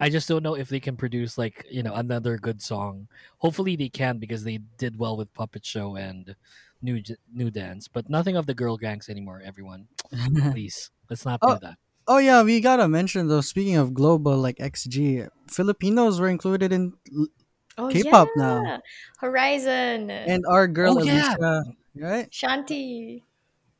I 0.00 0.08
just 0.10 0.28
don't 0.28 0.42
know 0.42 0.54
if 0.54 0.68
they 0.68 0.80
can 0.80 0.96
produce 0.96 1.38
like 1.38 1.64
you 1.70 1.82
know 1.82 1.94
another 1.94 2.36
good 2.36 2.60
song. 2.60 3.08
Hopefully 3.38 3.76
they 3.76 3.88
can 3.88 4.18
because 4.18 4.44
they 4.44 4.58
did 4.78 4.98
well 4.98 5.16
with 5.16 5.32
Puppet 5.34 5.64
Show 5.64 5.96
and 5.96 6.34
New 6.82 7.00
New 7.32 7.50
Dance, 7.50 7.88
but 7.88 8.10
nothing 8.10 8.36
of 8.36 8.46
the 8.46 8.54
girl 8.54 8.76
gangs 8.76 9.08
anymore. 9.08 9.40
Everyone, 9.44 9.86
please, 10.52 10.90
let's 11.08 11.24
not 11.24 11.40
do 11.40 11.48
Oh, 11.48 11.58
that. 11.62 11.78
oh 12.08 12.18
yeah, 12.18 12.42
we 12.42 12.60
gotta 12.60 12.88
mention 12.88 13.28
though. 13.28 13.40
Speaking 13.40 13.76
of 13.76 13.94
global, 13.94 14.36
like 14.36 14.58
XG, 14.58 15.28
Filipinos 15.48 16.20
were 16.20 16.28
included 16.28 16.72
in, 16.72 16.92
Oh, 17.78 17.88
K-pop 17.88 18.28
yeah. 18.36 18.42
now. 18.42 18.80
Horizon. 19.18 20.10
and 20.10 20.44
our 20.46 20.68
girl 20.68 20.98
Oh, 20.98 21.02
yeah. 21.02 21.34
Alicia, 21.94 22.06
right? 22.06 22.30
Shanti. 22.30 23.22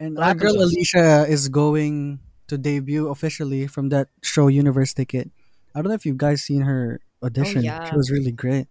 And 0.01 0.16
What 0.16 0.27
our 0.27 0.35
girl 0.35 0.55
to? 0.55 0.61
Alicia 0.61 1.27
is 1.28 1.49
going 1.49 2.20
to 2.49 2.59
debut 2.59 3.09
officially 3.09 3.66
from 3.66 3.89
that 3.91 4.09
show 4.23 4.49
Universe 4.49 4.93
Ticket. 4.93 5.31
I 5.74 5.81
don't 5.81 5.89
know 5.89 5.95
if 5.95 6.07
you 6.07 6.15
guys 6.15 6.43
seen 6.43 6.62
her 6.62 7.01
audition. 7.23 7.59
Oh, 7.59 7.62
yeah. 7.62 7.91
She 7.91 7.97
was 7.97 8.11
really 8.11 8.32
great. 8.32 8.69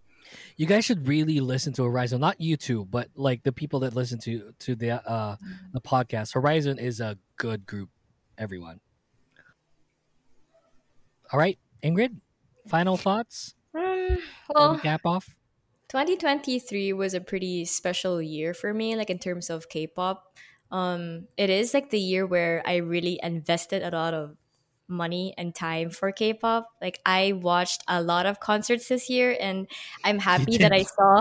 You 0.56 0.66
guys 0.66 0.84
should 0.84 1.06
really 1.06 1.40
listen 1.40 1.72
to 1.74 1.84
Horizon, 1.84 2.20
not 2.20 2.40
you 2.40 2.56
two, 2.56 2.86
but 2.86 3.08
like 3.14 3.42
the 3.42 3.52
people 3.52 3.80
that 3.80 3.94
listen 3.94 4.18
to 4.20 4.52
to 4.60 4.74
the 4.74 5.02
uh 5.08 5.36
the 5.72 5.80
podcast. 5.80 6.34
Horizon 6.34 6.78
is 6.78 7.00
a 7.00 7.18
good 7.36 7.66
group. 7.66 7.90
Everyone. 8.38 8.80
All 11.32 11.38
right, 11.38 11.58
Ingrid. 11.82 12.16
Final 12.68 12.96
thoughts. 12.96 13.54
Um, 13.74 14.18
well, 14.54 14.74
we 14.74 14.80
cap 14.80 15.02
off. 15.04 15.28
2023 15.94 16.92
was 16.92 17.14
a 17.14 17.20
pretty 17.20 17.64
special 17.64 18.20
year 18.20 18.52
for 18.52 18.74
me 18.74 18.96
like 18.96 19.10
in 19.10 19.18
terms 19.20 19.48
of 19.48 19.68
k-pop. 19.68 20.26
Um 20.72 21.28
it 21.36 21.50
is 21.50 21.72
like 21.72 21.90
the 21.90 22.00
year 22.00 22.26
where 22.26 22.64
i 22.66 22.82
really 22.82 23.20
invested 23.22 23.80
a 23.84 23.94
lot 23.94 24.12
of 24.12 24.34
money 24.88 25.34
and 25.38 25.54
time 25.54 25.90
for 25.90 26.10
k-pop. 26.10 26.66
Like 26.82 26.98
i 27.06 27.30
watched 27.30 27.84
a 27.86 28.02
lot 28.02 28.26
of 28.26 28.40
concerts 28.40 28.88
this 28.88 29.08
year 29.08 29.36
and 29.38 29.68
i'm 30.02 30.18
happy 30.30 30.58
that 30.58 30.72
i 30.72 30.82
saw 30.82 31.20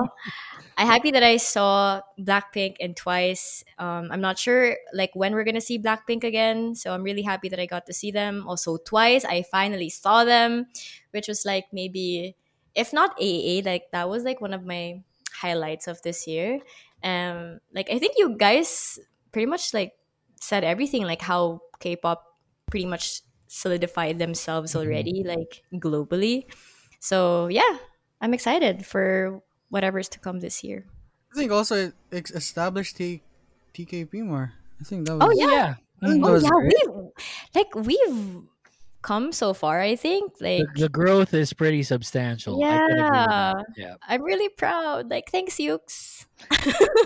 i'm 0.75 0.87
happy 0.87 1.11
that 1.11 1.21
i 1.21 1.37
saw 1.37 2.01
blackpink 2.17 2.77
and 2.81 2.97
twice. 2.97 3.63
Um 3.77 4.09
i'm 4.09 4.21
not 4.21 4.39
sure 4.39 4.75
like 4.91 5.11
when 5.13 5.35
we're 5.35 5.45
gonna 5.45 5.61
see 5.61 5.77
blackpink 5.77 6.23
again 6.23 6.73
so 6.73 6.95
i'm 6.95 7.03
really 7.03 7.21
happy 7.21 7.47
that 7.47 7.59
i 7.59 7.67
got 7.67 7.85
to 7.85 7.93
see 7.93 8.09
them. 8.09 8.47
Also 8.47 8.77
twice 8.77 9.23
i 9.23 9.43
finally 9.43 9.91
saw 9.91 10.25
them 10.25 10.65
which 11.11 11.27
was 11.27 11.45
like 11.45 11.65
maybe 11.71 12.35
if 12.75 12.93
not 12.93 13.11
AA, 13.21 13.61
like 13.63 13.91
that 13.91 14.09
was 14.09 14.23
like 14.23 14.41
one 14.41 14.53
of 14.53 14.65
my 14.65 15.03
highlights 15.33 15.87
of 15.87 16.01
this 16.01 16.27
year. 16.27 16.59
Um, 17.03 17.59
like 17.73 17.89
I 17.89 17.99
think 17.99 18.15
you 18.17 18.35
guys 18.37 18.99
pretty 19.31 19.45
much 19.45 19.73
like 19.73 19.93
said 20.39 20.63
everything, 20.63 21.03
like 21.03 21.21
how 21.21 21.61
K-pop 21.79 22.23
pretty 22.69 22.85
much 22.85 23.21
solidified 23.47 24.19
themselves 24.19 24.75
already, 24.75 25.23
like 25.25 25.63
globally. 25.73 26.45
So 26.99 27.47
yeah, 27.47 27.77
I'm 28.21 28.33
excited 28.33 28.85
for 28.85 29.41
whatever's 29.69 30.09
to 30.09 30.19
come 30.19 30.39
this 30.39 30.63
year. 30.63 30.85
I 31.33 31.35
think 31.35 31.51
also 31.51 31.91
it 32.11 32.31
established 32.31 32.97
T- 32.97 33.21
TKP 33.73 34.23
more. 34.23 34.53
I 34.79 34.83
think 34.83 35.07
that 35.07 35.17
was. 35.17 35.27
Oh, 35.27 35.31
yeah. 35.31 35.75
I 36.01 36.07
think 36.07 36.23
that 36.23 36.31
Oh 36.31 36.37
yeah, 36.37 36.49
we've 36.61 37.11
like 37.55 37.75
we've 37.75 38.43
come 39.03 39.31
so 39.31 39.53
far. 39.53 39.79
I 39.79 39.95
think 39.95 40.33
like 40.39 40.63
The, 40.73 40.81
the 40.81 40.89
growth 40.89 41.33
is 41.33 41.53
pretty 41.53 41.83
substantial. 41.83 42.63
I 42.63 42.77
could 42.77 42.91
agree 42.91 43.03
with 43.03 43.11
that. 43.11 43.65
Yeah. 43.77 43.95
I'm 44.07 44.23
really 44.23 44.49
proud. 44.49 45.11
Like 45.11 45.29
thanks, 45.29 45.57
Yukes. 45.57 46.25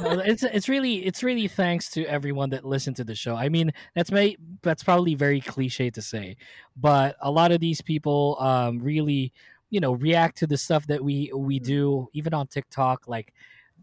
No, 0.01 0.19
it's 0.25 0.43
it's 0.43 0.69
really 0.69 1.05
it's 1.05 1.23
really 1.23 1.47
thanks 1.47 1.89
to 1.91 2.05
everyone 2.05 2.51
that 2.51 2.63
listened 2.63 2.95
to 2.97 3.03
the 3.03 3.15
show. 3.15 3.35
I 3.35 3.49
mean, 3.49 3.71
that's 3.95 4.11
may 4.11 4.37
that's 4.61 4.83
probably 4.83 5.15
very 5.15 5.41
cliche 5.41 5.89
to 5.91 6.01
say, 6.01 6.37
but 6.77 7.17
a 7.21 7.29
lot 7.29 7.51
of 7.51 7.59
these 7.59 7.81
people 7.81 8.37
um 8.39 8.79
really, 8.79 9.33
you 9.69 9.81
know, 9.81 9.93
react 9.93 10.37
to 10.37 10.47
the 10.47 10.57
stuff 10.57 10.87
that 10.87 11.03
we 11.03 11.31
we 11.35 11.59
do 11.59 12.07
even 12.13 12.33
on 12.33 12.47
TikTok 12.47 13.07
like 13.07 13.33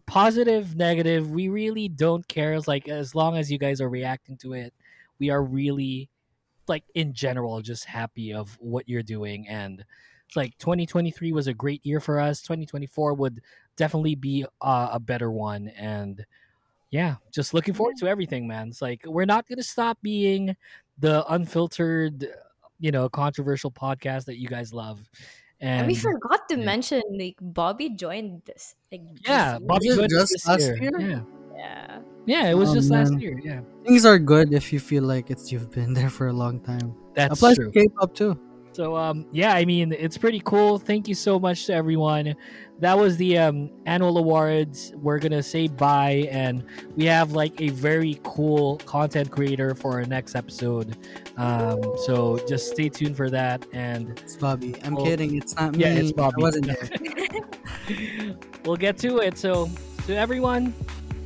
positive, 0.07 0.75
negative, 0.75 1.29
we 1.31 1.49
really 1.49 1.89
don't 1.89 2.27
care 2.27 2.53
as 2.53 2.67
like 2.67 2.87
as 2.87 3.15
long 3.15 3.37
as 3.37 3.51
you 3.51 3.57
guys 3.57 3.81
are 3.81 3.89
reacting 3.89 4.37
to 4.37 4.53
it, 4.53 4.73
we 5.19 5.29
are 5.29 5.43
really 5.43 6.09
like 6.69 6.83
in 6.95 7.13
general 7.13 7.61
just 7.61 7.85
happy 7.85 8.33
of 8.33 8.55
what 8.59 8.87
you're 8.87 9.03
doing 9.03 9.47
and 9.47 9.83
it's 10.27 10.35
like 10.35 10.57
2023 10.57 11.31
was 11.31 11.47
a 11.47 11.53
great 11.53 11.85
year 11.85 11.99
for 11.99 12.19
us 12.19 12.41
2024 12.41 13.13
would 13.13 13.41
definitely 13.77 14.15
be 14.15 14.45
uh, 14.61 14.89
a 14.91 14.99
better 14.99 15.31
one 15.31 15.67
and 15.69 16.25
yeah 16.91 17.15
just 17.33 17.53
looking 17.53 17.73
forward 17.73 17.95
to 17.97 18.07
everything 18.07 18.47
man 18.47 18.69
it's 18.69 18.81
like 18.81 19.01
we're 19.05 19.25
not 19.25 19.47
gonna 19.47 19.63
stop 19.63 19.97
being 20.01 20.55
the 20.99 21.25
unfiltered 21.31 22.27
you 22.79 22.91
know 22.91 23.09
controversial 23.09 23.71
podcast 23.71 24.25
that 24.25 24.37
you 24.39 24.47
guys 24.47 24.73
love 24.73 24.99
And, 25.61 25.79
and 25.79 25.87
we 25.87 25.95
forgot 25.95 26.49
to 26.49 26.57
yeah. 26.57 26.65
mention 26.65 27.01
like 27.17 27.37
Bobi 27.41 27.95
joined 27.95 28.41
this. 28.45 28.75
Like 28.91 29.01
yeah 29.25 29.57
year. 29.57 29.67
Bobi 29.67 29.95
joined 29.95 30.13
us 30.13 30.29
just 30.29 30.33
this 30.33 30.47
last 30.47 30.61
year. 30.61 30.77
year? 30.81 30.99
yeah 30.99 31.21
Yeah. 31.55 31.99
yeah 32.25 32.49
it 32.49 32.55
was 32.55 32.71
Oh, 32.71 32.75
just 32.75 32.89
last 32.91 33.13
year 33.19 33.39
yeah 33.43 33.61
Things 33.85 34.05
are 34.05 34.19
good 34.19 34.53
if 34.53 34.73
you 34.73 34.79
feel 34.79 35.03
like 35.03 35.29
it's 35.29 35.51
you've 35.51 35.71
been 35.71 35.93
there 35.93 36.09
for 36.09 36.27
a 36.27 36.33
long 36.33 36.59
time. 36.59 36.95
that's 37.13 37.33
Applies 37.39 37.55
true 37.57 37.71
to 37.71 37.79
K-pop 37.79 38.13
too. 38.13 38.39
So 38.73 38.97
um 38.97 39.25
yeah, 39.31 39.53
I 39.53 39.63
mean 39.63 39.93
it's 39.93 40.17
pretty 40.17 40.41
cool. 40.43 40.77
Thank 40.79 41.07
you 41.07 41.15
so 41.15 41.39
much 41.39 41.65
to 41.67 41.73
everyone. 41.73 42.35
That 42.79 42.97
was 42.97 43.15
the 43.15 43.37
um 43.37 43.69
annual 43.85 44.17
awards. 44.17 44.91
We're 44.97 45.19
gonna 45.19 45.41
say 45.43 45.67
bye 45.69 46.27
and 46.29 46.65
we 46.97 47.05
have 47.05 47.31
like 47.31 47.61
a 47.61 47.69
very 47.69 48.19
cool 48.23 48.77
content 48.85 49.31
creator 49.31 49.75
for 49.75 49.93
our 49.93 50.03
next 50.03 50.35
episode. 50.35 50.97
Um 51.37 51.79
so 52.05 52.37
just 52.49 52.71
stay 52.71 52.89
tuned 52.89 53.15
for 53.15 53.29
that 53.29 53.65
and 53.71 54.09
It's 54.19 54.35
Bobi. 54.35 54.75
I'm 54.85 54.95
Well, 54.95 55.05
kidding. 55.05 55.37
It's 55.37 55.55
not 55.55 55.71
me. 55.77 55.83
yeah, 55.85 55.93
it's 55.93 56.11
Bobi. 56.11 56.33
I 56.37 56.41
wasn't 56.41 56.65
there. 56.73 58.35
we'll 58.65 58.75
get 58.75 58.97
to 59.05 59.19
it. 59.19 59.37
So 59.37 59.69
to 60.07 60.15
everyone, 60.17 60.73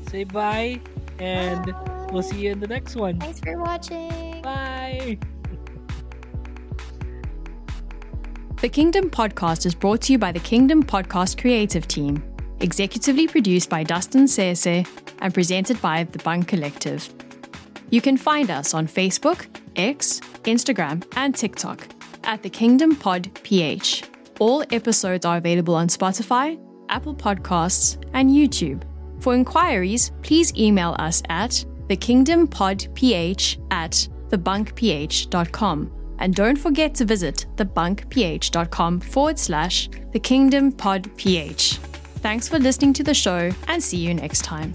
say 0.10 0.24
bye 0.24 0.80
and 1.20 1.74
we'll 2.12 2.24
see 2.24 2.40
you 2.40 2.52
in 2.52 2.60
the 2.60 2.68
next 2.68 2.96
one. 2.96 3.20
Thanks 3.20 3.40
for 3.40 3.58
watching. 3.60 4.42
Bye. 4.42 5.18
The 8.62 8.70
Kingdom 8.70 9.10
Podcast 9.10 9.66
is 9.66 9.74
brought 9.74 10.02
to 10.04 10.14
you 10.14 10.18
by 10.18 10.32
the 10.32 10.40
Kingdom 10.40 10.84
Podcast 10.84 11.40
Creative 11.40 11.88
Team, 11.88 12.22
executively 12.60 13.30
produced 13.30 13.70
by 13.70 13.84
Dustin 13.84 14.28
Sese 14.28 14.86
and 15.20 15.34
presented 15.34 15.82
by 15.82 16.04
the 16.04 16.20
Bunk 16.20 16.48
Collective. 16.48 17.08
You 17.90 18.02
can 18.02 18.18
find 18.18 18.52
us 18.52 18.74
on 18.74 18.88
Facebook, 18.88 19.46
X, 19.76 20.20
Instagram, 20.44 21.06
and 21.16 21.34
TikTok 21.34 21.88
at 22.26 22.44
the 22.44 22.50
Kingdom 22.50 22.96
Pod 22.96 23.30
PH. 23.44 24.04
All 24.40 24.64
episodes 24.72 25.26
are 25.26 25.38
available 25.38 25.76
on 25.76 25.88
Spotify, 25.88 26.60
Apple 26.90 27.16
Podcasts, 27.16 28.04
and 28.14 28.30
YouTube. 28.30 28.89
For 29.20 29.34
inquiries, 29.36 30.12
please 30.22 30.54
email 30.58 30.96
us 31.00 31.22
at 31.30 31.66
thekingdompodph 31.88 33.58
at 33.72 34.08
thebunkph.com. 34.30 35.92
And 36.20 36.36
don't 36.36 36.58
forget 36.58 36.94
to 36.96 37.06
visit 37.06 37.46
thebunkph.com 37.56 39.00
forward 39.00 39.40
slash 39.40 39.90
thekingdompodph. 39.90 41.78
Thanks 42.20 42.50
for 42.50 42.60
listening 42.60 42.94
to 42.94 43.04
the 43.04 43.14
show 43.14 43.50
and 43.68 43.82
see 43.82 43.98
you 43.98 44.14
next 44.14 44.42
time. 44.44 44.74